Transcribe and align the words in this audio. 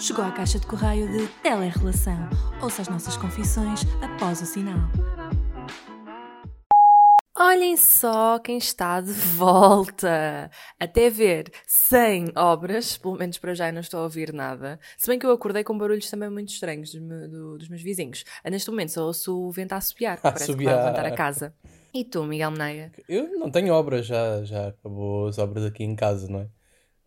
Chegou 0.00 0.24
à 0.24 0.32
caixa 0.32 0.58
de 0.58 0.66
correio 0.66 1.10
de 1.10 1.26
Telerrelação. 1.42 2.28
Ouça 2.62 2.82
as 2.82 2.88
nossas 2.88 3.16
confissões 3.16 3.80
após 4.02 4.40
o 4.40 4.46
sinal. 4.46 4.78
Olhem 7.38 7.76
só 7.76 8.38
quem 8.38 8.58
está 8.58 9.00
de 9.00 9.12
volta! 9.12 10.50
Até 10.78 11.08
ver 11.08 11.50
100 11.66 12.32
obras, 12.36 12.98
pelo 12.98 13.16
menos 13.16 13.38
para 13.38 13.54
já 13.54 13.70
não 13.72 13.80
estou 13.80 14.00
a 14.00 14.02
ouvir 14.04 14.32
nada. 14.32 14.78
Se 14.98 15.06
bem 15.08 15.18
que 15.18 15.24
eu 15.24 15.30
acordei 15.32 15.64
com 15.64 15.76
barulhos 15.76 16.10
também 16.10 16.28
muito 16.30 16.50
estranhos 16.50 16.92
dos, 16.92 17.00
me- 17.00 17.28
do- 17.28 17.56
dos 17.58 17.68
meus 17.68 17.82
vizinhos. 17.82 18.24
Neste 18.44 18.70
momento 18.70 18.90
só 18.92 19.04
ouço 19.06 19.34
o 19.38 19.50
vento 19.50 19.72
a 19.72 19.76
assobiar, 19.76 20.20
que 20.20 20.26
A 20.28 20.32
parece 20.32 20.54
que 20.54 20.64
vai 20.64 20.72
assobiar. 20.74 20.92
levantar 20.92 21.06
a 21.12 21.16
casa. 21.16 21.54
E 21.94 22.04
tu, 22.04 22.24
Miguel 22.24 22.50
Meneia? 22.52 22.92
Eu 23.08 23.38
não 23.38 23.50
tenho 23.50 23.72
obras, 23.74 24.06
já, 24.06 24.42
já 24.44 24.68
acabou 24.68 25.26
as 25.28 25.38
obras 25.38 25.64
aqui 25.64 25.82
em 25.82 25.96
casa, 25.96 26.28
não 26.28 26.40
é? 26.40 26.46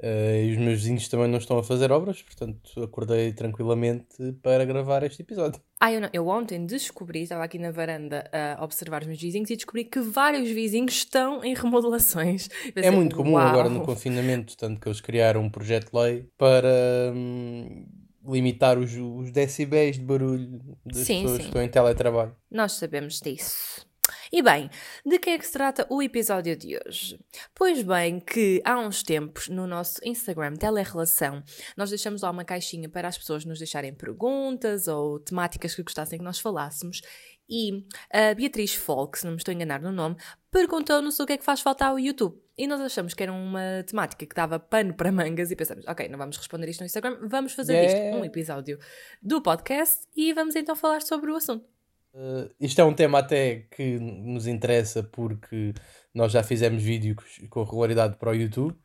Eh, 0.05 0.47
e 0.47 0.51
os 0.51 0.57
meus 0.57 0.79
vizinhos 0.79 1.07
também 1.07 1.29
não 1.29 1.37
estão 1.37 1.57
a 1.57 1.63
fazer 1.63 1.89
obras, 1.89 2.21
portanto 2.21 2.83
acordei 2.83 3.31
tranquilamente 3.31 4.33
para 4.41 4.65
gravar 4.65 5.01
este 5.03 5.21
episódio. 5.21 5.61
Ah, 5.79 5.93
eu, 5.93 6.01
não, 6.01 6.09
eu 6.11 6.27
ontem 6.27 6.65
descobri, 6.65 7.21
estava 7.21 7.41
aqui 7.41 7.57
na 7.57 7.71
varanda 7.71 8.29
a 8.33 8.61
observar 8.61 9.01
os 9.01 9.07
meus 9.07 9.21
vizinhos 9.21 9.49
e 9.49 9.55
descobri 9.55 9.85
que 9.85 10.01
vários 10.01 10.49
vizinhos 10.49 10.93
estão 10.93 11.41
em 11.41 11.53
remodelações. 11.53 12.49
É 12.67 12.71
Pensei, 12.73 12.91
muito 12.91 13.15
comum 13.15 13.35
"Uau." 13.35 13.47
agora 13.47 13.69
no 13.69 13.79
confinamento, 13.81 14.57
tanto 14.57 14.81
que 14.81 14.89
eles 14.89 14.99
criaram 14.99 15.41
um 15.41 15.49
projeto 15.49 15.89
de 15.89 15.97
lei 15.97 16.27
para 16.37 17.13
hum, 17.15 17.85
limitar 18.27 18.77
os, 18.77 18.93
os 18.93 19.31
decibéis 19.31 19.97
de 19.97 20.03
barulho 20.03 20.59
das 20.85 21.05
Sim, 21.05 21.21
pessoas 21.21 21.31
sim. 21.31 21.37
que 21.43 21.45
estão 21.45 21.63
em 21.63 21.69
teletrabalho. 21.69 22.35
Nós 22.51 22.73
sabemos 22.73 23.21
disso. 23.21 23.87
E 24.35 24.41
bem, 24.41 24.67
de 25.05 25.19
que 25.19 25.29
é 25.29 25.37
que 25.37 25.45
se 25.45 25.53
trata 25.53 25.85
o 25.91 26.01
episódio 26.01 26.55
de 26.57 26.75
hoje? 26.75 27.19
Pois 27.53 27.83
bem, 27.83 28.19
que 28.19 28.63
há 28.65 28.79
uns 28.79 29.03
tempos 29.03 29.47
no 29.47 29.67
nosso 29.67 29.99
Instagram 30.03 30.55
Telerrelação 30.55 31.43
nós 31.77 31.91
deixamos 31.91 32.23
lá 32.23 32.31
uma 32.31 32.43
caixinha 32.43 32.89
para 32.89 33.07
as 33.07 33.15
pessoas 33.15 33.45
nos 33.45 33.59
deixarem 33.59 33.93
perguntas 33.93 34.87
ou 34.87 35.19
temáticas 35.19 35.75
que 35.75 35.83
gostassem 35.83 36.17
que 36.17 36.25
nós 36.25 36.39
falássemos 36.39 37.01
e 37.47 37.85
a 38.11 38.33
Beatriz 38.33 38.73
Folk, 38.73 39.19
se 39.19 39.25
não 39.25 39.33
me 39.33 39.37
estou 39.37 39.51
a 39.51 39.55
enganar 39.55 39.79
no 39.79 39.91
nome, 39.91 40.15
perguntou-nos 40.49 41.19
o 41.19 41.27
que 41.27 41.33
é 41.33 41.37
que 41.37 41.45
faz 41.45 41.61
falta 41.61 41.85
ao 41.85 41.99
YouTube. 41.99 42.35
E 42.57 42.65
nós 42.65 42.81
achamos 42.81 43.13
que 43.13 43.21
era 43.21 43.31
uma 43.31 43.83
temática 43.85 44.25
que 44.25 44.35
dava 44.35 44.59
pano 44.59 44.95
para 44.95 45.11
mangas 45.11 45.51
e 45.51 45.55
pensamos, 45.55 45.85
ok, 45.87 46.09
não 46.09 46.17
vamos 46.17 46.37
responder 46.37 46.69
isto 46.69 46.79
no 46.79 46.87
Instagram, 46.87 47.19
vamos 47.27 47.53
fazer 47.53 47.73
Yeah. 47.73 47.99
disto 47.99 48.17
um 48.19 48.25
episódio 48.25 48.79
do 49.21 49.43
podcast 49.43 50.07
e 50.15 50.33
vamos 50.33 50.55
então 50.55 50.75
falar 50.75 51.03
sobre 51.03 51.31
o 51.31 51.35
assunto. 51.35 51.72
Uh, 52.13 52.47
isto 52.59 52.79
é 52.79 52.83
um 52.83 52.93
tema 52.93 53.19
até 53.19 53.61
que 53.71 53.97
nos 53.99 54.45
interessa 54.45 55.01
porque 55.01 55.73
nós 56.13 56.31
já 56.31 56.43
fizemos 56.43 56.83
vídeos 56.83 57.41
com 57.49 57.63
regularidade 57.63 58.17
para 58.17 58.29
o 58.29 58.35
YouTube 58.35 58.77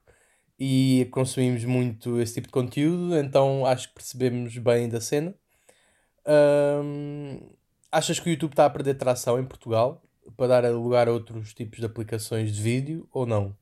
e 0.58 1.06
consumimos 1.10 1.64
muito 1.64 2.20
esse 2.20 2.34
tipo 2.34 2.48
de 2.48 2.52
conteúdo, 2.52 3.16
então 3.18 3.66
acho 3.66 3.88
que 3.88 3.94
percebemos 3.94 4.56
bem 4.56 4.88
da 4.88 5.00
cena. 5.00 5.34
Um, 6.26 7.54
achas 7.92 8.18
que 8.18 8.28
o 8.28 8.32
YouTube 8.32 8.52
está 8.52 8.66
a 8.66 8.70
perder 8.70 8.94
tração 8.94 9.38
em 9.38 9.44
Portugal 9.44 10.02
para 10.36 10.62
dar 10.62 10.72
lugar 10.72 11.08
a 11.08 11.12
outros 11.12 11.54
tipos 11.54 11.78
de 11.80 11.86
aplicações 11.86 12.52
de 12.52 12.62
vídeo 12.62 13.06
ou 13.12 13.26
não? 13.26 13.54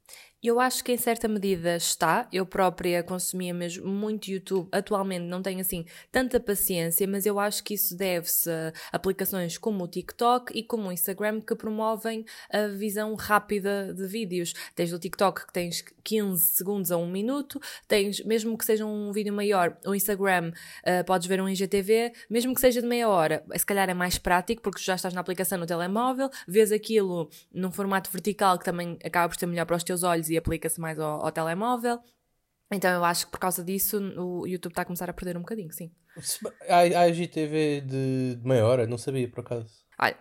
Eu 0.42 0.60
acho 0.60 0.84
que 0.84 0.92
em 0.92 0.96
certa 0.96 1.26
medida 1.26 1.76
está. 1.76 2.28
Eu 2.32 2.44
própria 2.44 3.02
consumia 3.02 3.54
mesmo 3.54 3.88
muito 3.88 4.30
YouTube. 4.30 4.68
Atualmente 4.70 5.22
não 5.22 5.42
tenho 5.42 5.60
assim 5.60 5.84
tanta 6.12 6.38
paciência, 6.38 7.06
mas 7.08 7.26
eu 7.26 7.40
acho 7.40 7.64
que 7.64 7.74
isso 7.74 7.96
deve-se 7.96 8.50
a 8.50 8.72
aplicações 8.92 9.56
como 9.58 9.82
o 9.82 9.88
TikTok 9.88 10.52
e 10.56 10.62
como 10.62 10.88
o 10.88 10.92
Instagram 10.92 11.40
que 11.40 11.54
promovem 11.54 12.24
a 12.52 12.68
visão 12.68 13.14
rápida 13.14 13.92
de 13.94 14.06
vídeos. 14.06 14.52
Tens 14.74 14.92
o 14.92 14.98
TikTok 14.98 15.46
que 15.46 15.52
tens 15.52 15.82
15 16.04 16.40
segundos 16.50 16.92
a 16.92 16.96
um 16.96 17.10
minuto, 17.10 17.60
tens, 17.88 18.24
mesmo 18.24 18.56
que 18.56 18.64
seja 18.64 18.86
um 18.86 19.10
vídeo 19.10 19.32
maior, 19.32 19.76
o 19.84 19.94
Instagram 19.94 20.52
ah, 20.84 21.02
podes 21.04 21.26
ver 21.26 21.40
um 21.40 21.48
IGTV, 21.48 22.12
mesmo 22.30 22.54
que 22.54 22.60
seja 22.60 22.80
de 22.80 22.86
meia 22.86 23.08
hora, 23.08 23.44
se 23.56 23.66
calhar 23.66 23.90
é 23.90 23.94
mais 23.94 24.16
prático 24.16 24.62
porque 24.62 24.80
já 24.80 24.94
estás 24.94 25.12
na 25.12 25.20
aplicação 25.20 25.58
no 25.58 25.66
telemóvel, 25.66 26.30
vês 26.46 26.70
aquilo 26.70 27.28
num 27.52 27.72
formato 27.72 28.08
vertical 28.10 28.56
que 28.56 28.64
também 28.64 28.96
acaba 29.04 29.28
por 29.28 29.36
ser 29.36 29.46
melhor 29.46 29.66
para 29.66 29.76
os 29.76 29.82
teus 29.82 30.04
olhos 30.04 30.30
e 30.30 30.35
aplica-se 30.36 30.80
mais 30.80 30.98
ao, 30.98 31.24
ao 31.24 31.32
telemóvel. 31.32 31.98
Então 32.72 32.90
eu 32.90 33.04
acho 33.04 33.26
que 33.26 33.30
por 33.32 33.38
causa 33.38 33.62
disso 33.62 33.98
o 34.18 34.46
YouTube 34.46 34.72
está 34.72 34.82
a 34.82 34.84
começar 34.84 35.08
a 35.08 35.12
perder 35.12 35.36
um 35.36 35.40
bocadinho, 35.40 35.72
sim. 35.72 35.90
Há, 36.68 36.78
há 36.78 37.08
IGTV 37.08 37.82
de, 37.82 38.36
de 38.36 38.46
meia 38.46 38.64
hora, 38.66 38.86
não 38.86 38.98
sabia 38.98 39.28
por 39.28 39.40
acaso. 39.40 39.68
Olha, 39.98 40.16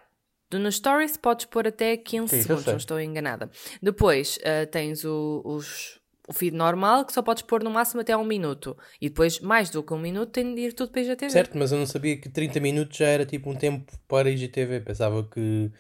tu 0.50 0.60
nos 0.60 0.76
stories 0.76 1.18
podes 1.18 1.46
pôr 1.46 1.68
até 1.68 1.98
15 1.98 2.36
Sim, 2.36 2.42
segundos, 2.44 2.66
não 2.66 2.78
estou 2.78 3.00
enganada. 3.00 3.50
Depois 3.82 4.38
ah, 4.44 4.66
tens 4.68 5.04
o, 5.06 5.42
os- 5.44 6.00
o 6.28 6.34
feed 6.34 6.56
normal 6.56 7.06
que 7.06 7.14
só 7.14 7.22
podes 7.22 7.44
pôr 7.44 7.64
no 7.64 7.70
máximo 7.72 8.02
até 8.02 8.16
um 8.18 8.26
minuto. 8.26 8.76
E 9.00 9.10
depois, 9.10 9.40
mais 9.40 9.70
do 9.70 9.84
que 9.84 9.94
um 9.94 10.00
minuto, 10.00 10.32
tem 10.32 10.54
de 10.56 10.62
ir 10.62 10.74
tudo 10.74 10.92
para 10.92 11.02
a 11.02 11.04
IGTV. 11.04 11.30
Certo, 11.32 11.58
mas 11.58 11.72
eu 11.72 11.78
não 11.78 11.86
sabia 11.86 12.18
que 12.20 12.30
30 12.30 12.60
minutos 12.60 12.98
já 12.98 13.08
era 13.08 13.26
tipo 13.26 13.50
um 13.50 13.56
tempo 13.56 13.92
para 14.08 14.30
IGTV. 14.30 14.82
Pensava 14.82 15.24
que 15.24 15.72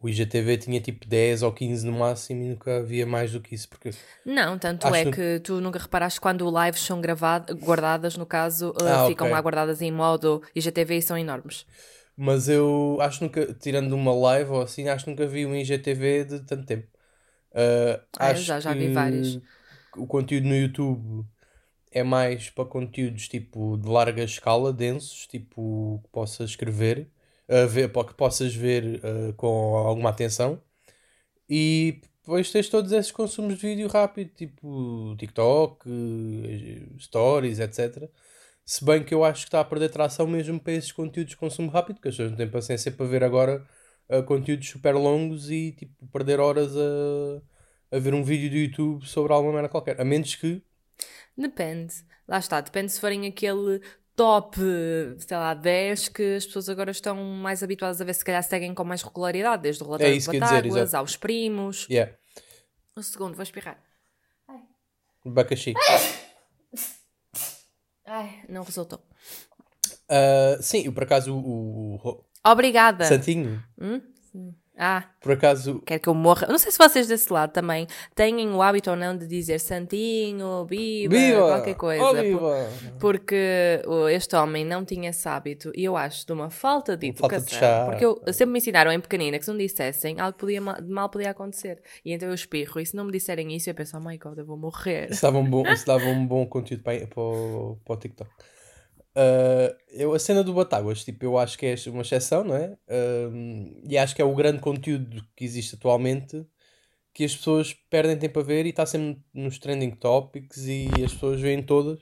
o 0.00 0.08
IGTV 0.08 0.58
tinha 0.58 0.80
tipo 0.80 1.06
10 1.06 1.42
ou 1.42 1.52
15 1.52 1.84
no 1.86 1.92
máximo 1.92 2.42
e 2.44 2.48
nunca 2.50 2.78
havia 2.78 3.06
mais 3.06 3.32
do 3.32 3.40
que 3.40 3.54
isso. 3.54 3.68
Porque 3.68 3.90
Não, 4.24 4.58
tanto 4.58 4.86
é 4.94 5.04
que- 5.04 5.12
que 5.12 5.40
tu 5.40 5.60
nunca 5.60 5.78
reparaste 5.78 6.20
quando 6.20 6.48
lives 6.48 6.80
são 6.82 7.00
gravadas, 7.00 7.56
guardadas, 7.56 8.16
no 8.16 8.26
caso, 8.26 8.70
uh, 8.70 8.80
Ah, 8.84 9.06
ficam 9.06 9.26
ok. 9.26 9.32
lá 9.32 9.40
guardadas 9.40 9.80
em 9.82 9.90
modo 9.90 10.42
IGTV 10.54 10.96
e 10.98 11.02
são 11.02 11.16
enormes. 11.16 11.66
Mas 12.16 12.48
eu 12.48 12.98
acho 13.00 13.22
nunca, 13.24 13.54
tirando 13.54 13.92
uma 13.92 14.12
live 14.12 14.50
ou 14.50 14.62
assim, 14.62 14.88
acho 14.88 15.04
que 15.04 15.10
nunca 15.10 15.26
vi 15.26 15.46
um 15.46 15.54
IGTV 15.54 16.24
de 16.24 16.40
tanto 16.40 16.66
tempo. 16.66 16.88
Ah, 17.54 18.00
Ah, 18.18 18.26
eu 18.28 18.30
acho 18.32 18.44
já- 18.44 18.60
já 18.60 18.74
vi 18.74 18.88
vários. 18.88 19.40
O 19.96 20.06
conteúdo 20.06 20.46
no 20.48 20.54
YouTube 20.54 21.24
é 21.92 22.02
mais 22.02 22.50
para 22.50 22.64
conteúdos 22.64 23.28
tipo 23.28 23.76
de 23.78 23.88
larga 23.88 24.22
escala, 24.22 24.72
densos, 24.72 25.26
tipo 25.26 26.00
que 26.04 26.10
possas 26.10 26.50
escrever, 26.50 27.08
ah, 27.48 27.66
ver, 27.66 27.88
para 27.90 28.06
que 28.08 28.14
possas 28.14 28.54
ver 28.54 29.00
ah, 29.04 29.32
com 29.36 29.76
alguma 29.76 30.10
atenção. 30.10 30.62
E 31.48 32.00
depois 32.28 32.50
tens 32.52 32.68
todos 32.68 32.92
esses 32.92 33.10
consumos 33.10 33.54
de 33.58 33.66
vídeo 33.68 33.88
rápido, 33.88 34.30
tipo 34.34 35.16
TikTok, 35.18 35.88
eh, 35.88 36.98
Stories, 36.98 37.58
etc. 37.58 38.10
Se 38.66 38.84
bem 38.84 39.02
que 39.02 39.14
eu 39.14 39.24
acho 39.24 39.42
que 39.42 39.48
está 39.48 39.60
a 39.60 39.64
perder 39.64 39.88
tração 39.90 40.26
mesmo 40.26 40.60
para 40.60 40.74
esses 40.74 40.92
conteúdos 40.92 41.30
de 41.30 41.38
consumo 41.38 41.70
rápido, 41.70 41.96
porque 41.96 42.08
as 42.08 42.14
pessoas 42.14 42.30
não 42.32 42.36
têm 42.36 42.50
paciência 42.50 42.92
para 42.92 43.06
ver 43.06 43.24
agora 43.24 43.66
uh, 44.10 44.22
conteúdos 44.24 44.68
super 44.68 44.94
longos 44.94 45.50
e 45.50 45.72
tipo 45.72 46.06
perder 46.08 46.38
horas 46.38 46.76
a, 46.76 47.96
a 47.96 47.98
ver 47.98 48.12
um 48.12 48.22
vídeo 48.22 48.50
do 48.50 48.56
YouTube 48.56 49.06
sobre 49.06 49.32
alguma 49.32 49.54
merda 49.54 49.70
qualquer. 49.70 49.98
A 49.98 50.04
menos 50.04 50.34
que. 50.34 50.62
Depende. 51.36 51.94
Lá 52.26 52.38
está, 52.38 52.60
depende 52.60 52.92
se 52.92 53.00
forem 53.00 53.26
aquele 53.26 53.80
top, 54.18 54.58
sei 55.18 55.36
lá, 55.36 55.54
10 55.54 56.08
que 56.08 56.34
as 56.36 56.44
pessoas 56.44 56.68
agora 56.68 56.90
estão 56.90 57.14
mais 57.22 57.62
habituadas 57.62 58.00
a 58.00 58.04
ver, 58.04 58.12
se 58.14 58.24
calhar 58.24 58.42
seguem 58.42 58.74
com 58.74 58.82
mais 58.82 59.00
regularidade, 59.02 59.62
desde 59.62 59.80
o 59.82 59.86
relatório 59.86 60.12
É 60.12 60.16
isso 60.16 60.30
de 60.32 60.40
dizer, 60.40 60.54
Batáguas 60.56 60.76
exato. 60.82 60.96
aos 60.96 61.16
primos. 61.16 61.86
Yeah, 61.88 62.12
Um 62.96 63.02
segundo, 63.02 63.34
vou 63.36 63.42
espirrar. 63.44 63.80
Bacaxi. 65.24 65.74
Ai, 68.06 68.42
não 68.48 68.62
resultou. 68.62 69.00
Uh, 70.10 70.62
sim, 70.62 70.90
por 70.90 71.02
acaso 71.04 71.34
o, 71.34 71.96
o- 71.96 71.96
o 71.96 72.24
Obrigada. 72.50 73.04
Santinho, 73.04 73.62
Hum? 73.80 74.00
Sim. 74.32 74.54
Ah, 74.80 75.04
por 75.20 75.32
acaso. 75.32 75.80
quer 75.84 75.98
que 75.98 76.08
eu 76.08 76.14
morra. 76.14 76.46
Eu 76.46 76.52
Não 76.52 76.58
sei 76.58 76.70
se 76.70 76.78
vocês 76.78 77.08
desse 77.08 77.32
lado 77.32 77.50
também 77.52 77.86
têm 78.14 78.48
o 78.48 78.62
hábito 78.62 78.90
ou 78.90 78.96
não 78.96 79.16
de 79.16 79.26
dizer 79.26 79.58
Santinho, 79.58 80.64
Biba, 80.66 81.14
Viva! 81.16 81.40
qualquer 81.48 81.74
coisa. 81.74 82.04
Oh, 82.04 82.10
Por- 82.14 82.22
viva! 82.22 82.68
Porque 83.00 83.82
este 84.12 84.36
homem 84.36 84.64
não 84.64 84.84
tinha 84.84 85.10
esse 85.10 85.28
hábito 85.28 85.72
e 85.74 85.84
eu 85.84 85.96
acho 85.96 86.24
de 86.24 86.32
uma 86.32 86.48
falta 86.50 86.96
de 86.96 87.12
Falta 87.12 87.36
educação. 87.36 87.58
de 87.58 87.64
chá. 87.64 87.86
Porque 87.86 88.04
eu, 88.04 88.20
sempre 88.32 88.52
me 88.52 88.58
ensinaram 88.58 88.92
em 88.92 89.00
pequenina 89.00 89.38
que 89.38 89.44
se 89.44 89.50
não 89.50 89.58
dissessem, 89.58 90.20
algo 90.20 90.38
podia, 90.38 90.60
mal 90.60 91.08
podia 91.08 91.30
acontecer. 91.30 91.80
E 92.04 92.12
então 92.12 92.28
eu 92.28 92.34
espirro. 92.34 92.78
E 92.80 92.86
se 92.86 92.94
não 92.94 93.04
me 93.04 93.10
disserem 93.12 93.52
isso, 93.56 93.68
eu 93.68 93.74
penso, 93.74 93.96
oh 93.96 94.00
my 94.00 94.16
god, 94.16 94.38
eu 94.38 94.46
vou 94.46 94.56
morrer. 94.56 95.10
Isso 95.10 95.22
dava 95.22 95.38
um 95.38 95.44
bom, 95.50 95.66
isso 95.72 95.84
dava 95.86 96.04
um 96.04 96.24
bom 96.26 96.46
conteúdo 96.46 96.82
para, 96.84 96.98
para, 97.00 97.06
para 97.84 97.94
o 97.94 97.96
TikTok. 97.96 98.30
Uh, 99.16 99.74
eu, 99.90 100.14
a 100.14 100.18
cena 100.18 100.44
do 100.44 100.52
Batáguas, 100.52 101.04
tipo, 101.04 101.24
eu 101.24 101.38
acho 101.38 101.58
que 101.58 101.66
é 101.66 101.74
uma 101.88 102.02
exceção, 102.02 102.44
não 102.44 102.54
é? 102.54 102.76
Um, 102.88 103.82
e 103.88 103.98
acho 103.98 104.14
que 104.14 104.22
é 104.22 104.24
o 104.24 104.34
grande 104.34 104.60
conteúdo 104.60 105.24
que 105.34 105.44
existe 105.44 105.74
atualmente 105.74 106.46
que 107.12 107.24
as 107.24 107.34
pessoas 107.34 107.74
perdem 107.90 108.16
tempo 108.16 108.38
a 108.38 108.42
ver 108.44 108.64
e 108.64 108.68
está 108.68 108.86
sempre 108.86 109.20
nos 109.34 109.58
trending 109.58 109.90
topics 109.90 110.58
e 110.66 110.88
as 111.04 111.12
pessoas 111.12 111.40
veem 111.40 111.60
todas. 111.62 111.98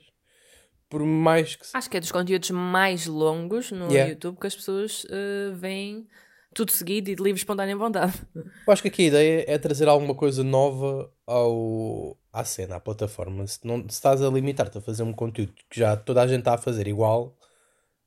Por 0.89 1.03
mais 1.03 1.55
que. 1.55 1.65
Acho 1.73 1.89
que 1.89 1.97
é 1.97 1.99
dos 1.99 2.11
conteúdos 2.11 2.51
mais 2.51 3.07
longos 3.07 3.71
no 3.71 3.91
Yeah. 3.91 4.11
YouTube 4.11 4.39
que 4.39 4.47
as 4.47 4.55
pessoas 4.55 5.05
eh, 5.09 5.51
veem 5.55 6.07
tudo 6.53 6.71
seguido 6.71 7.09
e 7.09 7.15
de 7.15 7.21
livre 7.23 7.39
espontânea 7.39 7.75
vontade. 7.75 8.13
Eu 8.35 8.73
acho 8.73 8.81
que 8.81 8.87
aqui 8.87 9.03
a 9.03 9.07
ideia 9.07 9.45
é 9.47 9.57
trazer 9.57 9.87
alguma 9.87 10.15
coisa 10.15 10.43
nova 10.43 11.11
ao, 11.25 12.17
à 12.39 12.45
cena, 12.45 12.75
à 12.77 12.79
plataforma. 12.79 13.45
Se, 13.47 13.65
não, 13.65 13.81
se 13.81 13.95
estás 13.95 14.21
a 14.21 14.29
limitar-te 14.29 14.77
a 14.77 14.81
fazer 14.81 15.03
um 15.03 15.13
conteúdo 15.13 15.53
que 15.69 15.79
já 15.79 15.95
toda 15.97 16.21
a 16.21 16.27
gente 16.27 16.39
está 16.39 16.53
a 16.55 16.57
fazer 16.57 16.87
igual, 16.87 17.37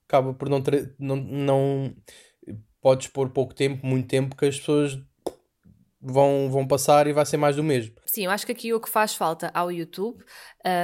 acaba 0.07 0.35
por 0.35 0.49
não, 0.49 0.63
não, 0.99 1.17
não 1.17 1.97
podes 2.81 3.09
pôr 3.09 3.31
pouco 3.31 3.55
tempo, 3.55 3.87
muito 3.87 4.09
tempo, 4.09 4.37
que 4.37 4.47
as 4.47 4.59
pessoas 4.59 4.99
vão, 6.01 6.49
vão 6.51 6.67
passar 6.67 7.07
e 7.07 7.13
vai 7.13 7.27
ser 7.27 7.37
mais 7.37 7.57
do 7.57 7.63
mesmo. 7.63 7.95
Sim, 8.07 8.25
eu 8.25 8.31
acho 8.31 8.47
que 8.47 8.53
aqui 8.53 8.73
o 8.73 8.81
que 8.81 8.89
faz 8.89 9.15
falta 9.15 9.51
ao 9.55 9.71
YouTube, 9.71 10.25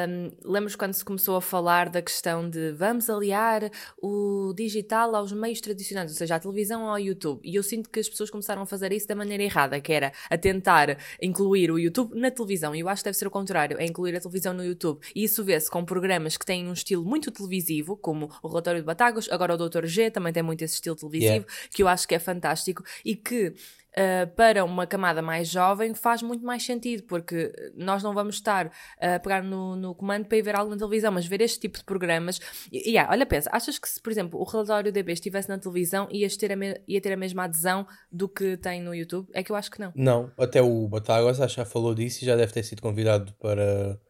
um, 0.09 0.31
lembro 0.45 0.77
quando 0.79 0.95
se 0.95 1.05
começou 1.05 1.37
a 1.37 1.41
falar 1.41 1.89
da 1.89 2.01
questão 2.01 2.49
de 2.49 2.73
vamos 2.73 3.11
aliar 3.11 3.71
o 4.01 4.53
digital 4.55 5.15
aos 5.17 5.33
meios 5.33 5.61
tradicionais, 5.61 6.11
ou 6.11 6.17
seja, 6.17 6.37
a 6.37 6.41
televisão 6.41 6.89
ao 6.89 6.99
YouTube, 6.99 7.41
e 7.43 7.57
eu 7.57 7.63
sinto 7.63 7.91
que 7.91 7.99
as 7.99 8.09
pessoas 8.09 8.31
começaram 8.31 8.63
a 8.63 8.67
fazer 8.67 8.93
isso 8.93 9.09
da 9.09 9.15
maneira 9.15 9.43
errada, 9.43 9.81
que 9.81 9.93
era 9.93 10.13
a 10.31 10.39
tentar 10.39 10.99
incluir 11.21 11.71
o 11.71 11.79
YouTube 11.79 12.15
na 12.15 12.31
televisão, 12.31 12.75
e 12.75 12.81
eu 12.81 12.89
acho 12.89 13.03
que 13.03 13.09
deve 13.09 13.19
ser 13.19 13.27
o 13.27 13.31
contrário, 13.31 13.77
é 13.81 13.85
incluir 13.85 14.15
a 14.15 14.21
televisão 14.21 14.55
no 14.55 14.65
YouTube, 14.65 15.01
e 15.15 15.25
isso 15.25 15.43
vê-se 15.43 15.71
com 15.71 15.85
programas 15.85 16.37
que 16.37 16.47
têm 16.47 16.69
um 16.69 16.73
estilo 16.73 17.05
muito 17.05 17.31
televisivo, 17.31 17.97
como 17.97 18.31
o 18.43 18.49
Relatório 18.49 18.81
de 18.81 18.87
Batagos, 18.87 19.29
agora 19.31 19.55
o 19.55 19.57
Doutor 19.57 19.87
G 19.87 20.11
também 20.11 20.33
tem 20.33 20.43
muito 20.43 20.63
esse 20.63 20.75
estilo 20.75 20.95
televisivo, 20.95 21.33
yeah. 21.33 21.47
que 21.73 21.83
eu 21.83 21.89
acho 21.89 22.07
que 22.07 22.15
é 22.15 22.19
fantástico, 22.19 22.85
e 23.05 23.17
que 23.17 23.53
uh, 23.99 24.27
para 24.35 24.65
uma 24.65 24.87
camada 24.87 25.23
mais 25.23 25.49
jovem 25.49 25.95
faz 25.95 26.23
muito 26.23 26.45
mais 26.45 26.65
sentido, 26.65 27.03
porque 27.05 27.53
nós 27.75 28.03
não 28.03 28.13
vamos 28.13 28.37
estar 28.37 28.71
a 29.01 29.19
pegar 29.19 29.43
no, 29.43 29.77
no 29.77 29.95
comando 29.95 30.27
para 30.27 30.37
ir 30.37 30.43
ver 30.43 30.55
algo 30.55 30.71
na 30.71 30.77
televisão, 30.77 31.13
mas 31.13 31.27
ver 31.27 31.41
este 31.41 31.61
tipo 31.61 31.79
de 31.79 31.85
programas. 31.85 32.39
E, 32.71 32.91
yeah, 32.91 33.11
olha, 33.11 33.27
pensa, 33.27 33.51
achas 33.53 33.79
que 33.79 33.89
se, 33.89 34.01
por 34.01 34.11
exemplo, 34.11 34.41
o 34.41 34.45
relatório 34.45 34.93
DB 34.93 35.13
estivesse 35.13 35.49
na 35.49 35.59
televisão, 35.59 36.09
ias 36.11 36.37
ter 36.37 36.53
a 36.53 36.57
ia 36.89 37.01
ter 37.01 37.13
a 37.13 37.17
mesma 37.17 37.45
adesão 37.45 37.87
do 38.11 38.29
que 38.29 38.57
tem 38.57 38.81
no 38.81 38.95
YouTube? 38.95 39.29
É 39.33 39.43
que 39.43 39.53
eu 39.53 39.57
acho 39.57 39.71
que 39.71 39.81
não. 39.81 39.93
Não, 39.95 40.31
até 40.39 40.61
o 40.61 40.89
Batáguas 40.89 41.39
já 41.53 41.65
falou 41.65 41.95
disso 41.95 42.23
e 42.23 42.27
já 42.27 42.37
deve 42.37 42.53
ter 42.53 42.63
sido 42.63 42.83
convidado 42.83 43.33
para, 43.35 44.01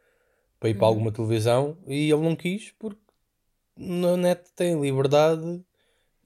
para 0.58 0.68
ir 0.68 0.74
para 0.74 0.82
uhum. 0.82 0.88
alguma 0.88 1.12
televisão 1.12 1.78
e 1.86 2.10
ele 2.10 2.22
não 2.22 2.36
quis 2.36 2.72
porque 2.78 3.00
na 3.76 4.16
net 4.16 4.52
tem 4.54 4.80
liberdade 4.80 5.62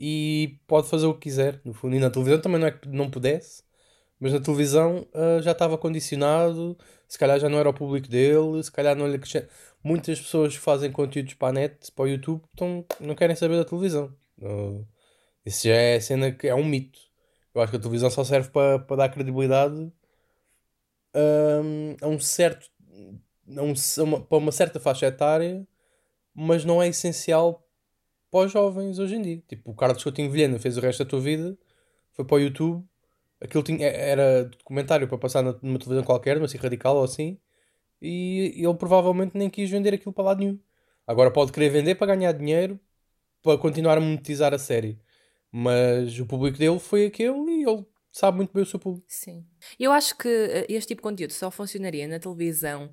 e 0.00 0.58
pode 0.66 0.88
fazer 0.88 1.06
o 1.06 1.14
que 1.14 1.20
quiser, 1.20 1.60
no 1.64 1.74
fundo. 1.74 1.94
E 1.96 2.00
na 2.00 2.10
televisão 2.10 2.40
também 2.40 2.58
não 2.60 2.68
é 2.68 2.70
que 2.72 2.88
não 2.88 3.10
pudesse, 3.10 3.62
mas 4.18 4.32
na 4.32 4.40
televisão 4.40 5.06
uh, 5.14 5.42
já 5.42 5.52
estava 5.52 5.76
condicionado, 5.78 6.78
se 7.06 7.18
calhar 7.18 7.38
já 7.38 7.48
não 7.48 7.58
era 7.58 7.68
o 7.68 7.74
público 7.74 8.08
dele, 8.08 8.62
se 8.62 8.72
calhar 8.72 8.96
não 8.96 9.06
lhe 9.06 9.16
acrescenta. 9.16 9.50
Muitas 9.84 10.20
pessoas 10.20 10.54
que 10.54 10.60
fazem 10.60 10.92
conteúdos 10.92 11.34
para 11.34 11.48
a 11.48 11.52
net, 11.52 11.92
para 11.92 12.04
o 12.04 12.08
YouTube, 12.08 12.42
estão, 12.52 12.84
não 13.00 13.14
querem 13.14 13.36
saber 13.36 13.56
da 13.58 13.64
televisão. 13.64 14.14
Uh, 14.38 14.86
isso 15.44 15.68
já 15.68 15.74
é 15.74 16.00
cena 16.00 16.32
que 16.32 16.48
é 16.48 16.54
um 16.54 16.64
mito. 16.64 17.00
Eu 17.54 17.62
acho 17.62 17.70
que 17.72 17.76
a 17.76 17.80
televisão 17.80 18.10
só 18.10 18.24
serve 18.24 18.50
para, 18.50 18.78
para 18.78 18.96
dar 18.96 19.08
credibilidade 19.10 19.92
um, 21.14 21.96
a 22.00 22.08
um 22.08 22.18
certo. 22.18 22.70
A 23.56 23.62
um, 23.62 23.74
a 23.74 24.02
uma, 24.02 24.20
para 24.20 24.38
uma 24.38 24.52
certa 24.52 24.78
faixa 24.80 25.06
etária, 25.06 25.66
mas 26.34 26.64
não 26.64 26.82
é 26.82 26.88
essencial 26.88 27.66
para 28.30 28.46
os 28.46 28.52
jovens 28.52 28.98
hoje 28.98 29.16
em 29.16 29.22
dia. 29.22 29.42
Tipo, 29.48 29.70
o 29.70 29.74
Carlos 29.74 30.02
Coutinho 30.02 30.30
Vilhena 30.30 30.58
fez 30.58 30.76
o 30.76 30.80
resto 30.80 31.04
da 31.04 31.10
tua 31.10 31.20
vida, 31.20 31.56
foi 32.12 32.24
para 32.24 32.36
o 32.36 32.40
YouTube, 32.40 32.84
aquilo 33.40 33.62
tinha, 33.62 33.86
era 33.86 34.44
documentário 34.44 35.08
para 35.08 35.18
passar 35.18 35.42
numa 35.42 35.78
televisão 35.78 36.04
qualquer, 36.04 36.38
mas 36.38 36.50
assim 36.50 36.58
radical 36.58 36.96
ou 36.96 37.04
assim, 37.04 37.38
e 38.00 38.54
ele 38.56 38.74
provavelmente 38.74 39.36
nem 39.36 39.50
quis 39.50 39.68
vender 39.70 39.94
aquilo 39.94 40.12
para 40.12 40.24
lado 40.24 40.40
nenhum. 40.40 40.58
Agora 41.06 41.30
pode 41.30 41.52
querer 41.52 41.70
vender 41.70 41.96
para 41.96 42.14
ganhar 42.14 42.32
dinheiro, 42.32 42.78
para 43.42 43.58
continuar 43.58 43.98
a 43.98 44.00
monetizar 44.00 44.54
a 44.54 44.58
série. 44.58 45.00
Mas 45.50 46.18
o 46.18 46.26
público 46.26 46.56
dele 46.56 46.78
foi 46.78 47.06
aquele 47.06 47.50
e 47.50 47.64
ele 47.64 47.84
sabe 48.12 48.36
muito 48.36 48.52
bem 48.52 48.62
o 48.62 48.66
seu 48.66 48.78
público. 48.78 49.06
Sim. 49.08 49.44
Eu 49.78 49.92
acho 49.92 50.16
que 50.16 50.28
eh, 50.28 50.66
este 50.68 50.88
tipo 50.88 51.00
de 51.00 51.08
conteúdo 51.08 51.32
só 51.32 51.50
funcionaria 51.50 52.06
na 52.06 52.18
televisão 52.18 52.92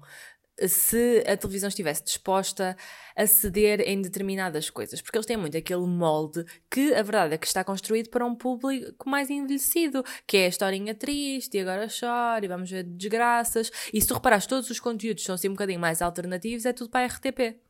se 0.68 1.24
a 1.28 1.36
televisão 1.36 1.68
estivesse 1.68 2.04
disposta 2.04 2.76
a 3.16 3.28
ceder 3.28 3.82
em 3.82 4.02
determinadas 4.02 4.70
coisas, 4.70 5.02
porque 5.02 5.18
eles 5.18 5.26
têm 5.26 5.38
muito 5.38 5.58
aquele 5.58 5.86
molde 5.86 6.46
que 6.70 6.94
a 6.94 7.02
verdade 7.02 7.36
é 7.36 7.38
que 7.38 7.48
está 7.48 7.64
construído 7.64 8.10
para 8.10 8.26
um 8.26 8.36
público 8.36 9.10
mais 9.10 9.30
envelhecido, 9.30 10.04
que 10.26 10.38
é 10.38 10.46
a 10.46 10.50
historinha 10.50 10.96
triste 10.96 11.58
e 11.58 11.60
agora 11.60 11.88
chora 11.88 12.46
e 12.46 12.48
vamos 12.48 12.70
ver 12.70 12.84
desgraças. 12.84 13.72
E 13.94 14.02
se 14.02 14.08
tu 14.08 14.14
reparares, 14.14 14.46
todos 14.46 14.70
os 14.70 14.80
conteúdos 14.80 15.24
são 15.24 15.36
assim 15.36 15.50
um 15.50 15.54
bocadinho 15.54 15.80
mais 15.80 16.02
alternativos, 16.02 16.66
é 16.66 16.74
tudo 16.74 16.90
para 16.90 17.06
a 17.06 17.08
RTP. 17.08 17.67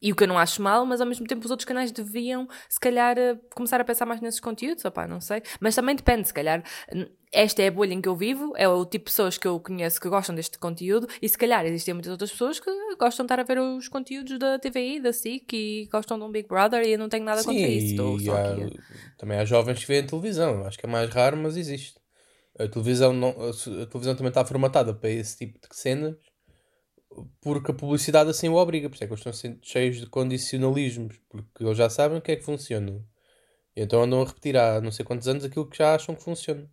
E 0.00 0.12
o 0.12 0.16
que 0.16 0.24
eu 0.24 0.28
não 0.28 0.38
acho 0.38 0.60
mal, 0.60 0.84
mas 0.84 1.00
ao 1.00 1.06
mesmo 1.06 1.26
tempo 1.26 1.44
os 1.44 1.50
outros 1.50 1.64
canais 1.64 1.90
deviam, 1.90 2.46
se 2.68 2.78
calhar, 2.78 3.18
eh, 3.18 3.38
começar 3.54 3.80
a 3.80 3.84
pensar 3.84 4.04
mais 4.04 4.20
nesses 4.20 4.40
conteúdos, 4.40 4.84
opá, 4.84 5.06
não 5.06 5.20
sei. 5.20 5.42
Mas 5.60 5.74
também 5.74 5.96
depende, 5.96 6.28
se 6.28 6.34
calhar, 6.34 6.62
esta 7.32 7.62
é 7.62 7.68
a 7.68 7.70
bolha 7.70 7.94
em 7.94 8.00
que 8.02 8.08
eu 8.08 8.14
vivo, 8.14 8.52
é 8.56 8.68
o 8.68 8.84
tipo 8.84 9.06
de 9.06 9.10
pessoas 9.10 9.38
que 9.38 9.48
eu 9.48 9.58
conheço 9.58 10.00
que 10.00 10.08
gostam 10.08 10.34
deste 10.34 10.58
conteúdo, 10.58 11.08
e 11.22 11.28
se 11.28 11.38
calhar 11.38 11.64
existem 11.64 11.94
muitas 11.94 12.12
outras 12.12 12.30
pessoas 12.30 12.60
que 12.60 12.70
gostam 12.98 13.24
de 13.24 13.32
estar 13.32 13.40
a 13.40 13.44
ver 13.44 13.58
os 13.58 13.88
conteúdos 13.88 14.38
da 14.38 14.58
TVI, 14.58 15.00
da 15.00 15.12
SIC, 15.12 15.52
e 15.52 15.88
gostam 15.90 16.18
de 16.18 16.24
um 16.24 16.30
Big 16.30 16.48
Brother, 16.48 16.86
e 16.86 16.92
eu 16.92 16.98
não 16.98 17.08
tenho 17.08 17.24
nada 17.24 17.40
Sim, 17.40 17.46
contra 17.46 17.66
isso. 17.66 17.90
Estou 17.92 18.20
só 18.20 18.36
há, 18.36 18.52
aqui. 18.52 18.78
Também 19.16 19.38
há 19.38 19.44
jovens 19.44 19.78
que 19.78 19.86
veem 19.86 20.06
televisão, 20.06 20.66
acho 20.66 20.78
que 20.78 20.86
é 20.86 20.88
mais 20.88 21.08
raro, 21.08 21.36
mas 21.36 21.56
existe. 21.56 21.98
A 22.58 22.68
televisão, 22.68 23.12
não, 23.12 23.30
a 23.30 23.86
televisão 23.86 24.14
também 24.14 24.28
está 24.28 24.44
formatada 24.44 24.94
para 24.94 25.10
esse 25.10 25.36
tipo 25.36 25.58
de 25.58 25.74
cenas 25.74 26.14
porque 27.40 27.70
a 27.70 27.74
publicidade 27.74 28.30
assim 28.30 28.48
o 28.48 28.54
obriga, 28.54 28.88
por 28.88 28.94
isso 28.94 29.04
é 29.04 29.06
que 29.06 29.12
eles 29.14 29.26
estão 29.26 29.58
cheios 29.62 29.96
de 29.98 30.06
condicionalismos, 30.06 31.20
porque 31.28 31.64
eles 31.64 31.78
já 31.78 31.90
sabem 31.90 32.18
o 32.18 32.22
que 32.22 32.32
é 32.32 32.36
que 32.36 32.44
funciona. 32.44 33.04
Então 33.76 34.02
andam 34.02 34.22
a 34.22 34.26
repetir 34.26 34.56
há 34.56 34.80
não 34.80 34.92
sei 34.92 35.04
quantos 35.04 35.28
anos 35.28 35.44
aquilo 35.44 35.68
que 35.68 35.78
já 35.78 35.94
acham 35.94 36.14
que 36.14 36.22
funciona. 36.22 36.70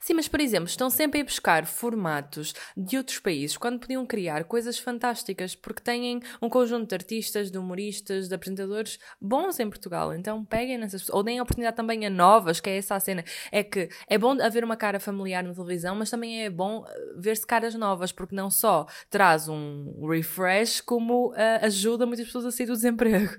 Sim, 0.00 0.14
mas 0.14 0.28
por 0.28 0.40
exemplo, 0.40 0.68
estão 0.68 0.90
sempre 0.90 1.20
a 1.20 1.24
buscar 1.24 1.66
formatos 1.66 2.54
de 2.76 2.96
outros 2.96 3.18
países 3.18 3.56
quando 3.56 3.80
podiam 3.80 4.04
criar 4.06 4.44
coisas 4.44 4.78
fantásticas, 4.78 5.54
porque 5.54 5.82
têm 5.82 6.20
um 6.40 6.48
conjunto 6.48 6.88
de 6.88 6.94
artistas, 6.94 7.50
de 7.50 7.58
humoristas, 7.58 8.28
de 8.28 8.34
apresentadores 8.34 8.98
bons 9.20 9.58
em 9.60 9.68
Portugal. 9.68 10.14
Então 10.14 10.44
peguem 10.44 10.78
nessas 10.78 11.02
pessoas, 11.02 11.16
ou 11.16 11.22
deem 11.22 11.38
a 11.38 11.42
oportunidade 11.42 11.76
também 11.76 12.06
a 12.06 12.10
novas, 12.10 12.60
que 12.60 12.70
é 12.70 12.76
essa 12.78 12.94
a 12.94 13.00
cena. 13.00 13.24
É 13.52 13.62
que 13.62 13.88
é 14.08 14.18
bom 14.18 14.40
haver 14.40 14.64
uma 14.64 14.76
cara 14.76 15.00
familiar 15.00 15.42
na 15.42 15.54
televisão, 15.54 15.94
mas 15.94 16.10
também 16.10 16.44
é 16.44 16.50
bom 16.50 16.84
eh, 16.86 17.14
ver-se 17.16 17.46
caras 17.46 17.74
novas, 17.74 18.12
porque 18.12 18.34
não 18.34 18.50
só 18.50 18.86
traz 19.08 19.48
um 19.48 20.06
refresh, 20.08 20.80
como 20.80 21.30
uh, 21.30 21.34
ajuda 21.62 22.06
muitas 22.06 22.26
pessoas 22.26 22.46
a 22.46 22.50
sair 22.50 22.66
do 22.66 22.72
desemprego. 22.72 23.34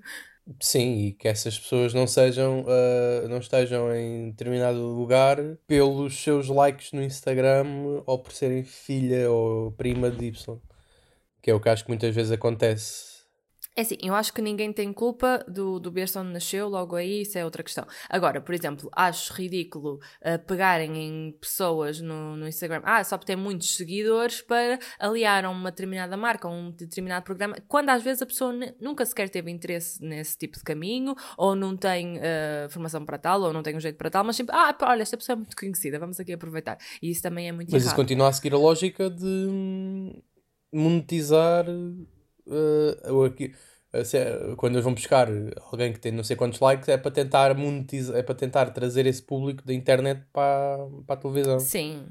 Sim, 0.59 1.05
e 1.05 1.13
que 1.13 1.27
essas 1.27 1.57
pessoas 1.57 1.93
não 1.93 2.07
sejam, 2.07 2.61
uh, 2.63 3.27
não 3.29 3.37
estejam 3.37 3.93
em 3.95 4.31
determinado 4.31 4.79
lugar 4.79 5.37
pelos 5.67 6.17
seus 6.21 6.47
likes 6.47 6.91
no 6.91 7.01
Instagram 7.03 7.65
ou 8.05 8.19
por 8.19 8.31
serem 8.33 8.63
filha 8.63 9.29
ou 9.31 9.71
prima 9.71 10.09
de 10.09 10.25
Y. 10.27 10.59
Que 11.41 11.51
é 11.51 11.53
o 11.55 11.59
que 11.59 11.69
acho 11.69 11.83
que 11.85 11.89
muitas 11.91 12.15
vezes 12.15 12.31
acontece 12.31 13.10
é 13.75 13.81
assim, 13.81 13.95
eu 14.01 14.13
acho 14.13 14.33
que 14.33 14.41
ninguém 14.41 14.73
tem 14.73 14.91
culpa 14.91 15.45
do, 15.47 15.79
do 15.79 15.89
berço 15.89 16.19
onde 16.19 16.33
nasceu, 16.33 16.67
logo 16.67 16.95
aí 16.95 17.21
isso 17.21 17.37
é 17.37 17.45
outra 17.45 17.63
questão. 17.63 17.85
Agora, 18.09 18.41
por 18.41 18.53
exemplo, 18.53 18.89
acho 18.93 19.33
ridículo 19.33 19.99
uh, 20.21 20.37
pegarem 20.45 20.97
em 20.97 21.31
pessoas 21.39 22.01
no, 22.01 22.35
no 22.35 22.47
Instagram, 22.47 22.81
ah, 22.83 23.01
só 23.03 23.17
ter 23.17 23.37
muitos 23.37 23.75
seguidores 23.75 24.41
para 24.41 24.77
aliar 24.99 25.45
a 25.45 25.49
uma 25.49 25.71
determinada 25.71 26.17
marca, 26.17 26.47
a 26.47 26.51
um 26.51 26.71
determinado 26.71 27.23
programa, 27.23 27.55
quando 27.67 27.89
às 27.89 28.03
vezes 28.03 28.21
a 28.21 28.25
pessoa 28.25 28.53
nunca 28.79 29.05
sequer 29.05 29.29
teve 29.29 29.49
interesse 29.49 30.03
nesse 30.03 30.37
tipo 30.37 30.57
de 30.57 30.63
caminho, 30.63 31.15
ou 31.37 31.55
não 31.55 31.77
tem 31.77 32.17
uh, 32.17 32.69
formação 32.69 33.05
para 33.05 33.17
tal, 33.17 33.41
ou 33.41 33.53
não 33.53 33.63
tem 33.63 33.75
um 33.75 33.79
jeito 33.79 33.97
para 33.97 34.09
tal, 34.09 34.25
mas 34.25 34.35
sempre, 34.35 34.53
ah, 34.53 34.75
olha, 34.81 35.01
esta 35.01 35.15
pessoa 35.15 35.35
é 35.35 35.37
muito 35.37 35.55
conhecida, 35.55 35.97
vamos 35.97 36.19
aqui 36.19 36.33
aproveitar. 36.33 36.77
E 37.01 37.09
isso 37.09 37.21
também 37.21 37.47
é 37.47 37.51
muito 37.53 37.71
Mas 37.71 37.83
errado. 37.83 37.87
isso 37.87 37.95
continua 37.95 38.27
a 38.27 38.33
seguir 38.33 38.53
a 38.53 38.57
lógica 38.57 39.09
de 39.09 40.21
monetizar 40.73 41.65
uh, 42.51 43.23
aqui, 43.23 43.53
uh, 43.93 44.55
quando 44.55 44.75
eles 44.75 44.83
vão 44.83 44.93
buscar 44.93 45.27
alguém 45.71 45.93
que 45.93 45.99
tem 45.99 46.11
não 46.11 46.23
sei 46.23 46.35
quantos 46.35 46.59
likes, 46.59 46.87
é 46.89 46.97
para 46.97 47.11
tentar 47.11 47.55
monetizar, 47.55 48.17
é 48.17 48.23
para 48.23 48.35
tentar 48.35 48.69
trazer 48.71 49.05
esse 49.05 49.21
público 49.21 49.65
da 49.65 49.73
internet 49.73 50.23
para, 50.31 50.77
para 51.05 51.15
a 51.15 51.17
televisão. 51.17 51.59
Sim. 51.59 52.05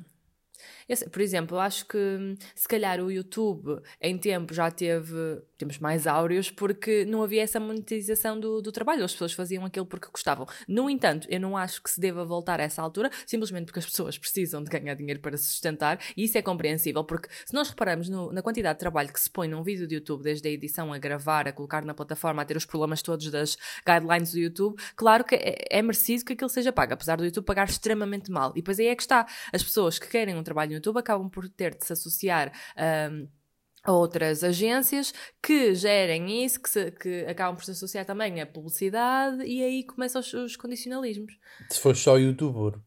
Eu, 0.89 0.97
por 1.11 1.23
exemplo, 1.23 1.59
acho 1.59 1.87
que 1.87 2.37
se 2.55 2.67
calhar 2.67 3.01
o 3.01 3.11
YouTube 3.11 3.81
em 4.01 4.19
tempo 4.19 4.53
já 4.53 4.71
teve 4.71 5.41
tempos 5.61 5.79
mais 5.79 6.07
áureos 6.07 6.51
porque 6.51 7.05
não 7.05 7.23
havia 7.23 7.43
essa 7.43 7.61
monetização 7.61 8.39
do, 8.39 8.61
do 8.61 8.73
trabalho. 8.73 9.05
As 9.05 9.13
pessoas 9.13 9.33
faziam 9.33 9.65
aquilo 9.65 9.87
porque 9.87 10.09
gostavam. 10.11 10.47
No 10.67 10.89
entanto, 10.91 11.27
eu 11.31 11.39
não 11.39 11.57
acho 11.57 11.83
que 11.83 11.91
se 11.91 12.01
deva 12.01 12.25
voltar 12.25 12.61
a 12.61 12.65
essa 12.65 12.83
altura, 12.83 13.11
simplesmente 13.27 13.67
porque 13.67 13.79
as 13.79 13.87
pessoas 13.87 14.19
precisam 14.19 14.63
de 14.63 14.71
ganhar 14.71 14.95
dinheiro 14.95 15.21
para 15.21 15.37
se 15.37 15.45
sustentar 15.45 15.99
e 16.17 16.25
isso 16.25 16.37
é 16.37 16.43
compreensível 16.43 17.05
porque 17.05 17.29
se 17.45 17.55
nós 17.55 17.69
repararmos 17.69 18.09
no, 18.09 18.33
na 18.33 18.43
quantidade 18.43 18.77
de 18.77 18.81
trabalho 18.81 19.13
que 19.13 19.21
se 19.21 19.31
põe 19.31 19.49
num 19.49 19.63
vídeo 19.63 19.87
do 19.87 19.95
YouTube, 19.95 20.23
desde 20.23 20.49
a 20.49 20.51
edição 20.51 20.93
a 20.93 20.99
gravar, 20.99 21.47
a 21.47 21.53
colocar 21.53 21.85
na 21.85 21.95
plataforma, 21.95 22.43
a 22.43 22.45
ter 22.45 22.57
os 22.57 22.65
problemas 22.65 23.03
todos 23.03 23.31
das 23.31 23.57
guidelines 23.87 24.33
do 24.33 24.39
YouTube, 24.39 24.77
claro 24.97 25.25
que 25.25 25.35
é, 25.35 25.57
é 25.71 25.83
merecido 25.83 26.25
que 26.25 26.33
aquilo 26.33 26.49
seja 26.49 26.73
pago, 26.73 26.95
apesar 26.95 27.17
do 27.17 27.25
YouTube 27.25 27.45
pagar 27.45 27.69
extremamente 27.69 28.31
mal. 28.31 28.51
E 28.53 28.55
depois 28.57 28.79
aí 28.79 28.87
é 28.87 28.97
que 28.97 29.03
está. 29.03 29.27
As 29.53 29.63
pessoas 29.63 29.99
que 29.99 30.09
querem 30.09 30.37
um 30.37 30.43
trabalho 30.43 30.71
no 30.71 30.77
YouTube 30.77 30.99
acabam 30.99 31.29
por 31.29 31.49
ter 31.49 31.75
de 31.75 31.85
se 31.85 31.93
associar 31.93 32.53
um, 33.11 33.29
a 33.83 33.93
outras 33.93 34.45
agências 34.45 35.13
que 35.43 35.75
gerem 35.75 36.45
isso, 36.45 36.61
que, 36.61 36.69
se, 36.69 36.91
que 36.93 37.25
acabam 37.27 37.57
por 37.57 37.65
se 37.65 37.71
associar 37.71 38.05
também 38.05 38.41
à 38.41 38.47
publicidade 38.47 39.43
e 39.45 39.63
aí 39.63 39.85
começam 39.85 40.21
os, 40.21 40.33
os 40.33 40.57
condicionalismos. 40.57 41.33
Se 41.71 41.81
for 41.81 41.97
só 41.97 42.19
youtuber 42.19 42.79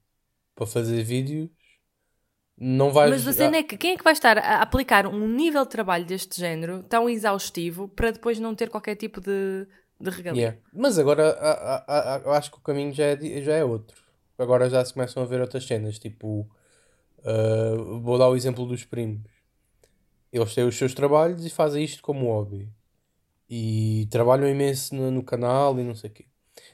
para 0.56 0.68
fazer 0.68 1.04
vídeos, 1.04 1.50
não 2.58 2.92
vais... 2.92 3.10
Mas 3.10 3.24
você 3.24 3.44
ah. 3.44 3.58
é 3.58 3.64
que 3.64 3.76
quem 3.78 3.94
é 3.94 3.98
que 3.98 4.04
vai 4.04 4.14
estar 4.14 4.38
a 4.38 4.62
aplicar 4.62 5.08
um 5.08 5.28
nível 5.28 5.64
de 5.64 5.72
trabalho 5.72 6.06
deste 6.06 6.40
género 6.40 6.84
tão 6.84 7.10
exaustivo 7.10 7.88
para 7.88 8.12
depois 8.12 8.40
não 8.40 8.54
ter 8.54 8.70
qualquer 8.70 8.96
tipo 8.96 9.20
de, 9.20 9.68
de 10.00 10.10
regalia? 10.10 10.42
Yeah. 10.42 10.60
Mas 10.72 11.00
agora 11.00 11.36
eu 12.24 12.32
acho 12.34 12.52
que 12.52 12.58
o 12.58 12.62
caminho 12.62 12.94
já 12.94 13.06
é, 13.06 13.42
já 13.42 13.54
é 13.56 13.64
outro. 13.64 14.02
Agora 14.38 14.70
já 14.70 14.84
se 14.86 14.94
começam 14.94 15.24
a 15.24 15.26
ver 15.26 15.42
outras 15.42 15.66
cenas, 15.66 15.98
tipo 15.98 16.48
Uh, 17.24 18.02
vou 18.02 18.18
dar 18.18 18.28
o 18.28 18.36
exemplo 18.36 18.66
dos 18.66 18.84
primos. 18.84 19.32
Eles 20.34 20.56
têm 20.56 20.66
os 20.66 20.76
seus 20.76 20.96
trabalhos 20.96 21.46
e 21.46 21.50
fazem 21.50 21.84
isto 21.84 22.02
como 22.02 22.26
hobby. 22.26 22.68
E 23.48 24.08
trabalham 24.10 24.50
imenso 24.50 24.96
no, 24.96 25.12
no 25.12 25.24
canal 25.24 25.80
e 25.80 25.84
não 25.84 25.94
sei 25.94 26.10
o 26.10 26.14
quê. 26.14 26.26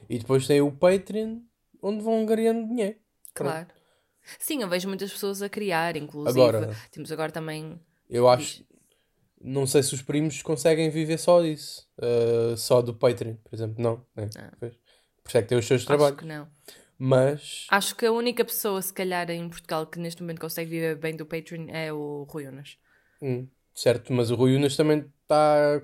E 0.08 0.18
depois 0.18 0.46
tem 0.46 0.62
o 0.62 0.72
Patreon, 0.72 1.40
onde 1.82 2.02
vão 2.02 2.24
ganhando 2.24 2.66
dinheiro. 2.66 2.96
Claro. 3.34 3.66
Sim, 4.38 4.62
eu 4.62 4.68
vejo 4.68 4.88
muitas 4.88 5.12
pessoas 5.12 5.42
a 5.42 5.48
criar, 5.48 5.94
inclusive. 5.96 6.40
Agora, 6.40 6.74
temos 6.90 7.12
agora 7.12 7.30
também. 7.30 7.78
Eu 8.08 8.26
acho. 8.28 8.64
Não 9.42 9.66
sei 9.66 9.82
se 9.82 9.94
os 9.94 10.00
primos 10.00 10.40
conseguem 10.42 10.88
viver 10.88 11.18
só 11.18 11.42
disso. 11.42 11.86
Uh, 11.98 12.56
só 12.56 12.80
do 12.80 12.94
Patreon, 12.94 13.34
por 13.44 13.54
exemplo. 13.54 13.82
Não. 13.82 14.04
Né? 14.16 14.30
Ah. 14.38 14.52
Por 14.58 14.68
isso 14.68 15.38
é 15.38 15.42
que 15.42 15.48
tem 15.48 15.58
os 15.58 15.66
seus 15.66 15.84
trabalhos. 15.84 16.12
Acho 16.12 16.22
que 16.22 16.26
não. 16.26 16.48
Mas. 16.98 17.66
Acho 17.70 17.94
que 17.94 18.06
a 18.06 18.12
única 18.12 18.44
pessoa, 18.44 18.80
se 18.80 18.92
calhar, 18.92 19.30
em 19.30 19.48
Portugal 19.48 19.86
que 19.86 19.98
neste 19.98 20.22
momento 20.22 20.40
consegue 20.40 20.70
viver 20.70 20.96
bem 20.96 21.14
do 21.14 21.26
Patreon 21.26 21.66
é 21.68 21.92
o 21.92 22.26
Rui 22.28 22.46
Unas. 22.46 22.78
Hum, 23.20 23.46
certo, 23.74 24.12
mas 24.12 24.30
o 24.30 24.34
Rui 24.34 24.56
Unas 24.56 24.76
também 24.76 25.04
está 25.22 25.82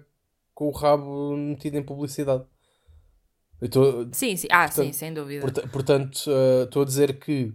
com 0.55 0.69
o 0.69 0.71
rabo 0.71 1.37
metido 1.37 1.77
em 1.77 1.83
publicidade. 1.83 2.45
Tô, 3.71 4.09
sim, 4.13 4.37
sim. 4.37 4.49
Ah, 4.51 4.67
portanto, 4.67 4.87
sim, 4.87 4.93
sem 4.93 5.15
dúvida. 5.15 5.69
portanto, 5.69 6.17
uh, 6.27 6.65
estou 6.65 6.83
a 6.83 6.85
dizer 6.85 7.19
que 7.19 7.55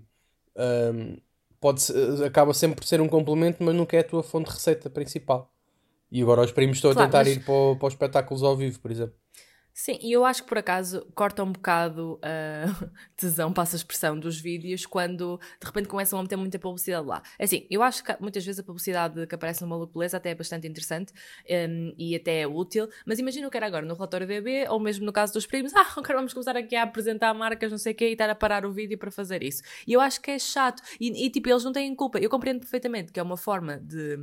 um, 0.56 1.18
pode 1.60 1.84
acaba 2.26 2.54
sempre 2.54 2.78
por 2.78 2.86
ser 2.86 3.00
um 3.02 3.08
complemento, 3.08 3.64
mas 3.64 3.76
nunca 3.76 3.96
é 3.96 4.00
a 4.00 4.04
tua 4.04 4.24
fonte 4.24 4.48
de 4.48 4.54
receita 4.54 4.90
principal. 4.90 5.54
E 6.12 6.22
agora 6.22 6.42
os 6.42 6.52
primos 6.52 6.78
estão 6.78 6.92
claro, 6.92 7.08
a 7.08 7.12
tentar 7.12 7.24
mas... 7.26 7.38
ir 7.38 7.46
para, 7.46 7.76
para 7.78 7.88
os 7.88 7.94
espetáculos 7.94 8.44
ao 8.44 8.58
vivo, 8.58 8.80
por 8.80 8.92
exemplo. 8.92 9.16
Sim, 9.74 9.98
e 10.02 10.12
eu 10.12 10.26
acho 10.26 10.44
que 10.44 10.50
por 10.50 10.58
acaso 10.58 11.06
corta 11.16 11.44
um 11.44 11.52
bocado 11.52 12.20
a 12.22 12.70
uh, 12.70 12.92
tesão, 13.16 13.54
passa 13.54 13.76
a 13.76 13.78
expressão, 13.78 14.20
dos 14.20 14.40
vídeos 14.40 14.86
quando 14.86 15.40
de 15.60 15.66
repente 15.66 15.88
começam 15.88 16.20
a 16.20 16.22
meter 16.22 16.36
muita 16.36 16.60
publicidade 16.60 17.08
lá. 17.08 17.22
É 17.40 17.46
assim, 17.46 17.66
eu 17.70 17.82
acho 17.82 18.04
que 18.04 18.16
muitas 18.20 18.46
vezes 18.46 18.60
a 18.60 18.64
publicidade 18.64 19.26
que 19.26 19.36
aparece 19.36 19.62
no 19.62 19.68
Maluco 19.68 19.94
Beleza 19.94 20.18
até 20.18 20.32
é 20.32 20.36
bastante 20.36 20.68
interessante 20.68 21.14
um, 21.50 21.94
e 21.98 22.16
até 22.16 22.42
é 22.42 22.48
útil, 22.48 22.90
mas 23.06 23.20
imagina 23.20 23.48
o 23.48 23.52
que 23.52 23.58
era 23.58 23.66
agora 23.66 23.86
no 23.86 23.94
relatório 23.94 24.28
BB 24.28 24.68
ou 24.70 24.80
mesmo 24.80 25.06
no 25.06 25.14
caso 25.14 25.34
dos 25.34 25.46
primos, 25.46 25.74
ah, 25.76 25.88
agora 25.96 26.16
vamos 26.16 26.34
começar 26.34 26.56
aqui 26.58 26.76
a 26.76 26.84
apresentar 26.84 27.34
marcas, 27.34 27.72
não 27.72 27.78
sei 27.78 27.94
o 27.94 27.96
quê, 27.96 28.10
e 28.10 28.12
estar 28.12 28.30
a 28.30 28.36
parar 28.36 28.66
o 28.66 28.72
vídeo 28.72 28.98
para 28.98 29.10
fazer 29.10 29.42
isso. 29.42 29.64
E 29.88 29.94
eu 29.94 30.02
acho 30.02 30.22
que 30.22 30.32
é 30.32 30.40
chato 30.40 30.84
e, 31.00 31.26
e 31.26 31.30
tipo, 31.30 31.50
eles 31.50 31.64
não 31.64 31.72
têm 31.72 31.96
culpa. 31.96 32.20
Eu 32.20 32.30
compreendo 32.30 32.60
perfeitamente 32.60 33.12
que 33.12 33.20
é 33.20 33.24
uma 33.24 33.38
forma 33.38 33.78
de 33.78 34.20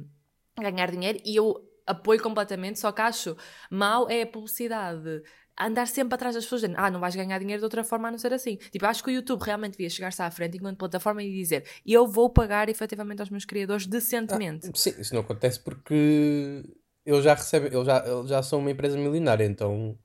ganhar 0.61 0.91
dinheiro 0.91 1.21
e 1.25 1.37
eu 1.37 1.65
apoio 1.89 2.23
completamente, 2.23 2.79
só 2.79 2.93
que 2.93 3.01
acho 3.01 3.37
mal 3.71 4.09
é 4.09 4.23
a 4.23 4.27
publicidade. 4.27 5.23
Andar 5.61 5.89
sempre 5.89 6.15
atrás 6.15 6.37
das 6.37 6.45
pessoas, 6.45 6.61
dizendo, 6.61 6.77
ah, 6.79 6.89
não 6.89 7.01
vais 7.01 7.17
ganhar 7.17 7.37
dinheiro 7.41 7.61
de 7.61 7.65
outra 7.65 7.83
forma 7.83 8.07
a 8.07 8.11
não 8.13 8.19
ser 8.19 8.33
assim. 8.33 8.57
Tipo, 8.71 8.87
acho 8.87 9.03
que 9.03 9.11
o 9.11 9.13
YouTube 9.13 9.43
realmente 9.43 9.73
devia 9.73 9.91
chegar-se 9.91 10.23
à 10.23 10.31
frente 10.31 10.57
enquanto 10.57 10.79
plataforma 10.79 11.21
e 11.21 11.33
dizer, 11.33 11.65
eu 11.85 12.07
vou 12.07 12.31
pagar 12.31 12.69
efetivamente 12.69 13.21
aos 13.21 13.31
meus 13.31 13.45
criadores 13.45 13.85
decentemente. 13.85 14.69
Ah, 14.69 14.73
sim, 14.75 14.95
isso 15.01 15.13
não 15.13 15.23
acontece 15.23 15.59
porque 15.59 16.63
eles 17.05 17.25
já 17.25 17.35
recebem, 17.35 17.73
eles 17.73 17.87
já, 17.87 18.05
eles 18.07 18.29
já 18.29 18.43
são 18.43 18.61
uma 18.61 18.71
empresa 18.71 18.97
milionária, 18.97 19.45
então 19.45 19.99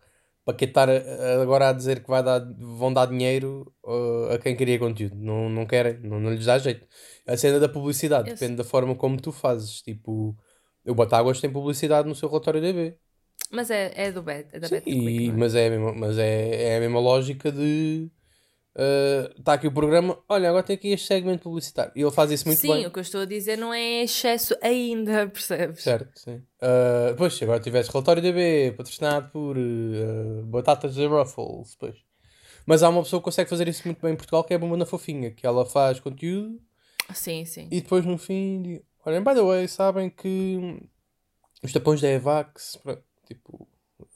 para 0.45 0.55
que 0.55 0.65
estar 0.65 0.89
agora 1.41 1.69
a 1.69 1.73
dizer 1.73 2.01
que 2.01 2.09
vai 2.09 2.21
dar, 2.21 2.39
vão 2.57 2.91
dar 2.91 3.05
dinheiro 3.05 3.73
uh, 3.83 4.33
a 4.33 4.37
quem 4.37 4.55
cria 4.55 4.77
conteúdo? 4.77 5.15
Não, 5.15 5.49
não 5.49 5.65
querem, 5.65 5.99
não, 5.99 6.19
não 6.19 6.31
lhes 6.31 6.45
dá 6.45 6.57
jeito. 6.57 6.85
A 7.25 7.37
cena 7.37 7.59
da 7.59 7.69
publicidade 7.69 8.29
eu 8.29 8.33
depende 8.33 8.55
sei. 8.55 8.57
da 8.57 8.63
forma 8.63 8.93
como 8.93 9.21
tu 9.21 9.31
fazes. 9.31 9.81
Tipo, 9.81 10.35
o 10.85 10.95
Batáguas 10.95 11.39
tem 11.39 11.49
publicidade 11.49 12.07
no 12.07 12.15
seu 12.15 12.29
relatório 12.29 12.61
DB. 12.61 12.97
Mas 13.51 13.69
é, 13.69 13.91
é 13.95 14.11
do 14.11 14.21
Bet, 14.21 14.47
é 14.51 14.59
da 14.59 14.67
Sim, 14.67 14.81
e, 14.85 15.29
é? 15.29 15.31
Mas, 15.31 15.55
é 15.55 15.67
a 15.67 15.69
mesma, 15.69 15.93
mas 15.93 16.17
é, 16.17 16.73
é 16.73 16.77
a 16.77 16.79
mesma 16.79 16.99
lógica 16.99 17.51
de 17.51 18.09
está 19.37 19.51
uh, 19.51 19.55
aqui 19.55 19.67
o 19.67 19.71
programa, 19.71 20.17
olha, 20.27 20.49
agora 20.49 20.63
tem 20.63 20.75
aqui 20.75 20.89
este 20.89 21.07
segmento 21.07 21.43
publicitário. 21.43 21.91
E 21.95 22.01
ele 22.01 22.11
faz 22.11 22.31
isso 22.31 22.47
muito 22.47 22.59
sim, 22.59 22.69
bem. 22.69 22.81
Sim, 22.81 22.87
o 22.87 22.91
que 22.91 22.97
eu 22.97 23.01
estou 23.01 23.21
a 23.21 23.25
dizer 23.25 23.55
não 23.55 23.71
é 23.73 24.03
excesso 24.03 24.55
ainda, 24.61 25.27
percebes? 25.29 25.83
Certo, 25.83 26.19
sim. 26.19 26.37
Uh, 26.59 27.15
pois, 27.15 27.39
agora 27.43 27.59
tivesse 27.59 27.91
relatório 27.91 28.21
DB, 28.21 28.73
patrocinado 28.75 29.29
por 29.29 29.57
uh, 29.57 30.43
Batatas 30.45 30.95
de 30.95 31.05
Ruffles, 31.05 31.75
pois. 31.79 31.95
Mas 32.65 32.81
há 32.81 32.89
uma 32.89 33.03
pessoa 33.03 33.19
que 33.19 33.25
consegue 33.25 33.49
fazer 33.49 33.67
isso 33.67 33.83
muito 33.85 34.01
bem 34.01 34.13
em 34.13 34.17
Portugal, 34.17 34.43
que 34.43 34.53
é 34.53 34.55
a 34.55 34.59
Bomba 34.59 34.77
na 34.77 34.85
Fofinha, 34.85 35.29
que 35.29 35.45
ela 35.45 35.65
faz 35.65 35.99
conteúdo. 35.99 36.59
Sim, 37.13 37.45
sim. 37.45 37.67
E 37.69 37.81
depois 37.81 38.05
no 38.05 38.17
fim, 38.17 38.81
olhem, 39.05 39.23
by 39.23 39.33
the 39.33 39.41
way, 39.41 39.67
sabem 39.67 40.09
que 40.09 40.81
os 41.63 41.71
tapões 41.71 42.01
da 42.01 42.09
Evax, 42.09 42.77
tipo, 43.27 43.67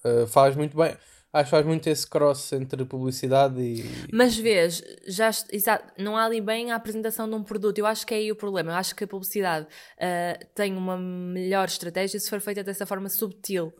uh, 0.06 0.28
faz 0.28 0.56
muito 0.56 0.76
bem 0.76 0.96
acho 1.40 1.46
que 1.46 1.52
faz 1.52 1.66
muito 1.66 1.88
esse 1.88 2.08
cross 2.08 2.54
entre 2.54 2.84
publicidade 2.86 3.62
e. 3.62 3.86
Mas 4.12 4.38
vês, 4.38 4.82
já 5.08 5.30
exato, 5.52 5.94
não 5.98 6.18
há 6.18 6.26
ali 6.26 6.42
bem 6.42 6.72
a 6.72 6.76
apresentação 6.76 7.30
de 7.30 7.36
um 7.36 7.44
produto. 7.44 7.78
Eu 7.78 7.86
acho 7.86 8.06
que 8.06 8.14
é 8.14 8.18
aí 8.18 8.32
o 8.32 8.36
problema. 8.36 8.72
Eu 8.72 8.76
acho 8.76 8.96
que 8.96 9.04
a 9.04 9.08
publicidade 9.08 9.66
uh, 9.66 10.46
tem 10.56 10.76
uma 10.76 10.98
melhor 10.98 11.68
estratégia 11.68 12.20
se 12.20 12.30
for 12.30 12.42
feita 12.42 12.64
dessa 12.64 12.86
forma 12.86 13.10
subtil. 13.10 13.74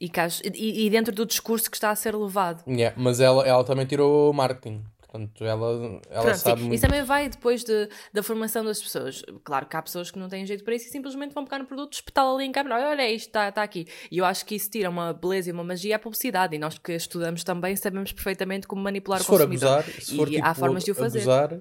E, 0.00 0.10
e, 0.54 0.86
e, 0.86 0.90
dentro 0.90 1.12
do 1.12 1.26
discurso 1.26 1.68
que 1.68 1.76
está 1.76 1.90
a 1.90 1.96
ser 1.96 2.14
levado. 2.14 2.62
Yeah, 2.70 2.94
mas 2.96 3.18
ela, 3.18 3.44
ela 3.44 3.64
também 3.64 3.84
tirou 3.84 4.32
marketing. 4.32 4.84
Portanto, 5.18 5.44
ela, 5.44 6.00
ela 6.10 6.22
Pronto, 6.22 6.36
sabe. 6.36 6.60
Sim. 6.60 6.66
Muito... 6.68 6.74
Isso 6.74 6.86
também 6.86 7.02
vai 7.02 7.28
depois 7.28 7.64
de, 7.64 7.88
da 8.12 8.22
formação 8.22 8.64
das 8.64 8.80
pessoas. 8.80 9.24
Claro 9.42 9.66
que 9.66 9.76
há 9.76 9.82
pessoas 9.82 10.10
que 10.10 10.18
não 10.18 10.28
têm 10.28 10.46
jeito 10.46 10.62
para 10.62 10.74
isso 10.74 10.86
e 10.86 10.90
simplesmente 10.90 11.34
vão 11.34 11.44
pegar 11.44 11.58
no 11.58 11.66
produto, 11.66 11.94
espetá-lo 11.94 12.36
ali 12.36 12.46
em 12.46 12.52
câmera. 12.52 12.88
Olha, 12.90 13.10
isto 13.10 13.26
está 13.26 13.50
tá 13.50 13.62
aqui. 13.62 13.86
E 14.10 14.18
eu 14.18 14.24
acho 14.24 14.46
que 14.46 14.54
isso 14.54 14.70
tira 14.70 14.88
uma 14.88 15.12
beleza 15.12 15.50
e 15.50 15.52
uma 15.52 15.64
magia 15.64 15.96
à 15.96 15.98
publicidade. 15.98 16.54
E 16.54 16.58
nós 16.58 16.78
que 16.78 16.92
estudamos 16.92 17.42
também 17.42 17.74
sabemos 17.74 18.12
perfeitamente 18.12 18.66
como 18.66 18.82
manipular 18.82 19.20
se 19.20 19.26
o 19.26 19.28
consumidor. 19.28 19.78
Abusar, 19.80 20.02
se 20.02 20.16
for, 20.16 20.28
e 20.28 20.36
tipo, 20.36 20.46
há 20.46 20.54
formas 20.54 20.84
de 20.84 20.92
o 20.92 20.94
fazer. 20.94 21.18
Abusar, 21.18 21.60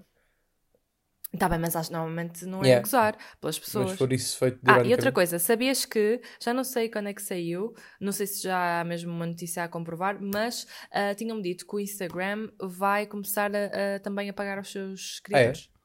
Está 1.34 1.50
bem, 1.50 1.60
mas 1.60 1.76
acho 1.76 1.92
normalmente 1.92 2.46
não 2.46 2.62
é 2.64 2.68
yeah. 2.68 2.82
gozar 2.82 3.18
pelas 3.42 3.60
pessoas. 3.60 3.90
Mas 3.90 3.98
for 3.98 4.12
isso 4.14 4.38
feito 4.38 4.60
Ah, 4.66 4.82
e 4.82 4.92
outra 4.92 5.12
coisa, 5.12 5.38
sabias 5.38 5.86
que, 5.86 6.22
já 6.42 6.54
não 6.54 6.64
sei 6.64 6.90
quando 6.90 7.10
é 7.10 7.14
que 7.14 7.22
saiu, 7.22 7.74
não 8.00 8.12
sei 8.12 8.26
se 8.26 8.44
já 8.44 8.80
há 8.80 8.84
mesmo 8.84 9.12
uma 9.12 9.26
notícia 9.26 9.64
a 9.64 9.68
comprovar, 9.68 10.18
mas 10.22 10.64
uh, 10.64 11.14
tinham-me 11.16 11.44
dito 11.44 11.68
que 11.68 11.76
o 11.76 11.80
Instagram 11.80 12.50
vai 12.62 13.06
começar 13.06 13.52
a, 13.54 13.96
a, 13.96 14.00
também 14.00 14.30
a 14.30 14.34
pagar 14.34 14.58
aos 14.58 14.72
seus 14.72 15.20
criadores. 15.20 15.70
Ah, 15.70 15.74
é? 15.74 15.78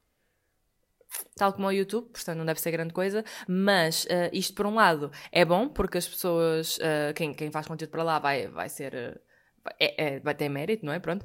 Tal 1.37 1.53
como 1.53 1.67
o 1.67 1.73
YouTube, 1.73 2.11
portanto 2.11 2.39
não 2.39 2.47
deve 2.47 2.61
ser 2.61 2.71
grande 2.71 2.95
coisa, 2.95 3.25
mas 3.47 4.05
uh, 4.05 4.31
isto 4.33 4.55
por 4.55 4.65
um 4.65 4.75
lado 4.75 5.11
é 5.31 5.45
bom 5.45 5.69
porque 5.69 5.99
as 5.99 6.07
pessoas, 6.09 6.79
uh, 6.79 7.13
quem, 7.15 7.35
quem 7.35 7.51
faz 7.51 7.67
conteúdo 7.67 7.91
para 7.91 8.03
lá 8.03 8.19
vai, 8.19 8.47
vai 8.47 8.69
ser. 8.69 9.21
É, 9.79 10.15
é, 10.15 10.21
vai 10.21 10.35
ter 10.35 10.49
mérito, 10.49 10.85
não 10.85 10.93
é? 10.93 10.99
Pronto. 10.99 11.25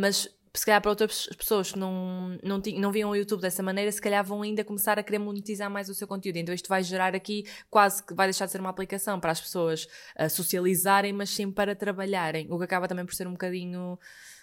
mas 0.00 0.28
se 0.58 0.66
calhar 0.66 0.82
para 0.82 0.90
outras 0.90 1.28
pessoas 1.38 1.70
que 1.70 1.78
não, 1.78 2.36
não, 2.42 2.60
não 2.76 2.90
viam 2.90 3.10
o 3.10 3.16
YouTube 3.16 3.40
dessa 3.40 3.62
maneira, 3.62 3.92
se 3.92 4.00
calhar 4.00 4.24
vão 4.24 4.42
ainda 4.42 4.64
começar 4.64 4.98
a 4.98 5.02
querer 5.04 5.18
monetizar 5.18 5.70
mais 5.70 5.88
o 5.88 5.94
seu 5.94 6.08
conteúdo. 6.08 6.36
Então 6.36 6.52
isto 6.52 6.68
vai 6.68 6.82
gerar 6.82 7.14
aqui 7.14 7.44
quase 7.70 8.02
que 8.02 8.12
vai 8.12 8.26
deixar 8.26 8.46
de 8.46 8.52
ser 8.52 8.60
uma 8.60 8.70
aplicação 8.70 9.20
para 9.20 9.30
as 9.30 9.40
pessoas 9.40 9.86
uh, 10.18 10.28
socializarem, 10.28 11.12
mas 11.12 11.30
sim 11.30 11.50
para 11.50 11.76
trabalharem, 11.76 12.48
o 12.50 12.58
que 12.58 12.64
acaba 12.64 12.88
também 12.88 13.06
por 13.06 13.14
ser 13.14 13.28
um 13.28 13.32
bocadinho. 13.32 13.96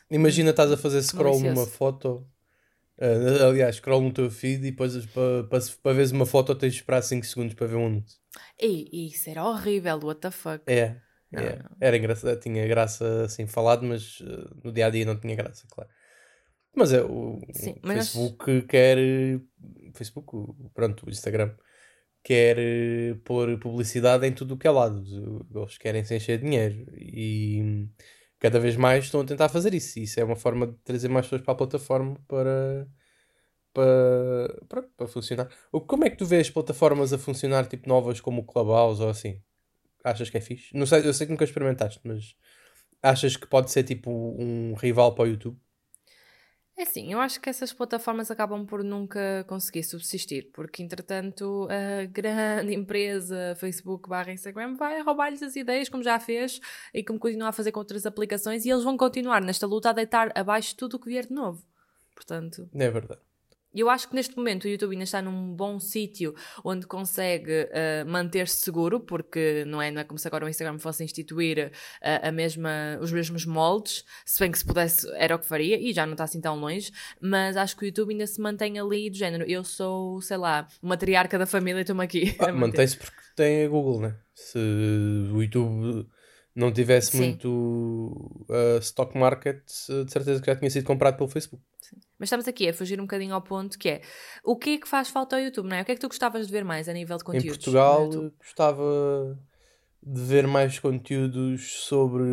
Imagina 0.10 0.52
estás 0.52 0.72
a 0.72 0.78
fazer 0.78 1.04
scroll 1.04 1.40
numa 1.40 1.66
foto. 1.66 2.26
Uh, 2.98 3.50
aliás, 3.50 3.76
scroll 3.76 4.02
no 4.02 4.14
teu 4.14 4.32
feed 4.32 4.66
e 4.68 4.72
depois 4.72 5.06
para, 5.08 5.44
para, 5.44 5.60
para 5.84 5.94
veres 5.94 6.12
uma 6.12 6.26
foto 6.26 6.56
tens 6.56 6.74
de 6.74 6.80
esperar 6.80 7.02
5 7.02 7.26
segundos 7.26 7.54
para 7.54 7.68
ver 7.68 7.76
um 7.76 7.88
anúncio. 7.88 8.18
E 8.58 9.08
isso 9.08 9.30
era 9.30 9.44
horrível, 9.44 10.00
what 10.02 10.22
the 10.22 10.32
fuck. 10.32 10.64
É, 10.66 10.96
não, 11.30 11.44
é. 11.44 11.56
Não. 11.58 11.78
Era 11.82 11.98
engraçado, 11.98 12.40
tinha 12.40 12.66
graça 12.68 13.24
assim 13.26 13.46
falado, 13.46 13.84
mas 13.84 14.22
uh, 14.22 14.50
no 14.64 14.72
dia 14.72 14.88
a 14.88 14.90
dia 14.90 15.06
não 15.06 15.20
tinha 15.20 15.36
graça, 15.36 15.68
claro. 15.70 15.90
Mas 16.76 16.94
é 16.94 17.02
o, 17.02 17.40
Sim, 17.54 17.76
o 17.84 17.88
Facebook 17.88 18.52
nós... 18.52 18.66
quer. 18.68 18.98
Facebook, 19.94 20.54
pronto, 20.74 21.06
o 21.06 21.10
Instagram 21.10 21.56
quer 22.26 22.58
pôr 23.24 23.58
publicidade 23.60 24.26
em 24.26 24.34
tudo 24.34 24.56
o 24.56 24.58
que 24.58 24.68
é 24.68 24.72
lado. 24.72 25.04
Eles 25.54 25.78
querem 25.78 26.04
se 26.04 26.16
encher 26.16 26.40
de 26.40 26.44
dinheiro 26.44 26.92
e 26.98 27.88
cada 28.40 28.60
vez 28.60 28.76
mais 28.76 29.06
estão 29.06 29.22
a 29.22 29.26
tentar 29.26 29.48
fazer 29.48 29.74
isso. 29.76 30.00
Isso 30.00 30.20
é 30.20 30.24
uma 30.24 30.36
forma 30.36 30.68
de 30.68 30.74
trazer 30.84 31.08
mais 31.08 31.28
pessoas 31.28 31.44
para 31.44 31.54
a 31.54 31.58
plataforma 31.58 32.18
para, 32.28 32.88
para, 33.72 34.66
para, 34.68 34.82
para 34.82 35.08
funcionar. 35.08 35.50
Como 35.72 36.04
é 36.04 36.10
que 36.10 36.18
tu 36.18 36.26
vês 36.26 36.50
plataformas 36.50 37.14
a 37.14 37.18
funcionar 37.20 37.68
tipo 37.68 37.88
novas 37.88 38.20
como 38.20 38.42
o 38.42 38.46
Clubhouse 38.46 39.02
ou 39.02 39.10
assim? 39.10 39.40
Achas 40.04 40.30
que 40.30 40.38
é 40.38 40.42
fixe? 40.42 40.76
Não 40.76 40.88
sei, 40.88 41.08
eu 41.08 41.14
sei 41.14 41.28
que 41.28 41.32
nunca 41.32 41.46
experimentaste, 41.46 42.00
mas 42.04 42.36
achas 43.04 43.38
que 43.38 43.48
pode 43.48 43.72
ser 43.72 43.84
tipo 43.84 44.12
um 44.12 44.74
rival 44.74 45.14
para 45.14 45.26
o 45.26 45.28
YouTube? 45.28 45.58
É 46.78 46.84
sim, 46.84 47.14
eu 47.14 47.22
acho 47.22 47.40
que 47.40 47.50
essas 47.50 47.72
plataformas 47.72 48.30
acabam 48.30 48.66
por 48.66 48.84
nunca 48.84 49.46
conseguir 49.48 49.84
subsistir, 49.84 50.52
porque 50.54 50.84
entretanto 50.84 51.70
a 51.72 52.06
grande 52.12 52.74
empresa 52.74 53.56
Facebook 53.58 54.10
barra 54.10 54.34
Instagram 54.34 54.76
vai 54.76 55.02
roubar-lhes 55.02 55.42
as 55.42 55.56
ideias, 55.56 55.88
como 55.88 56.04
já 56.04 56.20
fez, 56.20 56.60
e 56.94 57.02
como 57.02 57.18
continua 57.18 57.48
a 57.50 57.54
fazer 57.54 57.72
com 57.72 57.80
outras 57.80 58.06
aplicações, 58.06 58.66
e 58.66 58.70
eles 58.70 58.84
vão 58.84 58.98
continuar 58.98 59.42
nesta 59.42 59.66
luta 59.66 59.92
a 59.92 59.94
deitar 59.94 60.34
abaixo 60.36 60.76
tudo 60.76 60.98
o 60.98 61.00
que 61.00 61.08
vier 61.08 61.26
de 61.26 61.34
novo. 61.34 61.64
Portanto. 62.14 62.70
É 62.74 62.90
verdade. 62.90 63.22
Eu 63.82 63.90
acho 63.90 64.08
que 64.10 64.16
neste 64.16 64.36
momento 64.36 64.66
o 64.66 64.68
YouTube 64.68 64.92
ainda 64.92 65.04
está 65.04 65.22
num 65.22 65.54
bom 65.54 65.80
sítio 65.80 66.36
onde 66.64 66.86
consegue 66.86 67.64
uh, 67.64 68.10
manter-se 68.10 68.58
seguro, 68.58 69.00
porque 69.00 69.64
não 69.66 69.82
é, 69.82 69.92
não 69.92 70.02
é 70.02 70.04
como 70.04 70.18
se 70.18 70.28
agora 70.28 70.46
o 70.46 70.50
Instagram 70.50 70.80
fosse 70.80 71.04
instituir 71.04 71.72
uh, 72.02 72.28
a 72.28 72.32
mesma, 72.32 72.98
os 73.02 73.12
mesmos 73.12 73.46
moldes, 73.46 74.04
se 74.26 74.40
bem 74.40 74.52
que 74.52 74.58
se 74.58 74.66
pudesse 74.66 75.08
era 75.16 75.36
o 75.36 75.40
que 75.40 75.46
faria, 75.46 75.80
e 75.80 75.94
já 75.94 76.06
não 76.06 76.14
está 76.14 76.24
assim 76.24 76.42
tão 76.42 76.60
longe, 76.60 76.92
mas 77.20 77.58
acho 77.58 77.76
que 77.76 77.84
o 77.84 77.86
YouTube 77.86 78.12
ainda 78.12 78.28
se 78.28 78.40
mantém 78.40 78.80
ali 78.80 79.10
do 79.10 79.18
género. 79.18 79.44
Eu 79.48 79.64
sou, 79.64 80.22
sei 80.22 80.38
lá, 80.38 80.68
uma 80.82 80.98
triarca 80.98 81.38
da 81.38 81.46
família 81.46 81.80
e 81.80 81.82
estou-me 81.82 82.04
aqui. 82.04 82.36
Ah, 82.46 82.52
Mantém-se 82.52 82.98
porque 82.98 83.18
tem 83.36 83.66
a 83.66 83.68
Google, 83.68 84.02
né? 84.02 84.16
Se 84.36 84.60
o 84.60 85.42
YouTube 85.42 86.06
não 86.56 86.72
tivesse 86.72 87.12
Sim. 87.12 87.18
muito 87.18 88.46
uh, 88.50 88.80
stock 88.80 89.18
market, 89.18 89.62
de 89.66 90.12
certeza 90.12 90.40
que 90.40 90.48
já 90.48 90.56
tinha 90.56 90.70
sido 90.70 90.86
comprado 90.86 91.18
pelo 91.18 91.30
Facebook. 91.30 91.62
Sim. 91.82 91.98
Mas 92.18 92.28
estamos 92.28 92.48
aqui 92.48 92.70
a 92.70 92.74
fugir 92.74 93.00
um 93.00 93.04
bocadinho 93.04 93.34
ao 93.34 93.42
ponto 93.42 93.78
que 93.78 93.90
é 93.90 94.02
o 94.44 94.56
que 94.56 94.72
é 94.72 94.78
que 94.78 94.88
faz 94.88 95.10
falta 95.10 95.36
ao 95.36 95.42
YouTube, 95.42 95.68
não 95.68 95.76
é? 95.76 95.82
O 95.82 95.86
que 95.86 95.92
é 95.92 95.96
que 95.96 96.02
tu 96.02 96.08
gostavas 96.08 96.48
de 96.48 96.52
ver 96.52 96.64
mais 96.64 96.88
a 96.88 96.94
nível 96.94 97.18
de 97.18 97.24
conteúdos? 97.24 97.50
Em 97.52 97.60
Portugal 97.60 98.10
gostava 98.40 99.40
de 100.02 100.22
ver 100.22 100.48
mais 100.48 100.80
conteúdos 100.80 101.84
sobre 101.84 102.24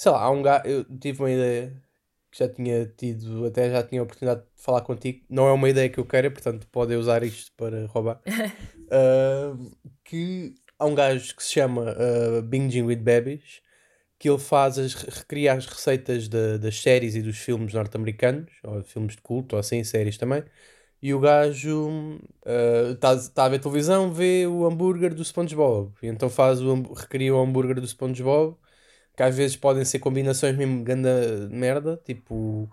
sei 0.00 0.10
lá, 0.10 0.22
há 0.22 0.30
um 0.30 0.40
gajo, 0.40 0.66
eu 0.66 0.98
tive 0.98 1.20
uma 1.20 1.30
ideia 1.30 1.82
que 2.30 2.38
já 2.38 2.48
tinha 2.48 2.86
tido, 2.86 3.44
até 3.44 3.70
já 3.70 3.82
tinha 3.82 4.00
a 4.00 4.04
oportunidade 4.04 4.40
de 4.40 4.62
falar 4.62 4.80
contigo, 4.80 5.26
não 5.28 5.46
é 5.46 5.52
uma 5.52 5.68
ideia 5.68 5.90
que 5.90 6.00
eu 6.00 6.06
queira, 6.06 6.30
portanto 6.30 6.66
podem 6.72 6.96
usar 6.96 7.22
isto 7.22 7.52
para 7.54 7.86
roubar. 7.86 8.18
uh, 8.26 9.76
que 10.02 10.54
há 10.80 10.86
um 10.86 10.94
gajo 10.94 11.36
que 11.36 11.42
se 11.42 11.52
chama 11.52 11.92
uh, 11.92 12.42
Binging 12.42 12.82
with 12.82 12.96
Babies 12.96 13.60
que 14.20 14.28
ele 14.28 14.38
faz 14.38 14.78
as, 14.78 14.94
recria 14.94 15.54
as 15.54 15.66
receitas 15.66 16.28
de, 16.28 16.58
das 16.58 16.80
séries 16.82 17.16
e 17.16 17.22
dos 17.22 17.38
filmes 17.38 17.72
norte-americanos, 17.72 18.52
ou 18.62 18.82
filmes 18.84 19.16
de 19.16 19.22
culto, 19.22 19.56
ou 19.56 19.60
assim, 19.60 19.82
séries 19.82 20.18
também. 20.18 20.44
E 21.02 21.14
o 21.14 21.20
gajo 21.20 22.20
está 22.94 23.14
uh, 23.14 23.30
tá 23.30 23.44
a 23.46 23.48
ver 23.48 23.60
televisão, 23.60 24.12
vê 24.12 24.46
o 24.46 24.66
hambúrguer 24.66 25.14
do 25.14 25.24
SpongeBob. 25.24 25.92
E 26.02 26.08
então 26.08 26.28
faz 26.28 26.60
o, 26.60 26.82
recria 26.92 27.34
o 27.34 27.40
hambúrguer 27.40 27.80
do 27.80 27.86
SpongeBob, 27.86 28.56
que 29.16 29.22
às 29.22 29.36
vezes 29.36 29.56
podem 29.56 29.84
ser 29.86 30.00
combinações 30.00 30.56
mesmo 30.56 30.84
ganda 30.84 31.48
merda, 31.50 32.00
tipo 32.04 32.70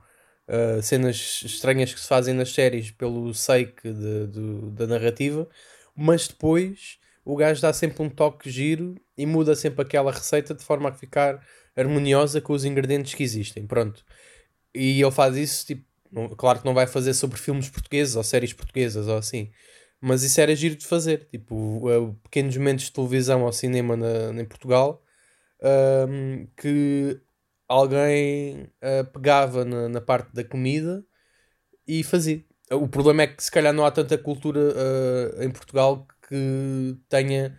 uh, 0.49 0.81
cenas 0.81 1.43
estranhas 1.45 1.93
que 1.93 1.99
se 1.99 2.07
fazem 2.07 2.33
nas 2.33 2.51
séries 2.53 2.91
pelo 2.91 3.33
sake 3.33 3.91
de, 3.93 4.27
de, 4.27 4.71
da 4.71 4.87
narrativa, 4.87 5.47
mas 5.95 6.27
depois 6.27 6.99
o 7.27 7.35
gajo 7.35 7.61
dá 7.61 7.73
sempre 7.73 8.01
um 8.01 8.09
toque 8.09 8.49
giro 8.49 8.95
e 9.17 9.25
muda 9.25 9.53
sempre 9.53 9.81
aquela 9.81 10.13
receita 10.13 10.53
de 10.53 10.63
forma 10.63 10.87
a 10.89 10.93
ficar 10.93 11.45
harmoniosa 11.75 12.39
com 12.39 12.53
os 12.53 12.63
ingredientes 12.63 13.13
que 13.13 13.21
existem. 13.21 13.67
Pronto. 13.67 14.01
E 14.73 15.01
ele 15.01 15.11
faz 15.11 15.35
isso, 15.35 15.65
tipo, 15.65 15.85
claro 16.37 16.59
que 16.59 16.65
não 16.65 16.73
vai 16.73 16.87
fazer 16.87 17.13
sobre 17.13 17.37
filmes 17.37 17.69
portugueses 17.69 18.15
ou 18.15 18.23
séries 18.23 18.53
portuguesas 18.53 19.09
ou 19.09 19.17
assim, 19.17 19.51
mas 19.99 20.23
isso 20.23 20.39
era 20.39 20.55
giro 20.55 20.77
de 20.77 20.87
fazer. 20.87 21.27
Tipo, 21.29 22.15
pequenos 22.23 22.55
momentos 22.55 22.85
de 22.85 22.93
televisão 22.93 23.43
ou 23.43 23.51
cinema 23.51 23.97
na, 23.97 24.41
em 24.41 24.45
Portugal 24.45 25.03
um, 26.09 26.47
que 26.55 27.19
alguém 27.67 28.71
uh, 28.81 29.05
pegava 29.11 29.65
na, 29.65 29.89
na, 29.89 29.99
parte 29.99 30.33
da 30.33 30.45
comida 30.45 31.03
e 31.85 32.03
fazia. 32.03 32.41
O 32.71 32.87
problema 32.87 33.23
é 33.23 33.27
que 33.27 33.43
se 33.43 33.51
calhar 33.51 33.73
não 33.73 33.85
há 33.85 33.91
tanta 33.91 34.17
cultura 34.17 34.59
uh, 34.59 35.43
em 35.43 35.49
Portugal 35.49 36.07
que 36.27 36.97
tenha, 37.09 37.57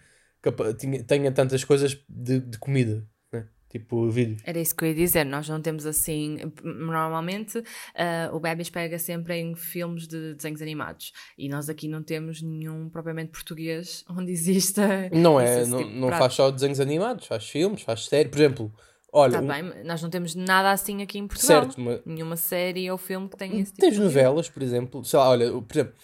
tenha 1.06 1.32
tantas 1.32 1.64
coisas 1.64 1.98
de, 2.08 2.40
de 2.40 2.58
comida. 2.58 3.06
Né? 3.32 3.46
Tipo, 3.68 4.08
vídeos. 4.10 4.42
Era 4.44 4.58
isso 4.60 4.76
que 4.76 4.84
eu 4.84 4.88
ia 4.88 4.94
dizer, 4.94 5.24
nós 5.24 5.48
não 5.48 5.60
temos 5.60 5.86
assim. 5.86 6.38
Normalmente 6.62 7.58
uh, 7.58 8.34
o 8.34 8.38
Bebis 8.38 8.70
pega 8.70 8.98
sempre 8.98 9.36
em 9.36 9.56
filmes 9.56 10.06
de 10.06 10.34
desenhos 10.34 10.62
animados 10.62 11.12
e 11.36 11.48
nós 11.48 11.68
aqui 11.68 11.88
não 11.88 12.02
temos 12.02 12.42
nenhum 12.42 12.88
propriamente 12.88 13.32
português 13.32 14.04
onde 14.10 14.30
exista. 14.30 15.10
Não 15.12 15.40
é, 15.40 15.64
não, 15.66 15.78
tipo 15.78 15.90
não 15.90 16.08
faz 16.10 16.34
só 16.34 16.50
desenhos 16.50 16.80
animados, 16.80 17.26
faz 17.26 17.48
filmes, 17.48 17.82
faz 17.82 18.04
séries. 18.06 18.30
Por 18.30 18.38
exemplo, 18.38 18.72
Olha, 19.10 19.32
tá 19.32 19.40
um... 19.40 19.46
bem, 19.46 19.84
nós 19.84 20.02
não 20.02 20.10
temos 20.10 20.34
nada 20.34 20.70
assim 20.70 21.02
aqui 21.02 21.18
em 21.18 21.26
Portugal. 21.26 21.62
Certo, 21.62 21.80
mas... 21.80 22.00
Nenhuma 22.04 22.36
série 22.36 22.90
ou 22.90 22.98
filme 22.98 23.28
que 23.28 23.36
tenha 23.36 23.60
esse 23.60 23.72
tipo 23.72 23.80
Tens 23.80 23.98
novelas, 23.98 24.48
por 24.48 24.62
exemplo. 24.62 25.04
Sei 25.04 25.18
lá, 25.18 25.30
olha, 25.30 25.50
por 25.50 25.74
exemplo, 25.74 25.94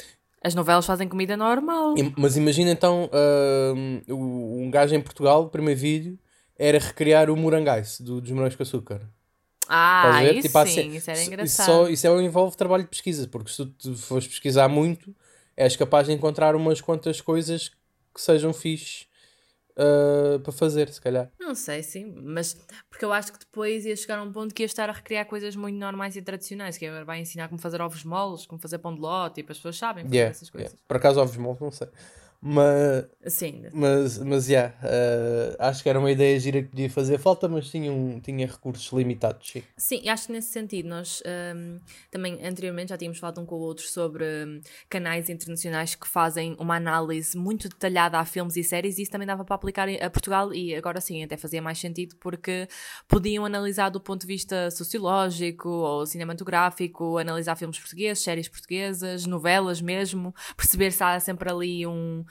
as 0.44 0.54
novelas 0.54 0.84
fazem 0.84 1.08
comida 1.08 1.36
normal. 1.38 1.94
Mas 2.18 2.36
imagina 2.36 2.70
então 2.70 3.10
uh, 3.10 4.14
um 4.14 4.70
gajo 4.70 4.94
em 4.94 5.00
Portugal, 5.00 5.44
o 5.44 5.48
primeiro 5.48 5.80
vídeo, 5.80 6.18
era 6.56 6.78
recriar 6.78 7.30
o 7.30 7.36
Morangais 7.36 7.98
do, 7.98 8.20
dos 8.20 8.30
Morangos 8.30 8.54
com 8.54 8.62
Açúcar. 8.62 9.00
Ah, 9.66 10.22
isso 10.22 10.42
tipo, 10.42 10.66
sim, 10.66 10.80
assim, 10.80 10.96
isso 10.96 11.10
era 11.10 11.24
engraçado. 11.24 11.46
Isso, 11.46 11.64
só, 11.64 11.88
isso 11.88 12.06
é, 12.06 12.22
envolve 12.22 12.54
trabalho 12.54 12.82
de 12.82 12.90
pesquisa, 12.90 13.26
porque 13.26 13.50
se 13.50 13.64
tu 13.64 13.96
fores 13.96 14.26
pesquisar 14.28 14.68
muito, 14.68 15.16
és 15.56 15.74
capaz 15.74 16.06
de 16.06 16.12
encontrar 16.12 16.54
umas 16.54 16.82
quantas 16.82 17.22
coisas 17.22 17.70
que 18.14 18.20
sejam 18.20 18.52
fixe 18.52 19.06
uh, 19.76 20.38
para 20.40 20.52
fazer, 20.52 20.88
se 20.90 21.00
calhar. 21.00 21.30
Não 21.38 21.54
sei, 21.54 21.82
sim, 21.82 22.12
mas 22.22 22.54
porque 22.88 23.04
eu 23.04 23.12
acho 23.12 23.32
que 23.32 23.38
depois 23.38 23.84
ia 23.84 23.96
chegar 23.96 24.18
a 24.18 24.22
um 24.22 24.32
ponto 24.32 24.54
que 24.54 24.62
ia 24.62 24.66
estar 24.66 24.88
a 24.88 24.92
recriar 24.92 25.26
coisas 25.26 25.56
muito 25.56 25.76
normais 25.76 26.16
e 26.16 26.22
tradicionais, 26.22 26.78
que 26.78 26.86
agora 26.86 27.04
vai 27.04 27.20
ensinar 27.20 27.48
como 27.48 27.60
fazer 27.60 27.80
ovos 27.80 28.04
moles, 28.04 28.46
como 28.46 28.60
fazer 28.60 28.78
pão 28.78 28.94
de 28.94 29.00
ló, 29.00 29.28
tipo, 29.28 29.52
as 29.52 29.58
pessoas 29.58 29.76
sabem 29.76 30.04
fazer 30.04 30.16
yeah, 30.16 30.30
essas 30.30 30.50
coisas. 30.50 30.70
Yeah. 30.72 30.84
Por 30.86 30.96
acaso 30.96 31.20
ovos 31.20 31.36
moles, 31.36 31.60
não 31.60 31.70
sei. 31.70 31.88
Mas, 32.46 33.06
Sim. 33.26 33.62
mas, 33.72 34.18
mas 34.18 34.48
yeah, 34.50 34.74
uh, 34.82 35.56
acho 35.58 35.82
que 35.82 35.88
era 35.88 35.98
uma 35.98 36.10
ideia 36.10 36.38
gira 36.38 36.62
que 36.62 36.68
podia 36.68 36.90
fazer 36.90 37.16
falta, 37.16 37.48
mas 37.48 37.70
tinha, 37.70 37.90
um, 37.90 38.20
tinha 38.20 38.46
recursos 38.46 38.92
limitados. 38.92 39.50
Sim, 39.50 39.62
sim 39.78 40.08
acho 40.10 40.26
que 40.26 40.32
nesse 40.32 40.48
sentido, 40.48 40.86
nós 40.86 41.22
um, 41.56 41.80
também 42.10 42.46
anteriormente 42.46 42.90
já 42.90 42.98
tínhamos 42.98 43.18
falado 43.18 43.40
um 43.40 43.46
com 43.46 43.54
o 43.54 43.60
outro 43.60 43.86
sobre 43.86 44.24
um, 44.24 44.60
canais 44.90 45.30
internacionais 45.30 45.94
que 45.94 46.06
fazem 46.06 46.54
uma 46.58 46.76
análise 46.76 47.34
muito 47.34 47.66
detalhada 47.66 48.18
a 48.18 48.26
filmes 48.26 48.58
e 48.58 48.62
séries, 48.62 48.98
e 48.98 49.02
isso 49.02 49.10
também 49.10 49.26
dava 49.26 49.42
para 49.42 49.54
aplicar 49.54 49.88
a 49.88 50.10
Portugal, 50.10 50.52
e 50.52 50.74
agora 50.74 51.00
sim, 51.00 51.24
até 51.24 51.38
fazia 51.38 51.62
mais 51.62 51.78
sentido 51.78 52.14
porque 52.16 52.68
podiam 53.08 53.46
analisar 53.46 53.88
do 53.88 54.00
ponto 54.00 54.20
de 54.20 54.26
vista 54.26 54.70
sociológico 54.70 55.70
ou 55.70 56.04
cinematográfico, 56.04 57.16
analisar 57.16 57.56
filmes 57.56 57.78
portugueses, 57.78 58.22
séries 58.22 58.48
portuguesas, 58.50 59.24
novelas 59.24 59.80
mesmo, 59.80 60.34
perceber 60.54 60.90
se 60.90 61.02
há 61.02 61.18
sempre 61.18 61.50
ali 61.50 61.86
um 61.86 62.22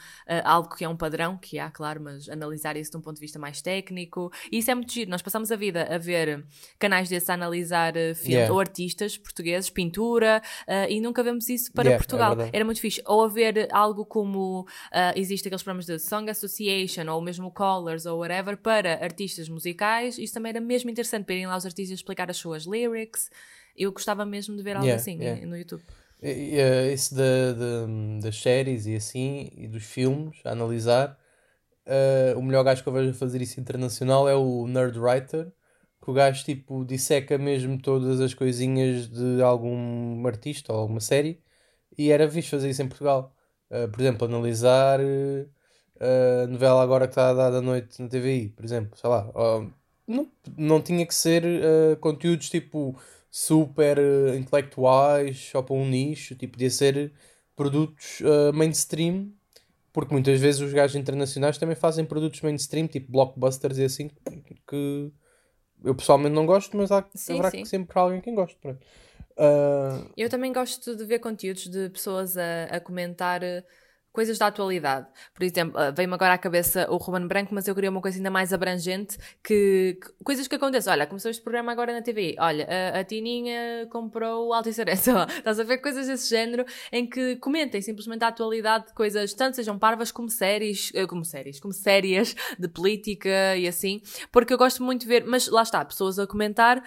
algo 0.43 0.75
que 0.75 0.83
é 0.83 0.89
um 0.89 0.95
padrão, 0.95 1.37
que 1.37 1.59
há, 1.59 1.69
claro, 1.69 2.01
mas 2.01 2.29
analisar 2.29 2.77
isso 2.77 2.91
de 2.91 2.97
um 2.97 3.01
ponto 3.01 3.15
de 3.15 3.21
vista 3.21 3.39
mais 3.39 3.61
técnico. 3.61 4.31
E 4.51 4.59
isso 4.59 4.71
é 4.71 4.75
muito 4.75 4.91
giro. 4.91 5.09
Nós 5.09 5.21
passamos 5.21 5.51
a 5.51 5.55
vida 5.55 5.83
a 5.83 5.97
ver 5.97 6.45
canais 6.79 7.09
desses 7.09 7.29
a 7.29 7.33
analisar 7.33 7.93
uh, 7.93 8.15
filmes 8.15 8.27
yeah. 8.27 8.53
ou 8.53 8.59
artistas 8.59 9.17
portugueses, 9.17 9.69
pintura, 9.69 10.41
uh, 10.67 10.89
e 10.89 10.99
nunca 10.99 11.23
vemos 11.23 11.49
isso 11.49 11.71
para 11.71 11.89
yeah, 11.89 11.95
é 11.95 11.97
Portugal. 11.97 12.39
É 12.41 12.49
Era 12.53 12.65
muito 12.65 12.79
fixe. 12.79 13.01
Ou 13.05 13.23
a 13.23 13.27
ver 13.27 13.67
algo 13.71 14.05
como 14.05 14.65
existe 15.15 15.47
aqueles 15.47 15.63
programas 15.63 15.85
de 15.85 15.99
Song 15.99 16.29
Association 16.29 17.09
ou 17.09 17.21
mesmo 17.21 17.51
Colors 17.51 18.05
ou 18.05 18.19
whatever 18.19 18.57
para 18.57 19.03
artistas 19.03 19.49
musicais. 19.49 20.17
Isso 20.17 20.33
também 20.33 20.51
era 20.51 20.61
mesmo 20.61 20.89
interessante 20.89 21.25
para 21.25 21.35
irem 21.35 21.47
lá 21.47 21.57
os 21.57 21.65
artistas 21.65 21.99
explicar 21.99 22.29
as 22.29 22.37
suas 22.37 22.65
lyrics. 22.65 23.29
Eu 23.75 23.91
gostava 23.91 24.25
mesmo 24.25 24.55
de 24.55 24.63
ver 24.63 24.75
algo 24.75 24.85
yeah, 24.85 25.01
assim 25.01 25.17
no 25.45 25.57
YouTube. 25.57 25.83
Isso 26.93 27.15
de, 27.15 27.21
de, 27.53 28.21
das 28.21 28.41
séries 28.41 28.85
e 28.85 28.95
assim, 28.95 29.49
e 29.55 29.67
dos 29.67 29.83
filmes, 29.83 30.39
a 30.45 30.51
analisar. 30.51 31.19
Uh, 31.85 32.39
o 32.39 32.43
melhor 32.43 32.63
gajo 32.63 32.81
que 32.81 32.87
eu 32.87 32.93
vejo 32.93 33.11
a 33.11 33.13
fazer 33.13 33.41
isso 33.41 33.59
internacional 33.59 34.29
é 34.29 34.35
o 34.35 34.65
Nerd 34.67 34.97
Writer, 34.97 35.51
que 36.01 36.09
o 36.09 36.13
gajo 36.13 36.43
tipo 36.45 36.85
disseca 36.85 37.37
mesmo 37.37 37.77
todas 37.81 38.21
as 38.21 38.33
coisinhas 38.33 39.09
de 39.09 39.41
algum 39.41 40.25
artista 40.25 40.71
ou 40.73 40.79
alguma 40.79 41.01
série, 41.01 41.41
e 41.97 42.11
era 42.11 42.27
visto 42.27 42.51
fazer 42.51 42.69
isso 42.69 42.81
em 42.81 42.87
Portugal. 42.87 43.35
Uh, 43.69 43.89
por 43.89 43.99
exemplo, 44.01 44.27
analisar 44.27 44.99
uh, 45.01 45.49
a 46.45 46.47
novela 46.47 46.83
agora 46.83 47.07
que 47.07 47.11
está 47.11 47.29
a 47.29 47.33
dar 47.33 47.53
à 47.53 47.61
noite 47.61 48.01
na 48.01 48.07
TVI, 48.09 48.49
por 48.49 48.65
exemplo, 48.65 48.97
sei 48.97 49.09
lá. 49.09 49.29
não, 50.07 50.31
não 50.57 50.81
tinha 50.81 51.05
que 51.05 51.15
ser 51.15 51.43
conteúdos 51.99 52.49
tipo 52.49 52.97
super 53.35 53.97
uh, 53.97 54.35
intelectuais, 54.35 55.49
só 55.51 55.63
para 55.63 55.73
um 55.73 55.89
nicho, 55.89 56.35
tipo, 56.35 56.53
podia 56.53 56.69
ser 56.69 57.11
produtos 57.55 58.19
uh, 58.19 58.53
mainstream, 58.53 59.33
porque 59.91 60.13
muitas 60.13 60.39
vezes 60.39 60.61
os 60.61 60.71
gajos 60.71 60.95
internacionais 60.95 61.57
também 61.57 61.75
fazem 61.75 62.05
produtos 62.05 62.41
mainstream, 62.41 62.85
tipo 62.85 63.11
blockbusters 63.11 63.79
e 63.79 63.85
assim, 63.85 64.11
que 64.67 65.11
eu 65.83 65.95
pessoalmente 65.95 66.35
não 66.35 66.45
gosto, 66.45 66.77
mas 66.77 66.91
há, 66.91 67.03
sim, 67.15 67.33
haverá 67.33 67.49
sim. 67.49 67.65
sempre 67.65 67.97
alguém 67.97 68.21
que 68.21 68.31
goste. 68.31 68.59
Uh... 68.67 70.11
Eu 70.15 70.29
também 70.29 70.53
gosto 70.53 70.95
de 70.95 71.03
ver 71.03 71.17
conteúdos 71.17 71.67
de 71.67 71.89
pessoas 71.89 72.37
a, 72.37 72.65
a 72.65 72.79
comentar 72.79 73.41
coisas 74.13 74.37
da 74.37 74.47
atualidade. 74.47 75.07
Por 75.33 75.43
exemplo, 75.43 75.77
uh, 75.77 75.91
veio-me 75.93 76.13
agora 76.13 76.33
à 76.33 76.37
cabeça 76.37 76.87
o 76.89 76.97
Ruben 76.97 77.27
Branco, 77.27 77.53
mas 77.53 77.67
eu 77.67 77.73
queria 77.73 77.89
uma 77.89 77.99
coisa 77.99 78.17
ainda 78.17 78.29
mais 78.29 78.53
abrangente, 78.53 79.17
que, 79.43 79.97
que 79.99 80.23
coisas 80.23 80.47
que 80.47 80.55
acontecem. 80.55 80.93
Olha, 80.93 81.07
começou 81.07 81.31
este 81.31 81.41
programa 81.41 81.71
agora 81.71 81.91
na 81.91 82.01
TV. 82.01 82.35
Olha, 82.39 82.67
a, 82.69 82.99
a 82.99 83.03
Tininha 83.03 83.87
comprou 83.89 84.49
o 84.49 84.53
Arena. 84.53 84.93
Estás 84.93 85.59
a 85.59 85.63
ver 85.63 85.79
coisas 85.79 86.07
desse 86.07 86.29
género 86.29 86.63
em 86.91 87.09
que 87.09 87.35
comentem 87.37 87.81
simplesmente 87.81 88.23
a 88.23 88.27
atualidade 88.27 88.87
de 88.87 88.93
coisas, 88.93 89.33
tanto 89.33 89.55
sejam 89.55 89.79
parvas 89.79 90.11
como 90.11 90.29
séries, 90.29 90.91
uh, 90.91 91.07
como 91.07 91.25
séries, 91.25 91.59
como 91.59 91.73
séries 91.73 92.35
de 92.57 92.67
política 92.67 93.57
e 93.57 93.67
assim, 93.67 93.99
porque 94.31 94.53
eu 94.53 94.57
gosto 94.57 94.83
muito 94.83 95.01
de 95.01 95.07
ver, 95.07 95.25
mas 95.25 95.47
lá 95.47 95.63
está, 95.63 95.83
pessoas 95.83 96.19
a 96.19 96.27
comentar 96.27 96.83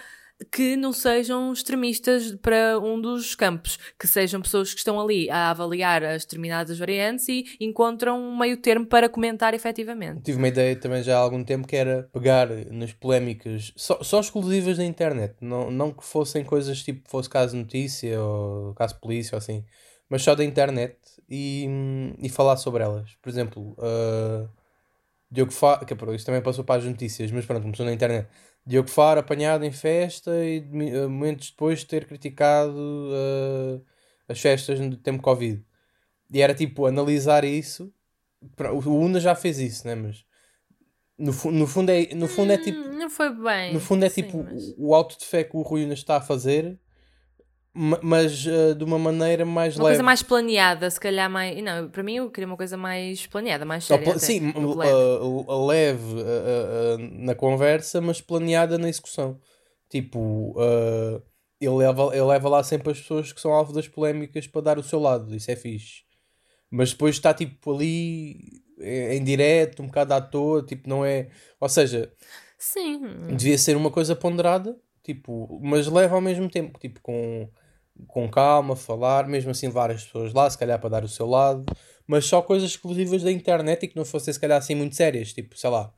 que 0.53 0.77
não 0.77 0.93
sejam 0.93 1.53
extremistas 1.53 2.35
para 2.37 2.79
um 2.79 3.01
dos 3.01 3.35
campos, 3.35 3.79
que 3.99 4.07
sejam 4.07 4.41
pessoas 4.41 4.73
que 4.73 4.79
estão 4.79 5.01
ali 5.01 5.31
a 5.31 5.51
avaliar 5.51 6.05
as 6.05 6.25
determinadas 6.25 6.79
variantes 6.79 7.29
e 7.29 7.45
encontram 7.61 8.21
um 8.21 8.39
meio 8.39 8.57
termo 8.59 8.87
para 8.87 9.09
comentar 9.09 9.55
efetivamente. 9.55 10.23
Tive 10.23 10.39
uma 10.39 10.49
ideia 10.49 10.77
também 10.77 11.03
já 11.03 11.17
há 11.17 11.21
algum 11.21 11.43
tempo 11.43 11.67
que 11.67 11.77
era 11.77 12.09
pegar 12.13 12.49
nas 12.71 12.93
polémicas 12.93 13.73
só, 13.77 14.03
só 14.03 14.21
exclusivas 14.21 14.77
da 14.77 14.85
internet, 14.85 15.35
não, 15.41 15.71
não 15.71 15.93
que 15.93 16.05
fossem 16.05 16.45
coisas 16.45 16.83
tipo 16.83 17.09
fosse 17.09 17.31
caso 17.31 17.57
notícia 17.57 18.21
ou 18.21 18.75
caso 18.75 18.99
polícia 19.01 19.35
ou 19.35 19.39
assim, 19.39 19.65
mas 20.09 20.23
só 20.23 20.35
da 20.35 20.45
internet 20.45 20.97
e, 21.29 21.67
e 22.21 22.29
falar 22.29 22.57
sobre 22.57 22.83
elas. 22.83 23.17
Por 23.23 23.29
exemplo, 23.29 23.77
uh, 23.79 24.49
Diogo 25.31 25.53
Faro, 25.53 25.85
que 25.85 25.93
é, 25.93 26.15
isto 26.15 26.27
também 26.27 26.43
passou 26.43 26.65
para 26.65 26.81
as 26.81 26.85
notícias, 26.85 27.31
mas 27.31 27.45
pronto, 27.45 27.63
começou 27.63 27.85
na 27.85 27.93
internet. 27.93 28.29
Diogo 28.67 28.91
Faro 28.91 29.21
apanhado 29.21 29.65
em 29.65 29.71
festa 29.71 30.45
e 30.45 30.59
uh, 30.59 31.09
momentos 31.09 31.51
depois 31.51 31.81
de 31.81 31.87
ter 31.87 32.05
criticado 32.05 32.77
uh, 32.77 33.81
as 34.29 34.41
festas 34.41 34.81
no 34.81 34.97
tempo 34.97 35.23
Covid. 35.23 35.65
E 36.33 36.43
era 36.43 36.53
tipo 36.53 36.87
analisar 36.87 37.45
isso. 37.45 37.93
O 38.75 38.91
Una 38.91 39.21
já 39.21 39.35
fez 39.37 39.59
isso, 39.61 39.87
né? 39.87 39.95
Mas 39.95 40.25
no, 41.17 41.33
no 41.53 41.67
fundo 41.67 41.91
é, 41.91 42.15
no 42.15 42.27
fundo 42.27 42.53
é 42.53 42.59
tipo. 42.59 42.79
Hum, 42.79 42.99
não 42.99 43.09
foi 43.09 43.31
bem. 43.31 43.73
No 43.73 43.81
fundo 43.81 44.05
é 44.05 44.09
sim, 44.09 44.23
tipo 44.23 44.43
mas... 44.43 44.75
o 44.77 44.95
auto 44.95 45.17
de 45.17 45.25
fé 45.25 45.45
que 45.45 45.57
o 45.57 45.63
Rui 45.63 45.85
Una 45.85 45.95
está 45.95 46.17
a 46.17 46.21
fazer 46.21 46.79
mas 47.77 48.47
uh, 48.47 48.75
de 48.75 48.83
uma 48.83 48.99
maneira 48.99 49.45
mais 49.45 49.77
uma 49.77 49.85
leve. 49.85 49.85
Uma 49.85 49.89
coisa 49.89 50.03
mais 50.03 50.23
planeada, 50.23 50.91
se 50.91 50.99
calhar 50.99 51.31
mais. 51.31 51.63
Não, 51.63 51.89
para 51.91 52.03
mim 52.03 52.17
eu 52.17 52.31
queria 52.31 52.47
uma 52.47 52.57
coisa 52.57 52.77
mais 52.77 53.27
planeada, 53.27 53.67
mais 53.67 53.85
séria. 53.85 54.11
Até, 54.11 54.19
sim, 54.19 54.53
leve, 54.55 55.67
leve 55.67 56.15
uh, 56.15 56.95
uh, 56.95 57.25
na 57.25 57.35
conversa, 57.35 58.01
mas 58.01 58.21
planeada 58.21 58.79
na 58.79 58.89
execução. 58.89 59.39
Tipo, 59.91 60.57
ele, 61.61 61.75
leva, 61.75 62.11
ele 62.13 62.25
leva 62.25 62.49
lá 62.49 62.65
sempre 62.65 62.91
as 62.91 62.99
pessoas 62.99 63.33
que 63.33 63.41
são 63.41 63.53
alvo 63.53 63.73
das 63.73 63.87
polémicas 63.87 64.47
para 64.49 64.63
dar 64.63 64.79
o 64.79 64.83
seu 64.83 64.99
lado, 64.99 65.35
isso 65.37 65.51
é 65.51 65.55
fixe. 65.55 66.03
Mas 66.69 66.91
depois 66.91 67.15
está 67.15 67.33
tipo 67.33 67.73
ali 67.73 68.65
em 68.81 69.23
direto, 69.23 69.83
um 69.83 69.87
bocado 69.87 70.15
à 70.15 70.21
toa, 70.21 70.63
tipo, 70.65 70.89
não 70.89 71.05
é. 71.05 71.29
Ou 71.61 71.69
seja, 71.69 72.13
sim. 72.59 73.01
devia 73.37 73.57
ser 73.57 73.77
uma 73.77 73.93
coisa 73.93 74.17
ponderada, 74.17 74.77
tipo, 75.05 75.61
mas 75.63 75.87
leva 75.87 76.17
ao 76.17 76.21
mesmo 76.21 76.51
tempo, 76.51 76.81
tipo, 76.81 77.01
com 77.01 77.49
com 78.07 78.29
calma, 78.29 78.77
falar, 78.77 79.27
mesmo 79.27 79.51
assim 79.51 79.67
levar 79.67 79.91
as 79.91 80.05
pessoas 80.05 80.33
lá, 80.33 80.49
se 80.49 80.59
calhar 80.59 80.79
para 80.79 80.91
dar 80.91 81.05
o 81.05 81.09
seu 81.09 81.27
lado, 81.27 81.65
mas 82.07 82.25
só 82.27 82.43
coisas 82.43 82.71
exclusivas 82.71 83.23
da 83.23 83.33
internet 83.33 83.85
e 83.85 83.89
que 83.89 83.97
não 83.97 84.05
fossem 84.05 84.33
se 84.33 84.41
calhar 84.41 84.59
assim 84.59 84.75
muito 84.75 84.95
sérias, 84.95 85.33
tipo, 85.33 85.57
sei 85.59 85.71
lá, 85.71 85.93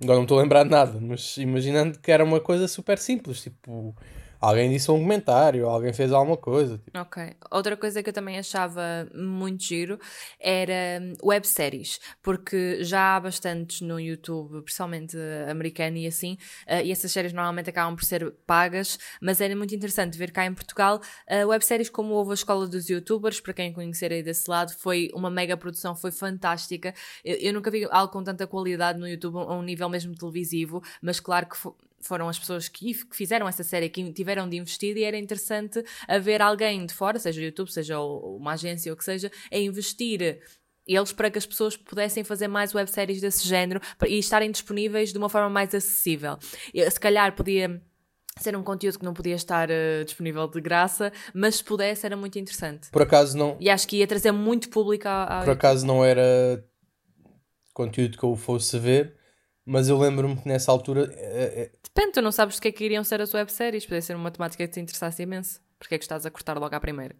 agora 0.00 0.16
não 0.16 0.24
estou 0.24 0.38
a 0.38 0.42
lembrar 0.42 0.64
de 0.64 0.70
nada, 0.70 0.98
mas 1.00 1.36
imaginando 1.36 1.98
que 1.98 2.10
era 2.10 2.24
uma 2.24 2.40
coisa 2.40 2.66
super 2.68 2.98
simples, 2.98 3.42
tipo, 3.42 3.94
alguém 4.42 4.68
disse 4.70 4.90
um 4.90 4.98
comentário, 4.98 5.68
alguém 5.68 5.92
fez 5.92 6.12
alguma 6.12 6.36
coisa. 6.36 6.76
Tipo. 6.78 6.98
Ok. 6.98 7.36
Outra 7.50 7.76
coisa 7.76 8.02
que 8.02 8.08
eu 8.08 8.12
também 8.12 8.38
achava 8.38 8.82
muito 9.14 9.62
giro 9.62 10.00
era 10.40 11.00
hum, 11.00 11.14
webséries, 11.22 12.00
porque 12.20 12.82
já 12.82 13.16
há 13.16 13.20
bastantes 13.20 13.80
no 13.80 14.00
YouTube, 14.00 14.62
principalmente 14.62 15.16
americano 15.48 15.96
e 15.96 16.08
assim, 16.08 16.36
uh, 16.66 16.82
e 16.84 16.90
essas 16.90 17.12
séries 17.12 17.32
normalmente 17.32 17.70
acabam 17.70 17.94
por 17.94 18.04
ser 18.04 18.32
pagas, 18.44 18.98
mas 19.20 19.40
era 19.40 19.54
muito 19.54 19.74
interessante 19.74 20.18
ver 20.18 20.32
cá 20.32 20.44
em 20.44 20.52
Portugal 20.52 21.00
uh, 21.30 21.46
webséries 21.46 21.88
como 21.88 22.14
houve 22.14 22.32
a 22.32 22.34
Escola 22.34 22.66
dos 22.66 22.88
Youtubers, 22.88 23.40
para 23.40 23.52
quem 23.52 23.72
conhecer 23.72 24.12
aí 24.12 24.22
desse 24.24 24.50
lado, 24.50 24.72
foi 24.72 25.10
uma 25.14 25.30
mega 25.30 25.56
produção, 25.56 25.94
foi 25.94 26.10
fantástica. 26.10 26.92
Eu, 27.24 27.36
eu 27.36 27.52
nunca 27.52 27.70
vi 27.70 27.86
algo 27.90 28.12
com 28.12 28.24
tanta 28.24 28.44
qualidade 28.46 28.98
no 28.98 29.06
YouTube, 29.06 29.36
a 29.38 29.54
um 29.54 29.62
nível 29.62 29.88
mesmo 29.88 30.16
televisivo, 30.16 30.82
mas 31.00 31.20
claro 31.20 31.46
que 31.46 31.56
foi 31.56 31.72
foram 32.02 32.28
as 32.28 32.38
pessoas 32.38 32.68
que, 32.68 32.92
que 32.92 33.16
fizeram 33.16 33.48
essa 33.48 33.62
série, 33.62 33.88
que 33.88 34.12
tiveram 34.12 34.48
de 34.48 34.56
investir, 34.56 34.96
e 34.96 35.04
era 35.04 35.16
interessante 35.16 35.82
haver 36.06 36.42
alguém 36.42 36.84
de 36.84 36.92
fora, 36.92 37.18
seja 37.18 37.40
o 37.40 37.44
YouTube, 37.44 37.70
seja 37.70 38.00
uma 38.00 38.52
agência 38.52 38.92
ou 38.92 38.94
o 38.94 38.98
que 38.98 39.04
seja, 39.04 39.30
a 39.50 39.58
investir 39.58 40.40
eles 40.86 41.12
para 41.12 41.30
que 41.30 41.38
as 41.38 41.46
pessoas 41.46 41.76
pudessem 41.76 42.24
fazer 42.24 42.48
mais 42.48 42.74
webséries 42.74 43.20
desse 43.20 43.46
género 43.46 43.80
e 44.06 44.18
estarem 44.18 44.50
disponíveis 44.50 45.12
de 45.12 45.18
uma 45.18 45.28
forma 45.28 45.48
mais 45.48 45.74
acessível. 45.74 46.38
Se 46.90 46.98
calhar 46.98 47.34
podia 47.34 47.80
ser 48.38 48.56
um 48.56 48.62
conteúdo 48.62 48.98
que 48.98 49.04
não 49.04 49.14
podia 49.14 49.34
estar 49.34 49.68
uh, 49.70 50.04
disponível 50.04 50.48
de 50.48 50.60
graça, 50.60 51.12
mas 51.34 51.56
se 51.56 51.64
pudesse 51.64 52.06
era 52.06 52.16
muito 52.16 52.38
interessante. 52.38 52.90
Por 52.90 53.02
acaso 53.02 53.36
não. 53.36 53.56
E 53.60 53.68
acho 53.68 53.86
que 53.86 53.98
ia 53.98 54.06
trazer 54.06 54.32
muito 54.32 54.70
público 54.70 55.06
ao. 55.06 55.44
Por 55.44 55.52
acaso 55.52 55.86
não 55.86 56.04
era 56.04 56.64
conteúdo 57.74 58.16
que 58.16 58.24
eu 58.24 58.34
fosse 58.34 58.78
ver, 58.78 59.14
mas 59.64 59.88
eu 59.88 59.98
lembro-me 59.98 60.36
que 60.36 60.48
nessa 60.48 60.72
altura. 60.72 61.12
Depende, 61.94 62.14
tu 62.14 62.22
não 62.22 62.32
sabes 62.32 62.56
do 62.56 62.62
que 62.62 62.68
é 62.68 62.72
que 62.72 62.84
iriam 62.84 63.04
ser 63.04 63.20
as 63.20 63.34
webséries. 63.34 63.84
Podia 63.84 64.02
ser 64.02 64.16
uma 64.16 64.30
temática 64.30 64.66
que 64.66 64.72
te 64.72 64.80
interessasse 64.80 65.22
imenso. 65.22 65.60
Porque 65.78 65.94
é 65.94 65.98
que 65.98 66.04
estás 66.04 66.24
a 66.24 66.30
cortar 66.30 66.58
logo 66.58 66.74
à 66.74 66.80
primeira? 66.80 67.14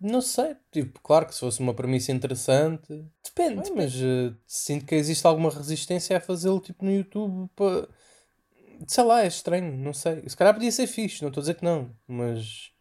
Não 0.00 0.20
sei, 0.20 0.56
tipo, 0.72 1.00
claro 1.00 1.26
que 1.26 1.34
se 1.34 1.40
fosse 1.40 1.60
uma 1.60 1.74
premissa 1.74 2.12
interessante. 2.12 2.86
Depende, 3.24 3.70
mas 3.74 3.94
uh, 3.94 4.36
sinto 4.46 4.86
que 4.86 4.94
existe 4.94 5.26
alguma 5.26 5.50
resistência 5.50 6.16
a 6.16 6.20
fazê-lo 6.20 6.60
tipo 6.60 6.84
no 6.84 6.92
YouTube 6.92 7.48
para. 7.54 7.88
Sei 8.88 9.04
lá, 9.04 9.22
é 9.22 9.28
estranho, 9.28 9.76
não 9.76 9.92
sei. 9.92 10.22
Se 10.28 10.36
calhar 10.36 10.52
podia 10.52 10.70
ser 10.72 10.86
fixe, 10.86 11.22
não 11.22 11.28
estou 11.28 11.40
a 11.40 11.44
dizer 11.44 11.54
que 11.54 11.64
não, 11.64 11.90
mas. 12.06 12.72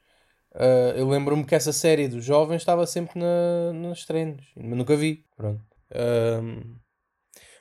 Uh, 0.55 0.97
eu 0.97 1.07
lembro-me 1.09 1.45
que 1.45 1.55
essa 1.55 1.73
série 1.73 2.07
dos 2.07 2.23
jovens 2.23 2.57
estava 2.61 2.85
sempre 2.85 3.19
na, 3.19 3.73
nos 3.73 4.05
treinos, 4.05 4.45
mas 4.55 4.77
nunca 4.77 4.95
vi. 4.95 5.25
Pronto. 5.35 5.63
Uh, 5.91 6.77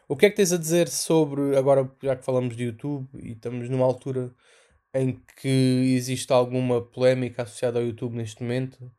o 0.08 0.16
que 0.16 0.26
é 0.26 0.30
que 0.30 0.36
tens 0.36 0.52
a 0.52 0.58
dizer 0.58 0.88
sobre, 0.88 1.56
agora 1.56 1.90
já 2.02 2.16
que 2.16 2.24
falamos 2.24 2.56
de 2.56 2.64
YouTube 2.64 3.08
e 3.22 3.32
estamos 3.32 3.68
numa 3.68 3.84
altura 3.84 4.34
em 4.94 5.20
que 5.40 5.94
existe 5.96 6.32
alguma 6.32 6.82
polémica 6.82 7.42
associada 7.42 7.78
ao 7.78 7.84
YouTube 7.84 8.16
neste 8.16 8.42
momento, 8.42 8.92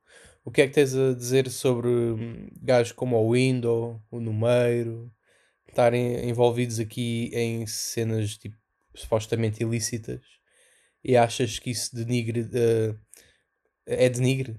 o 0.43 0.51
que 0.51 0.61
é 0.61 0.67
que 0.67 0.73
tens 0.73 0.95
a 0.95 1.13
dizer 1.13 1.49
sobre 1.49 1.87
hum, 1.87 2.49
gajos 2.61 2.91
como 2.91 3.17
o 3.17 3.31
Window, 3.31 4.01
o 4.11 4.19
Numeiro, 4.19 5.11
estarem 5.67 6.29
envolvidos 6.29 6.79
aqui 6.79 7.31
em 7.33 7.65
cenas 7.65 8.37
tipo, 8.37 8.57
supostamente 8.95 9.63
ilícitas 9.63 10.21
e 11.03 11.17
achas 11.17 11.59
que 11.59 11.71
isso 11.71 11.95
denigre. 11.95 12.41
Uh, 12.41 12.97
é 13.85 14.09
denigre? 14.09 14.57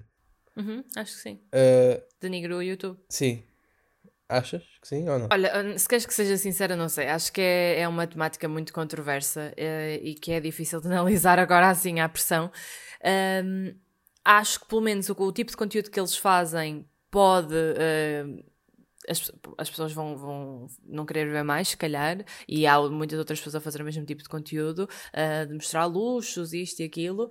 Uhum, 0.55 0.83
acho 0.95 1.15
que 1.15 1.21
sim. 1.21 1.39
Uh, 1.47 2.01
denigre 2.21 2.53
o 2.53 2.61
YouTube. 2.61 2.99
Sim. 3.09 3.43
Achas 4.27 4.63
que 4.81 4.87
sim 4.87 5.07
ou 5.07 5.19
não? 5.19 5.27
Olha, 5.31 5.51
hum, 5.61 5.77
se 5.77 5.87
queres 5.87 6.05
que 6.05 6.13
seja 6.13 6.35
sincera, 6.37 6.75
não 6.75 6.89
sei. 6.89 7.07
Acho 7.07 7.31
que 7.31 7.41
é, 7.41 7.81
é 7.81 7.87
uma 7.87 8.07
temática 8.07 8.47
muito 8.47 8.73
controversa 8.73 9.53
é, 9.55 9.99
e 10.01 10.15
que 10.15 10.31
é 10.31 10.39
difícil 10.39 10.81
de 10.81 10.87
analisar 10.91 11.37
agora 11.37 11.69
assim 11.69 11.99
à 11.99 12.09
pressão. 12.09 12.51
Um, 13.43 13.75
acho 14.23 14.61
que 14.61 14.67
pelo 14.67 14.81
menos 14.81 15.09
o, 15.09 15.13
o, 15.13 15.31
tipo 15.31 15.51
de 15.51 15.57
conteúdo 15.57 15.91
que 15.91 15.99
eles 15.99 16.17
fazem 16.17 16.87
pode. 17.11 17.53
Uh, 17.53 18.43
as, 19.07 19.31
as 19.57 19.69
pessoas 19.69 19.93
vão, 19.93 20.17
vão 20.17 20.67
não 20.83 21.05
querer 21.05 21.29
ver 21.29 21.43
mais, 21.43 21.69
se 21.69 21.77
calhar, 21.77 22.23
e 22.47 22.65
há 22.65 22.79
muitas 22.81 23.19
outras 23.19 23.39
pessoas 23.39 23.55
a 23.55 23.61
fazer 23.61 23.81
o 23.81 23.85
mesmo 23.85 24.05
tipo 24.05 24.21
de 24.21 24.29
conteúdo, 24.29 24.89
uh, 25.13 25.47
de 25.47 25.53
mostrar 25.53 25.85
luxos, 25.85 26.53
isto 26.53 26.81
e 26.81 26.85
aquilo. 26.85 27.29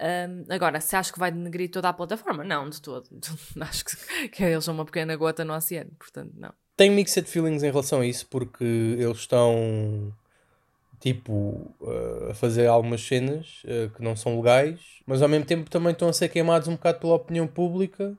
Um, 0.00 0.52
agora, 0.52 0.80
se 0.80 0.96
acho 0.96 1.12
que 1.12 1.18
vai 1.18 1.30
denegrir 1.30 1.70
toda 1.70 1.88
a 1.88 1.92
plataforma, 1.92 2.44
não, 2.44 2.68
de 2.68 2.80
todo. 2.80 3.08
acho 3.60 3.84
que, 3.84 4.28
que 4.28 4.44
eles 4.44 4.64
são 4.64 4.74
uma 4.74 4.84
pequena 4.84 5.16
gota 5.16 5.44
no 5.44 5.54
oceano, 5.54 5.90
portanto, 5.98 6.32
não. 6.36 6.52
Tenho 6.76 6.92
mixed 6.92 7.26
feelings 7.28 7.62
em 7.62 7.70
relação 7.70 8.00
a 8.00 8.06
isso, 8.06 8.26
porque 8.26 8.64
eles 8.64 9.18
estão 9.18 10.12
tipo 11.00 11.32
uh, 11.80 12.30
a 12.30 12.34
fazer 12.34 12.66
algumas 12.66 13.00
cenas 13.02 13.62
uh, 13.64 13.90
que 13.94 14.02
não 14.02 14.16
são 14.16 14.36
legais, 14.36 14.80
mas 15.06 15.22
ao 15.22 15.28
mesmo 15.28 15.46
tempo 15.46 15.70
também 15.70 15.92
estão 15.92 16.08
a 16.08 16.12
ser 16.12 16.28
queimados 16.28 16.68
um 16.68 16.72
bocado 16.72 16.98
pela 16.98 17.14
opinião 17.14 17.46
pública 17.46 18.16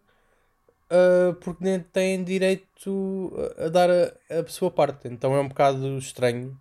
uh, 0.91 1.33
porque 1.35 1.63
nem 1.63 1.79
têm 1.79 2.23
direito 2.23 3.33
a, 3.57 3.69
dar 3.69 3.89
a, 3.89 4.13
a 4.29 4.47
sua 4.47 4.71
parte. 4.71 5.07
Então 5.07 5.35
é 5.35 5.39
um 5.39 5.47
bocado 5.47 5.97
estranho. 5.97 6.57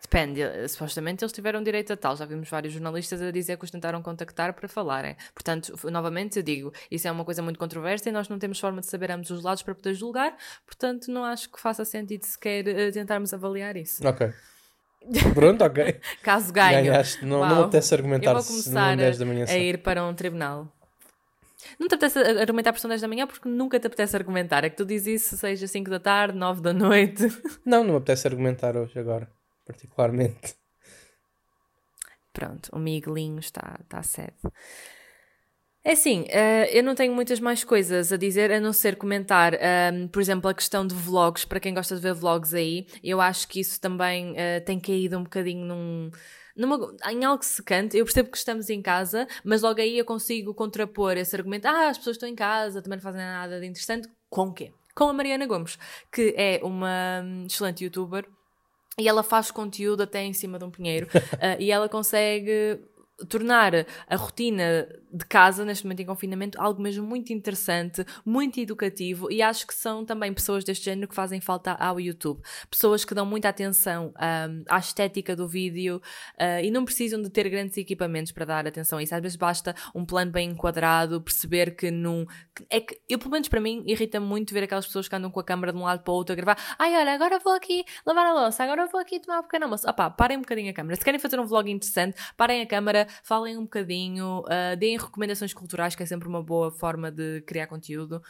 Depende, 0.00 0.40
supostamente 0.68 1.24
eles 1.24 1.32
tiveram 1.32 1.62
direito 1.62 1.92
a 1.92 1.96
tal. 1.96 2.16
Já 2.16 2.24
vimos 2.24 2.48
vários 2.48 2.72
jornalistas 2.72 3.20
a 3.20 3.32
dizer 3.32 3.56
que 3.58 3.64
os 3.64 3.70
tentaram 3.70 4.00
contactar 4.00 4.54
para 4.54 4.68
falarem. 4.68 5.16
Portanto, 5.34 5.76
novamente 5.90 6.38
eu 6.38 6.42
digo, 6.44 6.72
isso 6.88 7.08
é 7.08 7.10
uma 7.10 7.24
coisa 7.24 7.42
muito 7.42 7.58
controversa 7.58 8.08
e 8.08 8.12
nós 8.12 8.28
não 8.28 8.38
temos 8.38 8.60
forma 8.60 8.80
de 8.80 8.86
saber 8.86 9.10
ambos 9.10 9.30
os 9.30 9.42
lados 9.42 9.62
para 9.62 9.74
poder 9.74 9.94
julgar, 9.94 10.36
portanto, 10.64 11.10
não 11.10 11.24
acho 11.24 11.50
que 11.50 11.60
faça 11.60 11.84
sentido 11.84 12.24
sequer 12.24 12.66
uh, 12.68 12.92
tentarmos 12.92 13.34
avaliar 13.34 13.76
isso. 13.76 14.06
Ok. 14.06 14.32
Pronto, 15.34 15.64
ok. 15.64 16.00
Caso 16.22 16.52
ganhe. 16.52 16.82
Ganhaste. 16.82 17.24
Não, 17.24 17.40
não 17.40 17.56
me 17.56 17.62
apetece 17.62 17.94
argumentar 17.94 18.30
eu 18.30 18.34
vou 18.36 18.44
começar 18.44 18.98
a, 18.98 19.52
a 19.52 19.58
ir 19.58 19.78
para 19.78 20.04
um 20.04 20.14
tribunal. 20.14 20.72
Não 21.78 21.88
te 21.88 21.94
apetece 21.94 22.18
argumentar 22.18 22.72
por 22.72 22.78
são 22.78 22.88
10 22.88 23.00
da 23.00 23.08
manhã 23.08 23.26
porque 23.26 23.48
nunca 23.48 23.78
te 23.78 23.86
apetece 23.86 24.16
argumentar. 24.16 24.64
É 24.64 24.70
que 24.70 24.76
tu 24.76 24.84
dizes 24.84 25.24
isso 25.24 25.36
seja 25.36 25.66
5 25.66 25.90
da 25.90 26.00
tarde, 26.00 26.38
9 26.38 26.60
da 26.60 26.72
noite. 26.72 27.24
Não, 27.64 27.82
não 27.82 27.92
me 27.92 27.96
apetece 27.98 28.26
argumentar 28.28 28.76
hoje, 28.76 28.98
agora, 28.98 29.28
particularmente. 29.64 30.54
Pronto, 32.32 32.68
o 32.72 32.78
Miguelinho 32.78 33.40
está, 33.40 33.78
está 33.82 34.02
sede. 34.02 34.34
É 35.86 35.92
assim, 35.92 36.22
uh, 36.22 36.66
eu 36.72 36.82
não 36.82 36.96
tenho 36.96 37.14
muitas 37.14 37.38
mais 37.38 37.62
coisas 37.62 38.12
a 38.12 38.16
dizer 38.16 38.50
a 38.50 38.58
não 38.58 38.72
ser 38.72 38.96
comentar, 38.96 39.54
um, 39.54 40.08
por 40.08 40.20
exemplo, 40.20 40.50
a 40.50 40.54
questão 40.54 40.84
de 40.84 40.92
vlogs, 40.96 41.44
para 41.44 41.60
quem 41.60 41.72
gosta 41.72 41.94
de 41.94 42.02
ver 42.02 42.12
vlogs 42.12 42.52
aí, 42.52 42.88
eu 43.04 43.20
acho 43.20 43.46
que 43.46 43.60
isso 43.60 43.80
também 43.80 44.32
uh, 44.32 44.60
tem 44.64 44.80
caído 44.80 45.16
um 45.16 45.22
bocadinho 45.22 45.64
num. 45.64 46.10
Numa, 46.56 46.94
em 47.10 47.24
algo 47.24 47.44
secante, 47.44 47.96
eu 47.96 48.04
percebo 48.04 48.30
que 48.30 48.38
estamos 48.38 48.70
em 48.70 48.80
casa, 48.80 49.26
mas 49.44 49.62
logo 49.62 49.80
aí 49.80 49.98
eu 49.98 50.04
consigo 50.04 50.54
contrapor 50.54 51.16
esse 51.16 51.36
argumento. 51.36 51.66
Ah, 51.66 51.88
as 51.88 51.98
pessoas 51.98 52.16
estão 52.16 52.28
em 52.28 52.34
casa, 52.34 52.80
também 52.80 52.96
não 52.96 53.02
fazem 53.02 53.20
nada 53.20 53.60
de 53.60 53.66
interessante. 53.66 54.08
Com 54.30 54.48
o 54.48 54.52
quê? 54.52 54.72
Com 54.94 55.08
a 55.08 55.12
Mariana 55.12 55.46
Gomes, 55.46 55.78
que 56.10 56.34
é 56.36 56.60
uma 56.62 57.22
hum, 57.22 57.44
excelente 57.46 57.84
youtuber 57.84 58.26
e 58.98 59.06
ela 59.06 59.22
faz 59.22 59.50
conteúdo 59.50 60.02
até 60.02 60.22
em 60.24 60.32
cima 60.32 60.58
de 60.58 60.64
um 60.64 60.70
pinheiro 60.70 61.06
uh, 61.06 61.56
e 61.60 61.70
ela 61.70 61.88
consegue 61.88 62.80
tornar 63.28 63.72
a 64.08 64.16
rotina 64.16 64.86
de 65.12 65.24
casa, 65.24 65.64
neste 65.64 65.84
momento 65.84 66.00
em 66.00 66.06
confinamento, 66.06 66.60
algo 66.60 66.82
mesmo 66.82 67.06
muito 67.06 67.32
interessante, 67.32 68.04
muito 68.24 68.60
educativo 68.60 69.30
e 69.30 69.40
acho 69.40 69.66
que 69.66 69.74
são 69.74 70.04
também 70.04 70.32
pessoas 70.32 70.62
deste 70.64 70.84
género 70.84 71.08
que 71.08 71.14
fazem 71.14 71.40
falta 71.40 71.72
ao 71.72 71.98
YouTube. 71.98 72.42
Pessoas 72.70 73.04
que 73.04 73.14
dão 73.14 73.24
muita 73.24 73.48
atenção 73.48 74.12
um, 74.14 74.64
à 74.68 74.78
estética 74.78 75.34
do 75.34 75.48
vídeo 75.48 76.00
uh, 76.34 76.62
e 76.62 76.70
não 76.70 76.84
precisam 76.84 77.22
de 77.22 77.30
ter 77.30 77.48
grandes 77.48 77.76
equipamentos 77.78 78.32
para 78.32 78.44
dar 78.44 78.66
atenção 78.66 78.98
a 78.98 79.02
isso. 79.02 79.14
Às 79.14 79.22
vezes 79.22 79.36
basta 79.36 79.74
um 79.94 80.04
plano 80.04 80.30
bem 80.30 80.50
enquadrado, 80.50 81.20
perceber 81.20 81.74
que 81.74 81.90
num. 81.90 82.26
É 82.68 82.80
que, 82.80 83.00
eu, 83.08 83.18
pelo 83.18 83.30
menos 83.30 83.48
para 83.48 83.60
mim, 83.60 83.82
irrita 83.86 84.20
muito 84.20 84.52
ver 84.52 84.64
aquelas 84.64 84.86
pessoas 84.86 85.08
que 85.08 85.16
andam 85.16 85.30
com 85.30 85.40
a 85.40 85.44
câmera 85.44 85.72
de 85.72 85.78
um 85.78 85.84
lado 85.84 86.02
para 86.02 86.12
o 86.12 86.14
outro 86.14 86.32
a 86.32 86.36
gravar. 86.36 86.58
Ai, 86.78 86.94
olha, 86.94 87.14
agora 87.14 87.38
vou 87.38 87.54
aqui 87.54 87.84
lavar 88.04 88.26
a 88.26 88.34
louça, 88.34 88.62
agora 88.62 88.86
vou 88.86 89.00
aqui 89.00 89.20
tomar 89.20 89.40
um 89.40 89.42
pequeno 89.42 89.64
almoço. 89.64 89.88
Opá, 89.88 90.10
parem 90.10 90.36
um 90.36 90.40
bocadinho 90.40 90.70
a 90.70 90.74
câmera. 90.74 90.96
Se 90.96 91.04
querem 91.04 91.18
fazer 91.18 91.40
um 91.40 91.46
vlog 91.46 91.70
interessante, 91.70 92.20
parem 92.36 92.60
a 92.60 92.66
câmera, 92.66 93.05
falem 93.22 93.56
um 93.56 93.62
bocadinho, 93.62 94.40
uh, 94.40 94.76
deem 94.78 94.98
recomendações 94.98 95.52
culturais, 95.52 95.94
que 95.94 96.02
é 96.02 96.06
sempre 96.06 96.28
uma 96.28 96.42
boa 96.42 96.70
forma 96.70 97.10
de 97.10 97.42
criar 97.42 97.66
conteúdo. 97.66 98.22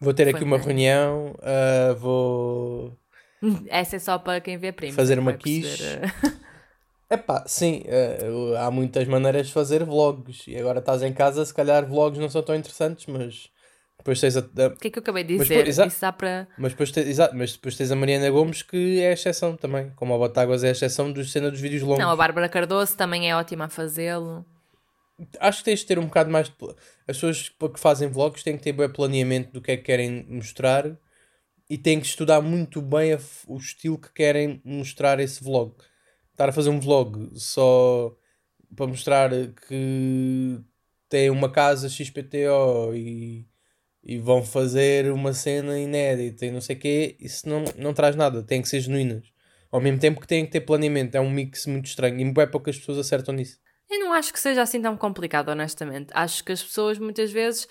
Vou 0.00 0.12
ter 0.12 0.28
aqui 0.28 0.44
uma 0.44 0.58
reunião, 0.58 1.34
uh, 1.38 1.94
vou. 1.96 2.98
Essa 3.68 3.96
é 3.96 3.98
só 3.98 4.18
para 4.18 4.40
quem 4.40 4.58
vê 4.58 4.72
primo. 4.72 4.92
Fazer 4.92 5.18
uma 5.18 5.32
quiche. 5.32 5.84
É 7.12 7.16
pá, 7.16 7.42
sim, 7.44 7.82
uh, 7.88 8.56
há 8.56 8.70
muitas 8.70 9.08
maneiras 9.08 9.48
de 9.48 9.52
fazer 9.52 9.84
vlogs. 9.84 10.46
E 10.46 10.56
agora 10.56 10.78
estás 10.78 11.02
em 11.02 11.12
casa, 11.12 11.44
se 11.44 11.52
calhar 11.52 11.84
vlogs 11.84 12.20
não 12.20 12.28
são 12.28 12.40
tão 12.40 12.54
interessantes, 12.54 13.06
mas 13.06 13.50
depois 14.00 14.20
tens 14.20 14.36
a. 14.36 14.40
O 14.40 14.76
que 14.76 14.88
é 14.88 14.90
que 14.90 14.98
eu 14.98 15.02
acabei 15.02 15.24
de 15.24 15.38
dizer? 15.38 15.64
Mas, 15.66 15.78
Isso 15.78 16.00
dá 16.00 16.12
para. 16.12 16.48
Mas 16.58 16.72
depois, 16.72 16.90
tens, 16.90 17.06
exato, 17.06 17.36
mas 17.36 17.52
depois 17.52 17.76
tens 17.76 17.90
a 17.90 17.96
Mariana 17.96 18.30
Gomes 18.30 18.62
que 18.62 19.00
é 19.00 19.10
a 19.10 19.12
exceção 19.12 19.56
também. 19.56 19.90
Como 19.96 20.14
a 20.14 20.18
Botáguas 20.18 20.64
é 20.64 20.68
a 20.68 20.72
exceção 20.72 21.12
dos 21.12 21.30
cena 21.30 21.50
dos 21.50 21.60
vídeos 21.60 21.82
longos. 21.82 21.98
Não, 21.98 22.10
a 22.10 22.16
Bárbara 22.16 22.48
Cardoso 22.48 22.96
também 22.96 23.30
é 23.30 23.36
ótima 23.36 23.66
a 23.66 23.68
fazê-lo 23.68 24.44
acho 25.38 25.58
que 25.58 25.64
tens 25.64 25.80
de 25.80 25.86
ter 25.86 25.98
um 25.98 26.06
bocado 26.06 26.30
mais 26.30 26.48
de. 26.48 26.54
As 27.06 27.16
pessoas 27.16 27.48
que 27.48 27.80
fazem 27.80 28.08
vlogs 28.08 28.42
têm 28.42 28.56
que 28.56 28.62
ter 28.62 28.72
bem 28.72 28.88
planeamento 28.88 29.52
do 29.52 29.60
que 29.60 29.72
é 29.72 29.76
que 29.76 29.82
querem 29.82 30.24
mostrar 30.28 30.96
e 31.68 31.78
têm 31.78 32.00
que 32.00 32.06
estudar 32.06 32.40
muito 32.40 32.80
bem 32.80 33.12
a, 33.12 33.18
o 33.46 33.56
estilo 33.56 33.98
que 33.98 34.12
querem 34.12 34.60
mostrar 34.64 35.20
esse 35.20 35.42
vlog. 35.42 35.74
Estar 36.32 36.48
a 36.48 36.52
fazer 36.52 36.70
um 36.70 36.80
vlog 36.80 37.30
só 37.38 38.14
para 38.74 38.86
mostrar 38.86 39.30
que 39.30 40.60
tem 41.08 41.30
uma 41.30 41.50
casa 41.50 41.88
XPTO 41.88 42.94
e, 42.94 43.46
e 44.02 44.18
vão 44.18 44.42
fazer 44.42 45.10
uma 45.12 45.32
cena 45.32 45.78
inédita 45.78 46.46
e 46.46 46.50
não 46.50 46.60
sei 46.60 46.76
o 46.76 46.78
quê, 46.78 47.16
isso 47.20 47.48
não, 47.48 47.64
não 47.76 47.92
traz 47.92 48.16
nada, 48.16 48.42
tem 48.42 48.62
que 48.62 48.68
ser 48.68 48.80
genuínas. 48.80 49.24
Ao 49.70 49.80
mesmo 49.80 50.00
tempo 50.00 50.20
que 50.20 50.26
têm 50.26 50.44
que 50.44 50.50
ter 50.50 50.60
planeamento, 50.60 51.16
é 51.16 51.20
um 51.20 51.30
mix 51.30 51.66
muito 51.66 51.86
estranho 51.86 52.18
e 52.18 52.32
bem 52.32 52.50
poucas 52.50 52.78
pessoas 52.78 52.98
acertam 52.98 53.34
nisso. 53.34 53.58
Eu 53.88 54.00
não 54.00 54.12
acho 54.12 54.32
que 54.32 54.40
seja 54.40 54.62
assim 54.62 54.80
tão 54.80 54.96
complicado, 54.96 55.48
honestamente. 55.48 56.10
Acho 56.14 56.44
que 56.44 56.52
as 56.52 56.62
pessoas 56.62 56.98
muitas 56.98 57.30
vezes 57.30 57.66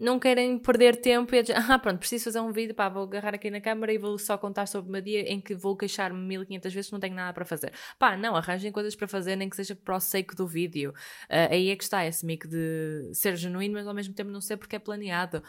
não 0.00 0.18
querem 0.18 0.58
perder 0.58 0.96
tempo 0.96 1.34
e 1.34 1.42
dizer, 1.42 1.54
ah, 1.70 1.78
pronto, 1.78 1.98
preciso 1.98 2.24
fazer 2.24 2.40
um 2.40 2.50
vídeo, 2.50 2.74
pá, 2.74 2.88
vou 2.88 3.02
agarrar 3.02 3.34
aqui 3.34 3.50
na 3.50 3.60
câmara 3.60 3.92
e 3.92 3.98
vou 3.98 4.18
só 4.18 4.38
contar 4.38 4.66
sobre 4.66 4.90
meu 4.90 5.02
dia 5.02 5.20
em 5.30 5.40
que 5.40 5.54
vou 5.54 5.76
queixar-me 5.76 6.18
1500 6.18 6.72
vezes 6.72 6.88
que 6.88 6.92
não 6.92 7.00
tenho 7.00 7.14
nada 7.14 7.32
para 7.32 7.44
fazer. 7.44 7.72
Pá, 7.98 8.16
não, 8.16 8.34
arranjem 8.34 8.72
coisas 8.72 8.96
para 8.96 9.06
fazer, 9.06 9.36
nem 9.36 9.48
que 9.48 9.56
seja 9.56 9.76
para 9.76 9.96
o 9.96 10.34
do 10.34 10.46
vídeo. 10.46 10.90
Uh, 11.28 11.52
aí 11.52 11.70
é 11.70 11.76
que 11.76 11.84
está 11.84 12.04
esse 12.06 12.24
mico 12.24 12.48
de 12.48 13.10
ser 13.12 13.36
genuíno, 13.36 13.74
mas 13.74 13.86
ao 13.86 13.94
mesmo 13.94 14.14
tempo 14.14 14.30
não 14.30 14.40
ser 14.40 14.56
porque 14.56 14.76
é 14.76 14.78
planeado. 14.78 15.42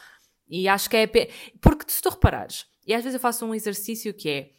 E 0.49 0.67
acho 0.67 0.89
que 0.89 0.97
é. 0.97 1.08
Porque 1.60 1.86
se 1.88 2.01
tu 2.01 2.10
reparares, 2.10 2.65
e 2.86 2.93
às 2.93 3.04
vezes 3.04 3.15
eu 3.15 3.19
faço 3.19 3.45
um 3.45 3.56
exercício 3.56 4.13
que 4.13 4.30
é 4.30 4.49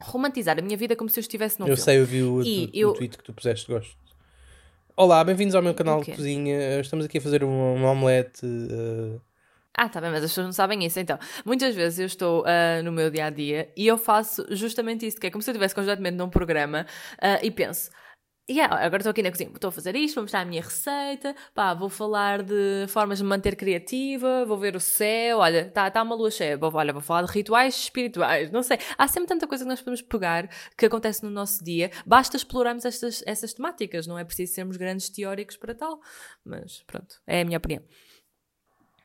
romantizar 0.00 0.58
a 0.58 0.62
minha 0.62 0.76
vida 0.76 0.94
como 0.94 1.08
se 1.08 1.18
eu 1.18 1.22
estivesse 1.22 1.58
num 1.58 1.66
eu 1.66 1.76
filme. 1.76 1.80
Eu 1.80 1.84
sei, 1.84 2.00
eu 2.00 2.06
vi 2.06 2.22
o, 2.22 2.36
o, 2.36 2.70
eu... 2.72 2.90
o 2.90 2.94
tweet 2.94 3.18
que 3.18 3.24
tu 3.24 3.32
puseste, 3.32 3.66
gosto. 3.70 3.96
Olá, 4.96 5.24
bem-vindos 5.24 5.54
ao 5.54 5.62
meu 5.62 5.74
canal 5.74 6.02
de 6.02 6.12
cozinha. 6.12 6.80
Estamos 6.80 7.04
aqui 7.04 7.18
a 7.18 7.20
fazer 7.20 7.42
uma 7.42 7.90
omelete. 7.90 8.46
Uh... 8.46 9.20
Ah, 9.76 9.88
tá 9.88 10.00
bem, 10.00 10.10
mas 10.10 10.22
as 10.22 10.30
pessoas 10.30 10.46
não 10.46 10.52
sabem 10.52 10.84
isso. 10.84 11.00
Então, 11.00 11.18
muitas 11.44 11.74
vezes 11.74 11.98
eu 11.98 12.06
estou 12.06 12.42
uh, 12.42 12.82
no 12.84 12.92
meu 12.92 13.10
dia 13.10 13.26
a 13.26 13.30
dia 13.30 13.72
e 13.76 13.86
eu 13.88 13.98
faço 13.98 14.46
justamente 14.50 15.04
isso, 15.04 15.18
que 15.18 15.26
é 15.26 15.30
como 15.30 15.42
se 15.42 15.50
eu 15.50 15.52
estivesse 15.52 15.74
constantemente 15.74 16.16
num 16.16 16.30
programa 16.30 16.86
uh, 17.14 17.44
e 17.44 17.50
penso 17.50 17.90
Yeah, 18.46 18.76
agora 18.84 18.98
estou 18.98 19.10
aqui 19.10 19.22
na 19.22 19.30
cozinha, 19.30 19.50
estou 19.54 19.68
a 19.68 19.72
fazer 19.72 19.96
isto, 19.96 20.16
vou 20.16 20.24
mostrar 20.24 20.42
a 20.42 20.44
minha 20.44 20.60
receita, 20.60 21.34
pá, 21.54 21.72
vou 21.72 21.88
falar 21.88 22.42
de 22.42 22.84
formas 22.88 23.16
de 23.16 23.24
me 23.24 23.30
manter 23.30 23.56
criativa, 23.56 24.44
vou 24.44 24.58
ver 24.58 24.76
o 24.76 24.80
céu, 24.80 25.38
olha, 25.38 25.66
está 25.66 25.90
tá 25.90 26.02
uma 26.02 26.14
lua 26.14 26.30
cheia, 26.30 26.54
vou, 26.54 26.70
olha, 26.74 26.92
vou 26.92 27.00
falar 27.00 27.22
de 27.22 27.32
rituais 27.32 27.74
espirituais, 27.74 28.50
não 28.50 28.62
sei. 28.62 28.76
Há 28.98 29.08
sempre 29.08 29.28
tanta 29.28 29.46
coisa 29.46 29.64
que 29.64 29.70
nós 29.70 29.80
podemos 29.80 30.02
pegar 30.02 30.50
que 30.76 30.84
acontece 30.84 31.24
no 31.24 31.30
nosso 31.30 31.64
dia, 31.64 31.90
basta 32.04 32.36
explorarmos 32.36 32.84
estas, 32.84 33.22
essas 33.24 33.54
temáticas, 33.54 34.06
não 34.06 34.18
é 34.18 34.24
preciso 34.26 34.52
sermos 34.52 34.76
grandes 34.76 35.08
teóricos 35.08 35.56
para 35.56 35.74
tal, 35.74 35.98
mas 36.44 36.82
pronto, 36.86 37.22
é 37.26 37.40
a 37.40 37.44
minha 37.46 37.56
opinião. 37.56 37.82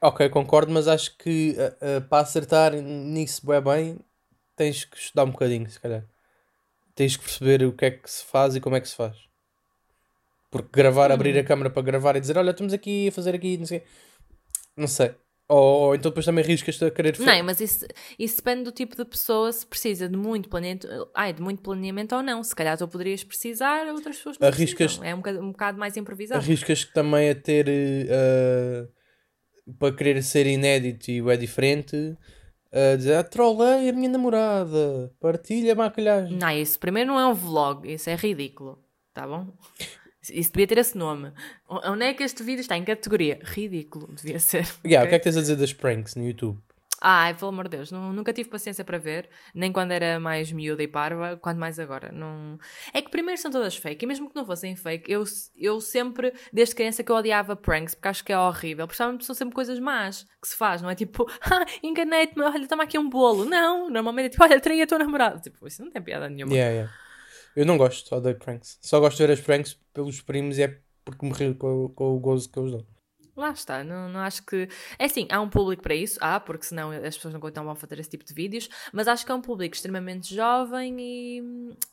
Ok, 0.02 0.28
concordo, 0.28 0.73
mas 0.73 0.86
acho 0.86 1.17
que 1.17 1.56
uh, 1.58 1.99
uh, 1.99 2.02
para 2.10 2.23
acertar 2.23 2.73
nisso 2.73 3.49
é 3.54 3.62
bem, 3.62 3.99
tens 4.58 4.84
que 4.84 4.97
estudar 4.97 5.23
um 5.23 5.32
bocadinho, 5.32 5.69
se 5.69 5.80
calhar. 5.80 6.04
Tens 6.93 7.15
que 7.15 7.23
perceber 7.23 7.63
o 7.63 7.71
que 7.71 7.86
é 7.86 7.91
que 7.91 8.12
se 8.12 8.25
faz 8.25 8.54
e 8.58 8.60
como 8.60 8.75
é 8.75 8.82
que 8.82 8.89
se 8.89 8.95
faz. 8.97 9.28
Porque 10.51 10.69
gravar, 10.71 11.12
abrir 11.12 11.38
a 11.38 11.43
câmera 11.43 11.69
para 11.69 11.81
gravar 11.81 12.15
e 12.15 12.19
dizer 12.19 12.38
olha, 12.38 12.51
estamos 12.51 12.73
aqui 12.73 13.09
a 13.09 13.12
fazer 13.12 13.35
aqui, 13.35 13.57
não 13.57 13.65
sei. 13.65 13.83
Não 14.75 14.88
sei. 14.88 15.13
Ou, 15.51 15.95
então 15.95 16.12
depois 16.12 16.27
também 16.27 16.43
riscas-te 16.43 16.85
a 16.85 16.91
querer 16.91 17.19
Não, 17.19 17.43
mas 17.43 17.59
isso, 17.59 17.88
isso 18.19 18.38
depende 18.38 18.65
do 18.65 18.71
tipo 18.71 18.95
de 18.95 19.03
pessoa, 19.03 19.51
se 19.51 19.65
precisa 19.65 20.07
de 20.07 20.15
muito 20.15 20.47
planeamento, 20.47 20.88
ai, 21.15 21.33
de 21.33 21.41
muito 21.41 21.63
planeamento 21.63 22.15
ou 22.15 22.21
não. 22.21 22.43
Se 22.43 22.55
calhar 22.55 22.77
tu 22.77 22.88
poderias 22.88 23.23
precisar, 23.23 23.88
outras 23.88 24.17
pessoas 24.17 24.38
não 24.38 24.47
Arriscas, 24.47 24.97
precisam. 24.97 25.03
É 25.03 25.15
um 25.15 25.17
bocado, 25.17 25.39
um 25.39 25.51
bocado 25.51 25.79
mais 25.79 25.97
improvisado. 25.97 26.39
Arriscas 26.39 26.85
também 26.85 27.31
a 27.31 27.35
ter 27.35 27.67
uh, 27.67 29.73
para 29.79 29.95
querer 29.95 30.21
ser 30.21 30.45
inédito 30.45 31.09
e 31.09 31.19
é 31.19 31.35
diferente. 31.35 32.15
A 32.71 32.93
uh, 32.93 32.97
dizer, 32.97 33.15
ah, 33.15 33.23
trolei 33.23 33.89
a 33.89 33.93
minha 33.93 34.09
namorada, 34.09 35.12
partilha 35.19 35.73
a 35.73 35.75
maquilhagem. 35.75 36.38
Não, 36.38 36.51
isso 36.51 36.77
primeiro 36.77 37.09
não 37.09 37.19
é 37.19 37.25
um 37.25 37.33
vlog, 37.33 37.91
isso 37.91 38.07
é 38.07 38.15
ridículo, 38.15 38.77
tá 39.15 39.25
bom? 39.25 39.47
Isso 40.21 40.51
devia 40.51 40.67
ter 40.67 40.77
esse 40.77 40.97
nome. 40.97 41.32
Onde 41.67 42.05
é 42.05 42.13
que 42.13 42.23
este 42.23 42.43
vídeo 42.43 42.62
está? 42.62 42.77
Em 42.77 42.84
categoria? 42.84 43.39
Ridículo, 43.43 44.10
devia 44.13 44.39
ser. 44.39 44.67
Yeah, 44.86 45.05
okay? 45.05 45.08
O 45.08 45.10
que 45.10 45.15
é 45.15 45.19
que 45.19 45.23
tens 45.23 45.38
a 45.38 45.41
dizer 45.41 45.55
das 45.55 45.73
pranks 45.73 46.15
no 46.15 46.25
YouTube? 46.25 46.60
Ai, 47.01 47.34
pelo 47.34 47.49
amor 47.49 47.69
de 47.69 47.77
Deus, 47.77 47.91
não, 47.91 48.12
nunca 48.12 48.34
tive 48.34 48.49
paciência 48.49 48.84
para 48.84 48.97
ver, 48.97 49.29
nem 49.55 49.71
quando 49.71 49.91
era 49.91 50.19
mais 50.19 50.51
miúda 50.51 50.84
e 50.84 50.88
parva, 50.88 51.38
quanto 51.38 51.58
mais 51.58 51.79
agora. 51.79 52.12
Não... 52.12 52.60
É 52.93 53.01
que 53.01 53.10
primeiro 53.10 53.39
são 53.39 53.49
todas 53.49 53.77
fake, 53.77 54.03
e 54.03 54.08
mesmo 54.08 54.29
que 54.29 54.36
não 54.36 54.45
fossem 54.45 54.75
fake, 54.75 55.10
eu, 55.10 55.23
eu 55.58 55.79
sempre, 55.79 56.34
desde 56.51 56.75
criança, 56.75 57.01
que 57.01 57.10
eu 57.10 57.15
odiava 57.15 57.55
pranks, 57.55 57.95
porque 57.95 58.08
acho 58.10 58.23
que 58.23 58.34
é 58.34 58.38
horrível. 58.38 58.86
Porque 58.86 58.97
são 58.97 59.34
sempre 59.34 59.55
coisas 59.55 59.79
más 59.79 60.27
que 60.41 60.47
se 60.49 60.55
faz, 60.55 60.82
não 60.82 60.89
é 60.89 60.95
tipo, 60.95 61.25
ah, 61.41 61.65
enganei-te, 61.82 62.39
olha, 62.39 62.67
toma 62.67 62.84
aqui 62.84 62.99
um 62.99 63.10
bolo. 63.10 63.45
Não, 63.45 63.89
normalmente 63.89 64.25
é 64.25 64.29
tipo, 64.29 64.43
olha, 64.43 64.60
traí 64.60 64.82
a 64.82 64.88
tua 64.88 64.99
namorada. 64.99 65.39
Tipo, 65.39 65.67
isso 65.67 65.82
não 65.82 65.89
tem 65.89 66.01
piada 66.01 66.29
nenhuma. 66.29 66.53
Yeah, 66.53 66.73
yeah. 66.73 66.93
Eu 67.55 67.65
não 67.65 67.77
gosto 67.77 68.07
só 68.07 68.19
de 68.19 68.33
pranks. 68.33 68.77
Só 68.81 68.99
gosto 68.99 69.17
de 69.17 69.27
ver 69.27 69.33
as 69.33 69.41
pranks 69.41 69.77
pelos 69.93 70.21
primos 70.21 70.57
e 70.57 70.63
é 70.63 70.79
porque 71.03 71.25
me 71.25 71.33
rio 71.33 71.55
com, 71.55 71.89
com 71.89 72.15
o 72.15 72.19
gozo 72.19 72.49
que 72.49 72.59
eles 72.59 72.71
dão. 72.71 72.85
Lá 73.39 73.51
está, 73.51 73.85
não, 73.85 74.09
não 74.09 74.19
acho 74.19 74.45
que. 74.45 74.67
É 74.97 75.05
assim, 75.05 75.25
há 75.31 75.39
um 75.39 75.49
público 75.49 75.81
para 75.81 75.95
isso, 75.95 76.19
há, 76.19 76.41
porque 76.41 76.65
senão 76.65 76.91
as 76.91 77.15
pessoas 77.15 77.33
não 77.33 77.39
vão 77.39 77.73
fazer 77.73 77.97
esse 77.97 78.09
tipo 78.09 78.25
de 78.25 78.33
vídeos, 78.33 78.69
mas 78.91 79.07
acho 79.07 79.25
que 79.25 79.31
é 79.31 79.35
um 79.35 79.41
público 79.41 79.73
extremamente 79.73 80.35
jovem 80.35 80.97
e, 80.99 81.41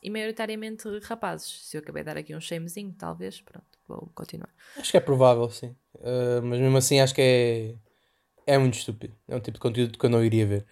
e 0.03 0.09
maioritariamente 0.09 0.85
rapazes. 1.03 1.69
Se 1.69 1.77
eu 1.77 1.79
acabei 1.79 2.03
de 2.03 2.07
dar 2.07 2.17
aqui 2.17 2.35
um 2.35 2.41
shamezinho, 2.41 2.93
talvez, 2.97 3.39
pronto, 3.39 3.65
vou 3.87 4.11
continuar. 4.13 4.49
Acho 4.75 4.91
que 4.91 4.97
é 4.97 4.99
provável, 4.99 5.49
sim. 5.49 5.73
Uh, 5.95 6.41
mas 6.43 6.59
mesmo 6.59 6.77
assim 6.77 6.99
acho 6.99 7.15
que 7.15 7.21
é, 8.45 8.53
é 8.55 8.57
muito 8.57 8.77
estúpido. 8.77 9.15
É 9.25 9.33
um 9.33 9.39
tipo 9.39 9.53
de 9.55 9.61
conteúdo 9.61 9.97
que 9.97 10.05
eu 10.05 10.09
não 10.09 10.21
iria 10.21 10.45
ver. 10.45 10.65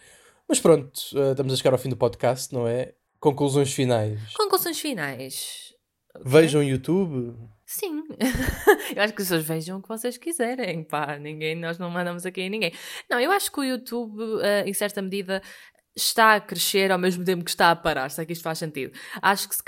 Mas 0.45 0.59
pronto, 0.59 0.91
uh, 1.13 1.31
estamos 1.31 1.53
a 1.53 1.55
chegar 1.55 1.71
ao 1.71 1.79
fim 1.79 1.87
do 1.87 1.95
podcast, 1.95 2.53
não 2.53 2.67
é? 2.67 2.93
Conclusões 3.25 3.73
finais. 3.73 4.19
Conclusões 4.35 4.79
finais. 4.79 5.73
Vejam 6.23 6.61
YouTube. 6.61 7.35
Sim, 7.65 8.03
eu 8.95 9.01
acho 9.01 9.13
que 9.15 9.23
as 9.23 9.27
pessoas 9.27 9.43
vejam 9.43 9.79
o 9.79 9.81
que 9.81 9.87
vocês 9.87 10.15
quiserem, 10.15 10.83
pá, 10.83 11.17
ninguém, 11.17 11.55
nós 11.55 11.79
não 11.79 11.89
mandamos 11.89 12.23
aqui 12.23 12.45
a 12.45 12.49
ninguém. 12.49 12.71
Não, 13.09 13.19
eu 13.19 13.31
acho 13.31 13.51
que 13.51 13.59
o 13.59 13.63
YouTube, 13.63 14.21
uh, 14.21 14.67
em 14.67 14.73
certa 14.75 15.01
medida, 15.01 15.41
está 15.97 16.35
a 16.35 16.39
crescer 16.39 16.91
ao 16.91 16.99
mesmo 16.99 17.25
tempo 17.25 17.43
que 17.43 17.49
está 17.49 17.71
a 17.71 17.75
parar, 17.75 18.11
se 18.11 18.21
é 18.21 18.25
que 18.27 18.33
isto 18.33 18.43
faz 18.43 18.59
sentido. 18.59 18.95
Acho 19.19 19.49
que 19.49 19.55
se, 19.55 19.63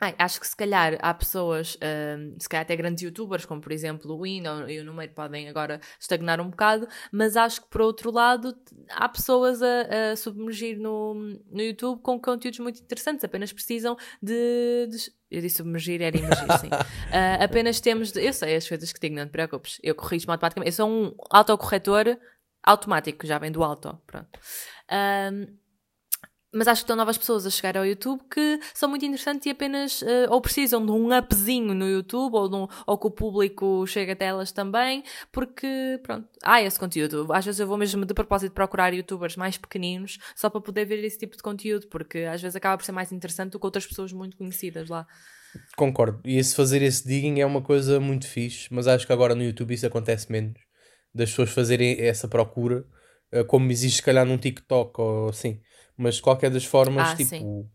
Ai, 0.00 0.14
acho 0.16 0.38
que 0.40 0.46
se 0.46 0.56
calhar 0.56 0.96
há 1.00 1.12
pessoas, 1.12 1.76
hum, 1.82 2.36
se 2.38 2.48
calhar 2.48 2.62
até 2.62 2.76
grandes 2.76 3.02
youtubers, 3.02 3.44
como 3.44 3.60
por 3.60 3.72
exemplo 3.72 4.14
o 4.14 4.22
Win 4.22 4.44
e 4.68 4.78
o 4.78 4.84
Número, 4.84 5.12
podem 5.12 5.48
agora 5.48 5.80
estagnar 5.98 6.40
um 6.40 6.50
bocado, 6.50 6.86
mas 7.10 7.36
acho 7.36 7.62
que 7.62 7.68
por 7.68 7.80
outro 7.80 8.12
lado 8.12 8.56
há 8.90 9.08
pessoas 9.08 9.60
a, 9.60 10.12
a 10.12 10.16
submergir 10.16 10.78
no, 10.78 11.14
no 11.50 11.60
YouTube 11.60 12.00
com 12.00 12.20
conteúdos 12.20 12.60
muito 12.60 12.80
interessantes, 12.80 13.24
apenas 13.24 13.52
precisam 13.52 13.96
de. 14.22 14.86
de 14.88 15.12
eu 15.30 15.42
disse 15.42 15.56
submergir, 15.56 16.00
era 16.00 16.16
imergir, 16.16 16.58
sim. 16.60 16.68
Uh, 16.68 17.42
apenas 17.42 17.80
temos 17.80 18.12
de. 18.12 18.24
Eu 18.24 18.32
sei 18.32 18.54
as 18.56 18.68
coisas 18.68 18.92
que 18.92 19.00
digo, 19.00 19.16
não 19.16 19.26
te 19.26 19.30
preocupes. 19.30 19.80
Eu 19.82 19.94
corrijo 19.94 20.30
automaticamente. 20.30 20.70
Eu 20.70 20.72
sou 20.72 20.88
um 20.88 21.14
autocorretor 21.30 22.16
automático, 22.62 23.26
já 23.26 23.38
vem 23.38 23.50
do 23.50 23.62
auto. 23.62 24.00
Pronto. 24.06 24.38
Um, 24.90 25.57
mas 26.58 26.66
acho 26.66 26.80
que 26.80 26.84
estão 26.84 26.96
novas 26.96 27.16
pessoas 27.16 27.46
a 27.46 27.50
chegar 27.50 27.76
ao 27.76 27.86
YouTube 27.86 28.20
que 28.28 28.58
são 28.74 28.88
muito 28.88 29.04
interessantes 29.04 29.46
e 29.46 29.50
apenas 29.50 30.02
uh, 30.02 30.26
ou 30.28 30.40
precisam 30.40 30.84
de 30.84 30.90
um 30.90 31.16
upzinho 31.16 31.72
no 31.72 31.88
YouTube 31.88 32.34
ou, 32.34 32.52
um, 32.52 32.68
ou 32.84 32.98
que 32.98 33.06
o 33.06 33.10
público 33.10 33.86
chegue 33.86 34.10
até 34.10 34.24
elas 34.24 34.50
também, 34.50 35.04
porque 35.30 36.00
pronto, 36.02 36.28
há 36.42 36.60
esse 36.60 36.78
conteúdo. 36.78 37.32
Às 37.32 37.44
vezes 37.44 37.60
eu 37.60 37.66
vou 37.68 37.78
mesmo 37.78 38.04
de 38.04 38.12
propósito 38.12 38.52
procurar 38.52 38.92
youtubers 38.92 39.36
mais 39.36 39.56
pequeninos 39.56 40.18
só 40.34 40.50
para 40.50 40.60
poder 40.60 40.84
ver 40.84 41.02
esse 41.04 41.16
tipo 41.16 41.36
de 41.36 41.42
conteúdo, 41.42 41.86
porque 41.86 42.18
às 42.18 42.42
vezes 42.42 42.56
acaba 42.56 42.76
por 42.76 42.84
ser 42.84 42.92
mais 42.92 43.12
interessante 43.12 43.52
do 43.52 43.60
que 43.60 43.66
outras 43.66 43.86
pessoas 43.86 44.12
muito 44.12 44.36
conhecidas 44.36 44.88
lá. 44.88 45.06
Concordo. 45.76 46.20
E 46.24 46.38
esse 46.38 46.56
fazer 46.56 46.82
esse 46.82 47.06
digging 47.06 47.40
é 47.40 47.46
uma 47.46 47.62
coisa 47.62 48.00
muito 48.00 48.26
fixe, 48.26 48.66
mas 48.72 48.88
acho 48.88 49.06
que 49.06 49.12
agora 49.12 49.36
no 49.36 49.44
YouTube 49.44 49.74
isso 49.74 49.86
acontece 49.86 50.30
menos. 50.30 50.58
Das 51.14 51.30
pessoas 51.30 51.50
fazerem 51.50 52.00
essa 52.00 52.26
procura, 52.26 52.84
uh, 53.32 53.44
como 53.44 53.70
existe 53.70 53.98
se 53.98 54.02
calhar 54.02 54.26
num 54.26 54.36
TikTok 54.36 55.00
ou 55.00 55.28
assim 55.28 55.60
mas 55.98 56.14
de 56.14 56.22
qualquer 56.22 56.50
das 56.50 56.64
formas, 56.64 57.10
Ah, 57.10 57.16
tipo, 57.16 57.68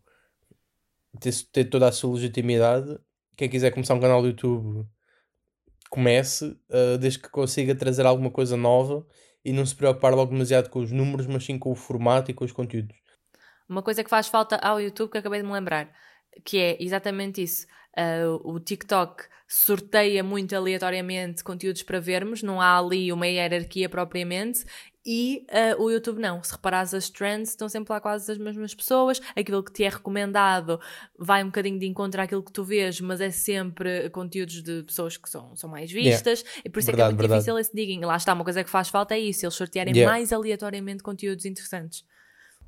ter, 1.20 1.32
ter 1.52 1.64
toda 1.66 1.86
a 1.86 1.92
sua 1.92 2.14
legitimidade. 2.14 2.98
Quem 3.36 3.48
quiser 3.48 3.70
começar 3.70 3.94
um 3.94 4.00
canal 4.00 4.22
do 4.22 4.28
YouTube, 4.28 4.88
comece, 5.90 6.46
uh, 6.46 6.98
desde 6.98 7.18
que 7.20 7.28
consiga 7.28 7.74
trazer 7.74 8.06
alguma 8.06 8.30
coisa 8.30 8.56
nova 8.56 9.06
e 9.44 9.52
não 9.52 9.64
se 9.66 9.76
preocupar 9.76 10.14
logo 10.14 10.32
demasiado 10.32 10.70
com 10.70 10.80
os 10.80 10.90
números, 10.90 11.26
mas 11.26 11.44
sim 11.44 11.58
com 11.58 11.70
o 11.70 11.74
formato 11.74 12.30
e 12.30 12.34
com 12.34 12.44
os 12.44 12.52
conteúdos. 12.52 12.96
Uma 13.68 13.82
coisa 13.82 14.02
que 14.02 14.10
faz 14.10 14.26
falta 14.26 14.56
ao 14.56 14.80
YouTube 14.80 15.10
que 15.10 15.18
acabei 15.18 15.40
de 15.40 15.46
me 15.46 15.52
lembrar, 15.52 15.92
que 16.44 16.58
é 16.58 16.82
exatamente 16.82 17.42
isso. 17.42 17.66
Uh, 17.96 18.40
o 18.42 18.58
TikTok 18.58 19.24
sorteia 19.46 20.24
muito 20.24 20.56
aleatoriamente 20.56 21.44
conteúdos 21.44 21.82
para 21.82 22.00
vermos, 22.00 22.42
não 22.42 22.60
há 22.60 22.78
ali 22.78 23.12
uma 23.12 23.26
hierarquia 23.26 23.88
propriamente, 23.88 24.64
e 25.06 25.46
uh, 25.50 25.82
o 25.82 25.90
YouTube 25.90 26.18
não. 26.18 26.42
Se 26.42 26.52
reparares 26.52 26.94
as 26.94 27.10
trends, 27.10 27.50
estão 27.50 27.68
sempre 27.68 27.92
lá 27.92 28.00
quase 28.00 28.32
as 28.32 28.38
mesmas 28.38 28.74
pessoas. 28.74 29.20
Aquilo 29.36 29.62
que 29.62 29.72
te 29.72 29.84
é 29.84 29.88
recomendado 29.88 30.80
vai 31.18 31.42
um 31.42 31.46
bocadinho 31.46 31.78
de 31.78 31.86
encontro 31.86 32.20
àquilo 32.22 32.42
que 32.42 32.52
tu 32.52 32.64
vês, 32.64 33.00
mas 33.00 33.20
é 33.20 33.30
sempre 33.30 34.08
conteúdos 34.10 34.62
de 34.62 34.82
pessoas 34.82 35.16
que 35.16 35.28
são, 35.28 35.54
são 35.54 35.68
mais 35.68 35.92
vistas. 35.92 36.40
Yeah. 36.40 36.62
E 36.64 36.70
por 36.70 36.78
isso 36.78 36.86
verdade, 36.86 36.92
é 36.92 36.94
que 36.94 37.02
é 37.02 37.04
muito 37.12 37.20
verdade. 37.20 37.40
difícil 37.40 37.58
esse 37.58 37.74
digging. 37.74 38.00
Lá 38.00 38.16
está, 38.16 38.32
uma 38.32 38.44
coisa 38.44 38.64
que 38.64 38.70
faz 38.70 38.88
falta 38.88 39.14
é 39.14 39.20
isso, 39.20 39.44
eles 39.44 39.54
sortearem 39.54 39.94
yeah. 39.94 40.10
mais 40.10 40.32
aleatoriamente 40.32 41.02
conteúdos 41.02 41.44
interessantes. 41.44 42.04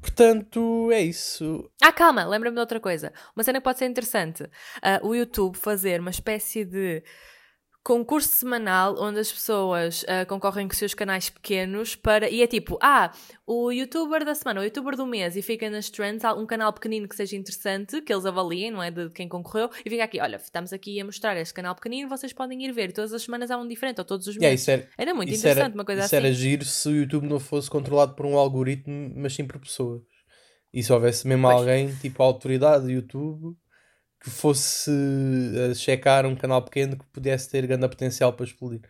Portanto, 0.01 0.90
é 0.92 1.03
isso. 1.03 1.70
Ah, 1.83 1.90
calma, 1.90 2.25
lembra-me 2.27 2.55
de 2.55 2.61
outra 2.61 2.79
coisa. 2.79 3.12
Uma 3.35 3.42
cena 3.42 3.61
que 3.61 3.64
pode 3.64 3.79
ser 3.79 3.87
interessante. 3.87 4.42
Uh, 4.42 5.09
o 5.09 5.14
YouTube 5.14 5.57
fazer 5.57 6.01
uma 6.01 6.11
espécie 6.11 6.64
de 6.64 7.03
concurso 7.87 8.29
semanal 8.31 8.96
onde 8.99 9.20
as 9.20 9.31
pessoas 9.31 10.03
uh, 10.03 10.27
concorrem 10.27 10.66
com 10.66 10.75
seus 10.75 10.92
canais 10.92 11.31
pequenos 11.31 11.94
para. 11.94 12.29
E 12.29 12.42
é 12.42 12.46
tipo, 12.49 12.77
ah, 12.83 13.12
o 13.46 13.70
youtuber 13.70 14.25
da 14.25 14.35
semana, 14.35 14.61
o 14.61 14.64
youtuber 14.64 14.96
do 14.96 15.07
mês, 15.07 15.37
e 15.37 15.42
fica 15.42 15.70
nas 15.70 15.88
trends, 15.88 16.25
um 16.37 16.44
canal 16.44 16.72
pequenino 16.72 17.09
que 17.09 17.14
seja 17.14 17.37
interessante, 17.37 18.03
que 18.03 18.12
eles 18.12 18.27
avaliem, 18.27 18.72
não 18.72 18.83
é? 18.83 18.90
De 18.90 19.09
quem 19.11 19.29
concorreu, 19.29 19.70
e 19.85 19.88
fica 19.88 20.03
aqui, 20.03 20.20
olha, 20.20 20.35
estamos 20.35 20.72
aqui 20.72 21.01
a 21.01 21.05
mostrar 21.05 21.37
este 21.37 21.55
canal 21.55 21.77
pequenino, 21.77 22.09
vocês 22.09 22.33
podem 22.33 22.61
ir 22.64 22.72
ver. 22.72 22.90
Todas 22.90 23.12
as 23.12 23.22
semanas 23.22 23.53
há 23.53 23.57
um 23.57 23.68
diferente, 23.68 24.01
ou 24.01 24.05
todos 24.05 24.27
os 24.27 24.37
meses. 24.37 24.66
Yeah, 24.66 24.83
era, 24.83 25.11
era, 25.11 25.14
muito 25.14 25.29
interessante, 25.29 25.66
era, 25.66 25.72
uma 25.72 25.85
coisa 25.85 26.01
isso 26.01 26.07
assim. 26.07 26.16
Isso 26.16 26.27
era 26.27 26.35
giro 26.35 26.64
se 26.64 26.88
o 26.88 26.96
YouTube 26.96 27.29
não 27.29 27.38
fosse 27.38 27.70
controlado 27.70 28.16
por 28.16 28.27
um 28.27 28.37
algoritmo, 28.37 29.12
mas 29.14 29.33
sim 29.33 29.46
por 29.46 29.61
pessoas. 29.61 30.03
E 30.75 30.83
se 30.83 30.92
houvesse 30.92 31.25
mesmo 31.29 31.46
pois. 31.46 31.57
alguém, 31.57 31.94
tipo 32.03 32.20
a 32.20 32.27
autoridade 32.27 32.87
do 32.87 32.90
YouTube 32.90 33.57
que 34.20 34.31
fosse 34.31 34.90
uh, 34.90 35.74
checar 35.74 36.26
um 36.26 36.35
canal 36.35 36.62
pequeno 36.62 36.96
que 36.96 37.05
pudesse 37.12 37.50
ter 37.50 37.66
grande 37.66 37.88
potencial 37.88 38.33
para 38.33 38.46
explodir. 38.46 38.81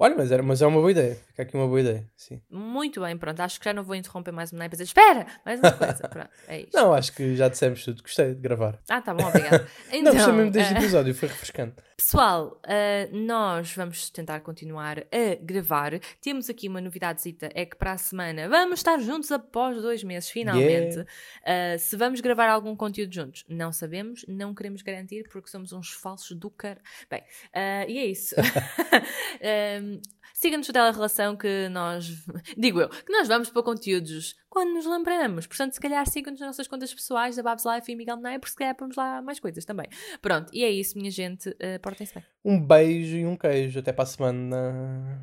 Olha, 0.00 0.14
mas, 0.16 0.30
era, 0.30 0.42
mas 0.44 0.62
é 0.62 0.66
uma 0.66 0.78
boa 0.78 0.92
ideia. 0.92 1.16
Fica 1.26 1.42
aqui 1.42 1.56
uma 1.56 1.66
boa 1.66 1.80
ideia. 1.80 2.08
Sim. 2.16 2.40
Muito 2.48 3.00
bem, 3.00 3.16
pronto. 3.18 3.40
Acho 3.40 3.58
que 3.58 3.64
já 3.64 3.74
não 3.74 3.82
vou 3.82 3.96
interromper 3.96 4.30
mais 4.30 4.52
uma 4.52 4.68
dizer 4.68 4.84
espera, 4.84 5.26
mais 5.44 5.58
uma 5.58 5.72
coisa. 5.72 6.06
Pronto, 6.08 6.30
é 6.46 6.60
isto. 6.60 6.76
Não, 6.76 6.94
acho 6.94 7.12
que 7.12 7.34
já 7.34 7.48
dissemos 7.48 7.84
tudo. 7.84 8.00
Gostei 8.00 8.32
de 8.32 8.40
gravar. 8.40 8.78
Ah, 8.88 9.02
tá 9.02 9.12
bom, 9.12 9.26
obrigado. 9.26 9.66
Então, 9.90 10.12
não, 10.12 10.14
gostei 10.14 10.32
mesmo 10.34 10.50
deste 10.52 10.72
uh... 10.72 10.76
episódio, 10.76 11.14
foi 11.14 11.28
refrescante. 11.28 11.74
Pessoal, 12.00 12.60
uh, 12.64 13.16
nós 13.16 13.74
vamos 13.74 14.08
tentar 14.08 14.38
continuar 14.38 15.00
a 15.00 15.34
gravar. 15.42 15.98
Temos 16.20 16.48
aqui 16.48 16.68
uma 16.68 16.80
novidadezita, 16.80 17.50
é 17.52 17.66
que 17.66 17.74
para 17.74 17.90
a 17.90 17.98
semana 17.98 18.48
vamos 18.48 18.78
estar 18.78 19.00
juntos 19.00 19.32
após 19.32 19.82
dois 19.82 20.04
meses, 20.04 20.30
finalmente. 20.30 21.04
Yeah. 21.44 21.74
Uh, 21.74 21.78
se 21.80 21.96
vamos 21.96 22.20
gravar 22.20 22.48
algum 22.50 22.76
conteúdo 22.76 23.12
juntos, 23.12 23.44
não 23.48 23.72
sabemos, 23.72 24.24
não 24.28 24.54
queremos 24.54 24.80
garantir, 24.80 25.28
porque 25.28 25.50
somos 25.50 25.72
uns 25.72 25.90
falsos 25.90 26.36
do 26.36 26.48
car... 26.48 26.78
Bem, 27.10 27.24
e 27.88 27.98
é 27.98 28.06
isso. 28.06 28.36
Siga-nos 30.38 30.70
pela 30.70 30.92
relação 30.92 31.36
que 31.36 31.68
nós, 31.68 32.06
digo 32.56 32.80
eu, 32.80 32.88
que 32.88 33.10
nós 33.10 33.26
vamos 33.26 33.50
para 33.50 33.60
conteúdos 33.60 34.36
quando 34.48 34.72
nos 34.72 34.86
lembramos. 34.86 35.48
Portanto, 35.48 35.72
se 35.72 35.80
calhar 35.80 36.08
sigam-nos 36.08 36.38
nas 36.38 36.50
nossas 36.50 36.68
contas 36.68 36.94
pessoais 36.94 37.34
da 37.34 37.42
Babs 37.42 37.64
Life 37.64 37.90
e 37.90 37.96
Miguel 37.96 38.18
Nair, 38.18 38.38
porque 38.38 38.52
se 38.52 38.56
calhar 38.56 38.76
pomos 38.76 38.94
lá 38.94 39.20
mais 39.20 39.40
coisas 39.40 39.64
também. 39.64 39.88
Pronto, 40.22 40.48
e 40.54 40.62
é 40.62 40.70
isso, 40.70 40.96
minha 40.96 41.10
gente. 41.10 41.48
Uh, 41.48 41.80
Portem-se 41.82 42.14
bem. 42.14 42.24
Um 42.44 42.64
beijo 42.64 43.16
e 43.16 43.26
um 43.26 43.36
queijo. 43.36 43.80
Até 43.80 43.92
para 43.92 44.04
a 44.04 44.06
semana. 44.06 45.16